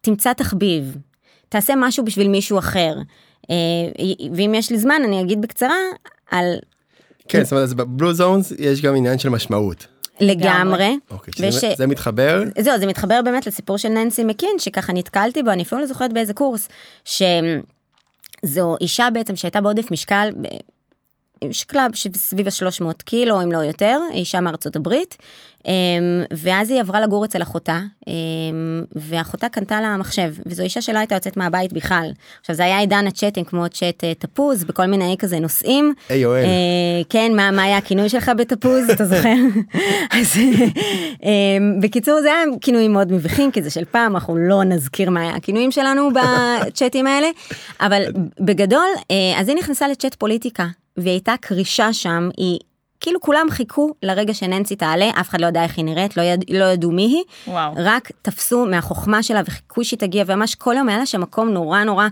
תמצא 0.00 0.32
תחביב, 0.32 0.96
תעשה 1.48 1.74
משהו 1.76 2.04
בשביל 2.04 2.28
מישהו 2.28 2.58
אחר. 2.58 2.94
אה, 3.50 3.56
ואם 4.34 4.54
יש 4.54 4.70
לי 4.70 4.78
זמן, 4.78 5.02
אני 5.04 5.20
אגיד 5.20 5.42
בקצרה 5.42 5.76
על... 6.30 6.54
כן, 7.28 7.44
זאת 7.44 7.52
אומרת, 7.52 7.72
בבלו 7.72 8.14
זונס 8.14 8.52
יש 8.58 8.82
גם 8.82 8.96
עניין 8.96 9.18
של 9.18 9.28
משמעות. 9.28 9.86
לגמרי. 10.20 10.98
אוקיי, 11.10 11.48
וש... 11.48 11.54
זה, 11.54 11.72
זה 11.76 11.86
מתחבר? 11.86 12.42
זהו, 12.58 12.78
זה 12.78 12.86
מתחבר 12.86 13.20
באמת 13.24 13.46
לסיפור 13.46 13.76
של 13.76 13.88
ננסי 13.88 14.24
מקין, 14.24 14.58
שככה 14.58 14.92
נתקלתי 14.92 15.42
בו, 15.42 15.50
אני 15.50 15.62
אפילו 15.62 15.80
לא 15.80 15.86
זוכרת 15.86 16.12
באיזה 16.12 16.34
קורס, 16.34 16.68
שזו 17.04 18.76
אישה 18.80 19.08
בעצם 19.12 19.36
שהייתה 19.36 19.60
בעודף 19.60 19.90
משקל, 19.90 20.30
שקלה 21.50 21.86
סביב 22.16 22.46
ה-300 22.46 23.02
קילו, 23.04 23.42
אם 23.42 23.52
לא 23.52 23.58
יותר, 23.58 24.00
אישה 24.12 24.40
מארצות 24.40 24.76
הברית. 24.76 25.16
אמ, 25.66 25.72
ואז 26.30 26.70
היא 26.70 26.80
עברה 26.80 27.00
לגור 27.00 27.24
אצל 27.24 27.42
אחותה, 27.42 27.80
אמ, 28.08 28.12
ואחותה 28.96 29.48
קנתה 29.48 29.80
לה 29.80 29.96
מחשב, 29.96 30.34
וזו 30.46 30.62
אישה 30.62 30.82
שלא 30.82 30.98
הייתה 30.98 31.14
יוצאת 31.14 31.36
מהבית 31.36 31.72
בכלל. 31.72 32.10
עכשיו 32.40 32.56
זה 32.56 32.64
היה 32.64 32.78
עידן 32.78 33.06
הצ'אטים 33.06 33.44
כמו 33.44 33.68
צ'אט 33.68 34.04
אה, 34.04 34.14
תפוז, 34.14 34.64
בכל 34.64 34.86
מיני 34.86 35.16
כזה 35.18 35.38
נושאים. 35.38 35.94
היי 36.08 36.18
יואל. 36.18 36.44
אה, 36.44 36.50
כן, 37.08 37.32
מה, 37.36 37.50
מה 37.50 37.62
היה 37.62 37.76
הכינוי 37.76 38.08
שלך 38.08 38.30
בתפוז, 38.36 38.90
אתה 38.90 39.04
זוכר? 39.04 39.34
אז 40.20 40.36
אמ, 41.22 41.80
בקיצור 41.80 42.20
זה 42.22 42.28
היה 42.28 42.44
כינויים 42.60 42.92
מאוד 42.92 43.12
מביכים, 43.12 43.50
כי 43.50 43.62
זה 43.62 43.70
של 43.70 43.84
פעם, 43.84 44.14
אנחנו 44.14 44.36
לא 44.36 44.64
נזכיר 44.64 45.10
מה 45.10 45.20
היה 45.20 45.34
הכינויים 45.34 45.70
שלנו 45.70 46.08
בצ'אטים 46.12 47.06
האלה, 47.06 47.28
אבל 47.80 48.02
בגדול, 48.40 48.88
אה, 49.10 49.40
אז 49.40 49.48
היא 49.48 49.56
נכנסה 49.56 49.88
לצ'אט 49.88 50.14
פוליטיקה. 50.14 50.66
והיא 50.96 51.10
הייתה 51.10 51.34
קרישה 51.40 51.92
שם, 51.92 52.28
היא 52.36 52.58
כאילו 53.00 53.20
כולם 53.20 53.46
חיכו 53.50 53.94
לרגע 54.02 54.34
שננסי 54.34 54.76
תעלה, 54.76 55.10
אף 55.20 55.28
אחד 55.28 55.40
לא 55.40 55.46
יודע 55.46 55.62
איך 55.62 55.76
היא 55.76 55.84
נראית, 55.84 56.16
לא, 56.16 56.22
יד, 56.22 56.44
לא 56.50 56.64
ידעו 56.64 56.90
מי 56.90 57.02
היא, 57.02 57.22
וואו. 57.46 57.72
רק 57.76 58.10
תפסו 58.22 58.66
מהחוכמה 58.66 59.22
שלה 59.22 59.42
וחיכו 59.46 59.84
שהיא 59.84 59.98
תגיע, 59.98 60.24
וממש 60.26 60.54
כל 60.54 60.74
יום 60.78 60.88
היה 60.88 60.98
לה 60.98 61.06
שם 61.06 61.20
מקום 61.20 61.48
נורא 61.48 61.84
נורא 61.84 62.08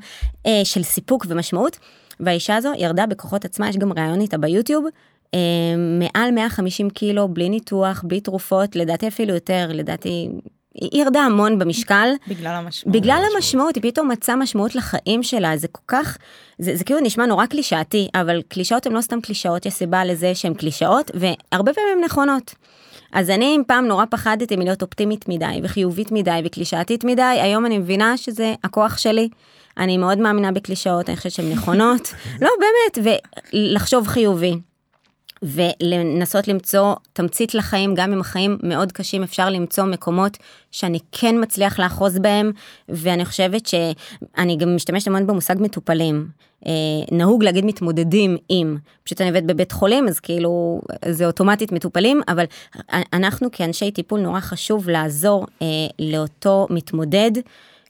אה, 0.47 0.61
של 0.65 0.83
סיפוק 0.83 1.27
ומשמעות, 1.29 1.79
והאישה 2.21 2.57
הזו 2.57 2.73
ירדה 2.79 3.07
בכוחות 3.07 3.45
עצמה, 3.45 3.69
יש 3.69 3.77
גם 3.77 3.93
ראיון 3.93 4.21
איתה 4.21 4.39
ביוטיוב, 4.39 4.85
אה, 5.35 5.39
מעל 5.77 6.31
150 6.31 6.91
קילו, 6.91 7.29
בלי 7.29 7.49
ניתוח, 7.49 8.05
בלי 8.07 8.21
תרופות, 8.21 8.77
לדעתי 8.77 9.09
אפילו 9.09 9.35
יותר, 9.35 9.71
לדעתי 9.75 10.29
היא 10.75 11.03
ירדה 11.03 11.21
המון 11.21 11.59
במשקל. 11.59 12.09
בגלל 12.29 12.55
המשמעות. 12.55 12.97
בגלל 12.97 13.23
המשמעות, 13.35 13.75
היא 13.75 13.83
פתאום 13.83 14.09
מצאה 14.09 14.37
משמעות 14.37 14.75
לחיים 14.75 15.23
שלה, 15.23 15.57
זה 15.57 15.69
כל 15.69 15.83
כך, 15.89 16.19
זה, 16.59 16.77
זה 16.77 16.85
כאילו 16.85 17.01
נשמע 17.01 17.27
נורא 17.27 17.47
קלישאתי, 17.47 18.09
אבל 18.15 18.43
קלישאות 18.49 18.87
הן 18.87 18.93
לא 18.93 19.01
סתם 19.01 19.21
קלישאות, 19.21 19.67
יש 19.67 19.75
סיבה 19.75 20.05
לזה 20.05 20.35
שהן 20.35 20.55
קלישאות, 20.55 21.11
והרבה 21.15 21.73
פעמים 21.73 21.99
הן 21.99 22.05
נכונות. 22.05 22.55
אז 23.13 23.31
אני 23.31 23.57
אם 23.57 23.63
פעם 23.67 23.87
נורא 23.87 24.05
פחדתי 24.11 24.57
מלהיות 24.57 24.83
אופטימית 24.83 25.29
מדי, 25.29 25.61
וחיובית 25.63 26.13
מדי, 26.13 26.41
וקלישאתית 26.45 27.05
מדי, 27.05 27.23
היום 27.23 27.67
אני 27.67 27.79
מבינה 27.79 28.17
שזה 28.17 28.55
הכוח 28.65 28.99
שלי. 28.99 29.29
אני 29.79 29.99
מאוד 29.99 30.19
מאמינה 30.19 30.53
בקלישאות, 30.53 31.09
אני 31.09 31.17
חושבת 31.17 31.33
שהן 31.33 31.51
נכונות. 31.53 32.15
לא, 32.43 32.51
באמת, 32.61 33.09
ולחשוב 33.53 34.07
חיובי. 34.07 34.59
ולנסות 35.43 36.49
למצוא 36.49 36.95
תמצית 37.13 37.55
לחיים, 37.55 37.95
גם 37.95 38.13
אם 38.13 38.21
החיים 38.21 38.59
מאוד 38.63 38.93
קשים, 38.93 39.23
אפשר 39.23 39.51
למצוא 39.51 39.85
מקומות 39.85 40.37
שאני 40.71 40.99
כן 41.13 41.35
מצליח 41.43 41.81
לאחוז 41.81 42.19
בהם, 42.19 42.53
ואני 42.89 43.25
חושבת 43.25 43.67
שאני 43.67 44.57
גם 44.57 44.77
משתמשת 44.77 45.07
המון 45.07 45.27
במושג 45.27 45.55
מטופלים. 45.61 46.29
אה, 46.67 46.73
נהוג 47.13 47.45
להגיד 47.45 47.65
מתמודדים 47.65 48.37
עם, 48.49 48.77
פשוט 49.05 49.21
אני 49.21 49.31
עובדת 49.31 49.45
בבית 49.45 49.73
חולים, 49.73 50.09
אז 50.09 50.21
כאילו 50.21 50.81
זה 51.09 51.27
אוטומטית 51.27 51.73
מטופלים, 51.73 52.21
אבל 52.29 52.45
אנחנו 53.13 53.49
כאנשי 53.53 53.91
טיפול 53.91 54.21
נורא 54.21 54.41
חשוב 54.41 54.89
לעזור 54.89 55.47
אה, 55.63 55.67
לאותו 55.99 56.67
מתמודד. 56.71 57.31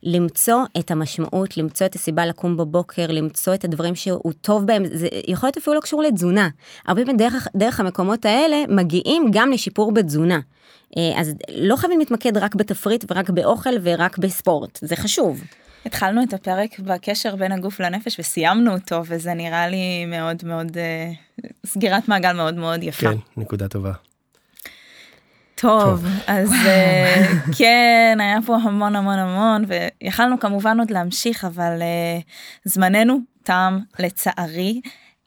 למצוא 0.03 0.65
את 0.79 0.91
המשמעות, 0.91 1.57
למצוא 1.57 1.87
את 1.87 1.95
הסיבה 1.95 2.27
לקום 2.27 2.57
בבוקר, 2.57 3.07
למצוא 3.07 3.55
את 3.55 3.65
הדברים 3.65 3.95
שהוא 3.95 4.33
טוב 4.41 4.67
בהם, 4.67 4.83
זה 4.93 5.09
יכול 5.29 5.47
להיות 5.47 5.57
אפילו 5.57 5.77
לא 5.77 5.81
קשור 5.81 6.03
לתזונה. 6.03 6.49
הרבה 6.87 7.03
פעמים 7.03 7.17
דרך, 7.17 7.49
דרך 7.57 7.81
המקומות 7.81 8.25
האלה 8.25 8.57
מגיעים 8.69 9.31
גם 9.33 9.53
לשיפור 9.53 9.93
בתזונה. 9.93 10.41
אה, 10.97 11.21
אז 11.21 11.35
לא 11.55 11.77
חייבים 11.77 11.99
להתמקד 11.99 12.37
רק 12.37 12.55
בתפריט 12.55 13.05
ורק 13.11 13.31
באוכל 13.31 13.71
ורק 13.83 14.19
בספורט, 14.19 14.79
זה 14.83 14.97
חשוב. 14.97 15.43
התחלנו 15.87 16.23
את 16.23 16.35
הפרק 16.35 16.81
בקשר 16.81 17.37
בין 17.37 17.53
הגוף 17.53 17.81
לנפש 17.81 18.21
וסיימנו 18.21 18.75
אותו 18.75 19.03
וזה 19.07 19.35
נראה 19.35 19.69
לי 19.69 20.07
מאוד 20.07 20.37
מאוד 20.45 20.79
אה, 20.79 21.11
סגירת 21.67 22.09
מעגל 22.09 22.33
מאוד 22.33 22.55
מאוד 22.55 22.83
יפה. 22.83 23.11
כן, 23.11 23.17
נקודה 23.37 23.69
טובה. 23.69 23.93
טוב, 25.61 26.05
אז 26.27 26.51
uh, 26.51 27.57
כן, 27.59 28.19
היה 28.21 28.39
פה 28.47 28.57
המון 28.57 28.97
המון 28.97 29.19
המון, 29.19 29.65
ויכלנו 29.69 30.41
כמובן 30.41 30.79
עוד 30.81 30.91
להמשיך, 30.91 31.45
אבל 31.45 31.79
uh, 31.79 32.25
זמננו 32.65 33.19
תם 33.43 33.79
לצערי. 33.99 34.81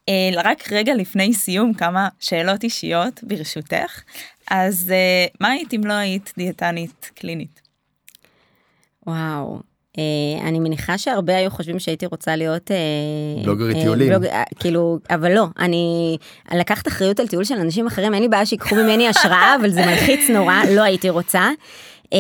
Uh, 0.10 0.14
רק 0.44 0.72
רגע 0.72 0.96
לפני 0.96 1.34
סיום, 1.34 1.74
כמה 1.74 2.10
שאלות 2.20 2.64
אישיות 2.64 3.20
ברשותך. 3.24 4.02
אז 4.52 4.94
uh, 4.94 5.36
מה 5.40 5.50
היית 5.50 5.74
אם 5.74 5.86
לא 5.86 5.94
היית 5.94 6.34
דיאטנית 6.38 7.12
קלינית? 7.16 7.62
וואו, 9.08 9.60
אני 10.42 10.60
מניחה 10.60 10.98
שהרבה 10.98 11.38
היו 11.38 11.52
חושבים 11.52 11.80
שהייתי 11.80 12.06
רוצה 12.06 12.36
להיות 12.36 12.72
uh, 12.72 13.44
בלוגרית 13.46 13.78
uh, 13.78 13.80
טיולים 13.80 14.10
בלוג, 14.10 14.26
כאילו 14.60 15.00
אבל 15.10 15.34
לא 15.34 15.46
אני 15.60 16.18
לקחת 16.54 16.88
אחריות 16.88 17.20
על 17.20 17.28
טיול 17.28 17.44
של 17.44 17.56
אנשים 17.56 17.88
אחרים 17.88 18.14
אין 18.14 18.22
לי 18.22 18.30
בעיה 18.30 18.46
שיקחו 18.46 18.76
ממני 18.76 19.08
השראה 19.08 19.56
אבל 19.62 19.70
זה 19.70 19.86
מלחיץ 19.86 20.30
נורא 20.30 20.56
לא 20.76 20.82
הייתי 20.82 21.10
רוצה. 21.10 21.50
Um, 22.06 22.14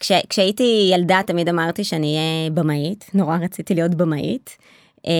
כש, 0.00 0.12
כשהייתי 0.28 0.90
ילדה 0.92 1.20
תמיד 1.26 1.48
אמרתי 1.48 1.84
שאני 1.84 2.16
אהיה 2.16 2.50
במאית 2.50 3.10
נורא 3.14 3.38
רציתי 3.42 3.74
להיות 3.74 3.94
במאית. 3.94 4.56
Um, 5.06 5.10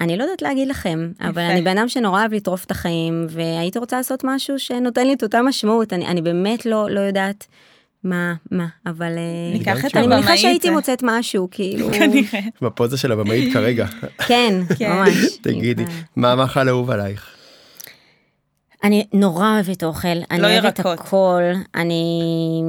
אני 0.00 0.16
לא 0.16 0.22
יודעת 0.22 0.42
להגיד 0.42 0.68
לכם. 0.68 1.12
אבל 1.20 1.42
אני 1.42 1.62
בן 1.62 1.78
אדם 1.78 1.88
שנורא 1.88 2.20
אוהב 2.20 2.34
לטרוף 2.34 2.64
את 2.64 2.70
החיים 2.70 3.26
והייתי 3.28 3.78
רוצה 3.78 3.96
לעשות 3.96 4.24
משהו 4.24 4.58
שנותן 4.58 5.06
לי 5.06 5.14
את 5.14 5.22
אותה 5.22 5.42
משמעות 5.42 5.92
אני, 5.92 6.06
אני 6.06 6.22
באמת 6.22 6.66
לא 6.66 6.90
לא 6.90 7.00
יודעת. 7.00 7.46
מה, 8.04 8.34
מה, 8.50 8.66
אבל 8.86 9.12
אה, 9.18 9.58
ניקח 9.58 9.84
את 9.84 9.96
אני 9.96 10.06
מניחה 10.06 10.36
שהייתי 10.36 10.70
מוצאת 10.70 11.02
משהו, 11.02 11.48
כאילו... 11.50 11.88
כנראה. 11.92 12.40
בפוזה 12.62 12.96
של 12.96 13.12
הבמאית 13.12 13.52
כרגע. 13.52 13.86
כן, 14.26 14.54
כן, 14.78 14.92
ממש. 14.92 15.36
תגידי, 15.42 15.84
מה 16.16 16.32
המאכל 16.32 16.68
האהוב 16.68 16.90
עלייך? 16.90 17.34
אני 18.84 19.06
נורא 19.12 19.54
אוהבת 19.54 19.84
אוכל, 19.84 20.08
אני 20.30 20.42
לא 20.42 20.46
אוהבת. 20.46 20.80
הכל, 20.80 21.42
אני... 21.74 22.62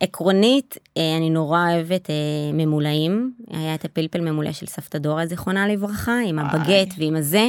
עקרונית, 0.00 0.78
אה, 0.96 1.16
אני 1.16 1.30
נורא 1.30 1.72
אוהבת 1.72 2.10
אה, 2.10 2.14
ממולאים. 2.52 3.32
היה 3.50 3.74
את 3.74 3.84
הפלפל 3.84 4.20
ממולא 4.20 4.52
של 4.52 4.66
סבתא 4.66 4.98
דורה, 4.98 5.26
זיכרונה 5.26 5.68
לברכה, 5.68 6.18
עם 6.26 6.38
הבגט 6.38 6.94
ועם 6.98 7.16
הזה. 7.16 7.48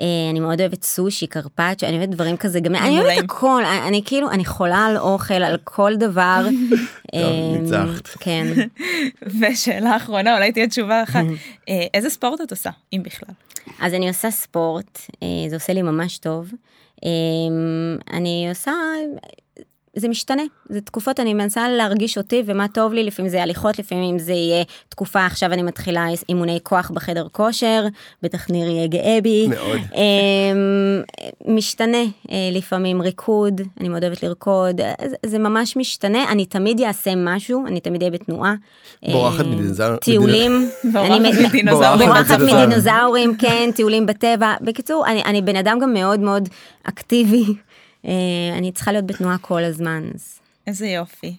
אה, 0.00 0.30
אני 0.30 0.40
מאוד 0.40 0.60
אוהבת 0.60 0.84
סושי, 0.84 1.26
קרפצ'ו, 1.26 1.86
אני 1.86 1.96
אוהבת 1.96 2.08
דברים 2.08 2.36
כזה, 2.36 2.60
גם 2.60 2.74
אני. 2.74 3.00
אוהבת 3.00 3.24
הכל, 3.24 3.62
אני, 3.64 4.02
כאילו, 4.04 4.30
אני 4.30 4.44
חולה 4.44 4.86
על 4.86 4.96
אוכל, 4.96 5.34
על 5.34 5.56
כל 5.64 5.96
דבר. 5.96 6.46
אה, 7.14 7.20
ניצחת. 7.60 8.08
כן. 8.20 8.46
ושאלה 9.40 9.96
אחרונה, 9.96 10.34
אולי 10.34 10.52
תהיה 10.52 10.68
תשובה 10.68 11.02
אחת. 11.02 11.24
אה, 11.68 11.86
איזה 11.94 12.10
ספורט 12.10 12.40
את 12.40 12.50
עושה, 12.50 12.70
אם 12.92 13.02
בכלל? 13.02 13.34
אז 13.80 13.94
אני 13.94 14.08
עושה 14.08 14.30
ספורט, 14.30 15.00
זה 15.48 15.56
עושה 15.56 15.72
לי 15.72 15.82
ממש 15.82 16.18
טוב. 16.18 16.50
אני 18.12 18.46
עושה, 18.48 18.72
זה 19.98 20.08
משתנה, 20.08 20.42
זה 20.68 20.80
תקופות, 20.80 21.20
אני 21.20 21.34
מנסה 21.34 21.68
להרגיש 21.68 22.18
אותי 22.18 22.42
ומה 22.46 22.66
טוב 22.68 22.92
לי, 22.92 23.04
לפעמים 23.04 23.30
זה 23.30 23.42
הליכות, 23.42 23.78
לפעמים 23.78 24.18
זה 24.18 24.32
יהיה 24.32 24.64
תקופה, 24.88 25.26
עכשיו 25.26 25.52
אני 25.52 25.62
מתחילה 25.62 26.06
אימוני 26.28 26.58
כוח 26.62 26.90
בחדר 26.94 27.26
כושר, 27.32 27.84
בטח 28.22 28.50
ניר 28.50 28.68
יהיה 28.68 28.86
גאה 28.86 29.18
בי. 29.22 29.46
מאוד. 29.48 29.78
אה, 29.94 30.52
משתנה, 31.48 31.98
אה, 32.30 32.36
לפעמים 32.52 33.02
ריקוד, 33.02 33.60
אני 33.80 33.88
מאוד 33.88 34.04
אוהבת 34.04 34.22
לרקוד, 34.22 34.80
אה, 34.80 34.92
זה- 35.26 35.38
ממש 35.38 35.76
משתנה, 35.76 36.32
אני 36.32 36.46
תמיד 36.46 36.80
אעשה 36.80 37.10
משהו, 37.16 37.66
אני 37.66 37.80
תמיד 37.80 38.02
אהיה 38.02 38.10
בתנועה. 38.10 38.54
בורחת 39.12 39.44
אה, 39.44 39.50
מדינוזאור- 39.50 39.96
טיולים. 39.96 40.70
בורחת 40.92 41.20
מדינוזאורים. 41.20 42.10
מדינוזאורים. 42.10 42.56
מדינוזאורים, 42.66 43.36
כן, 43.36 43.70
טיולים 43.74 44.06
בטבע. 44.06 44.54
בקיצור, 44.60 45.06
אני, 45.06 45.22
אני 45.24 45.42
בן 45.42 45.56
אדם 45.56 45.78
גם 45.82 45.92
מאוד 45.94 46.20
מאוד 46.20 46.48
אקטיבי. 46.84 47.44
אה, 48.06 48.12
אני 48.58 48.72
צריכה 48.72 48.92
להיות 48.92 49.06
בתנועה 49.06 49.38
כל 49.38 49.64
הזמן. 49.64 50.02
אז... 50.14 50.38
איזה 50.66 50.86
יופי. 50.86 51.36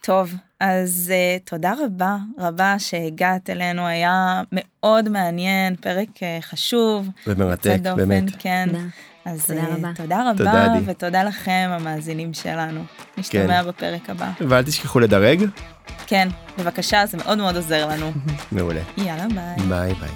טוב, 0.00 0.34
אז 0.60 1.12
uh, 1.12 1.48
תודה 1.48 1.74
רבה 1.84 2.16
רבה 2.38 2.74
שהגעת 2.78 3.50
אלינו, 3.50 3.86
היה 3.86 4.42
מאוד 4.52 5.08
מעניין, 5.08 5.76
פרק 5.76 6.08
uh, 6.08 6.20
חשוב. 6.42 7.08
ומרתק, 7.26 7.78
באמת. 7.96 8.24
כן. 8.38 8.66
תודה. 8.66 8.84
אז 9.24 9.46
תודה 9.46 9.60
אה, 9.60 9.74
רבה. 9.74 9.92
תודה 9.94 10.30
רבה, 10.30 10.38
תודה. 10.38 10.74
ותודה 10.86 11.22
לכם 11.22 11.68
המאזינים 11.70 12.34
שלנו. 12.34 12.84
נשתמע 13.18 13.62
בפרק 13.62 14.10
הבא. 14.10 14.30
ואל 14.48 14.62
תשכחו 14.62 15.00
לדרג. 15.00 15.44
כן, 16.06 16.28
בבקשה, 16.58 17.06
זה 17.06 17.16
מאוד 17.16 17.38
מאוד 17.38 17.56
עוזר 17.56 17.88
לנו. 17.88 18.12
מעולה. 18.52 18.82
יאללה 18.96 19.26
ביי. 19.34 19.66
ביי 19.68 19.94
ביי. 19.94 20.10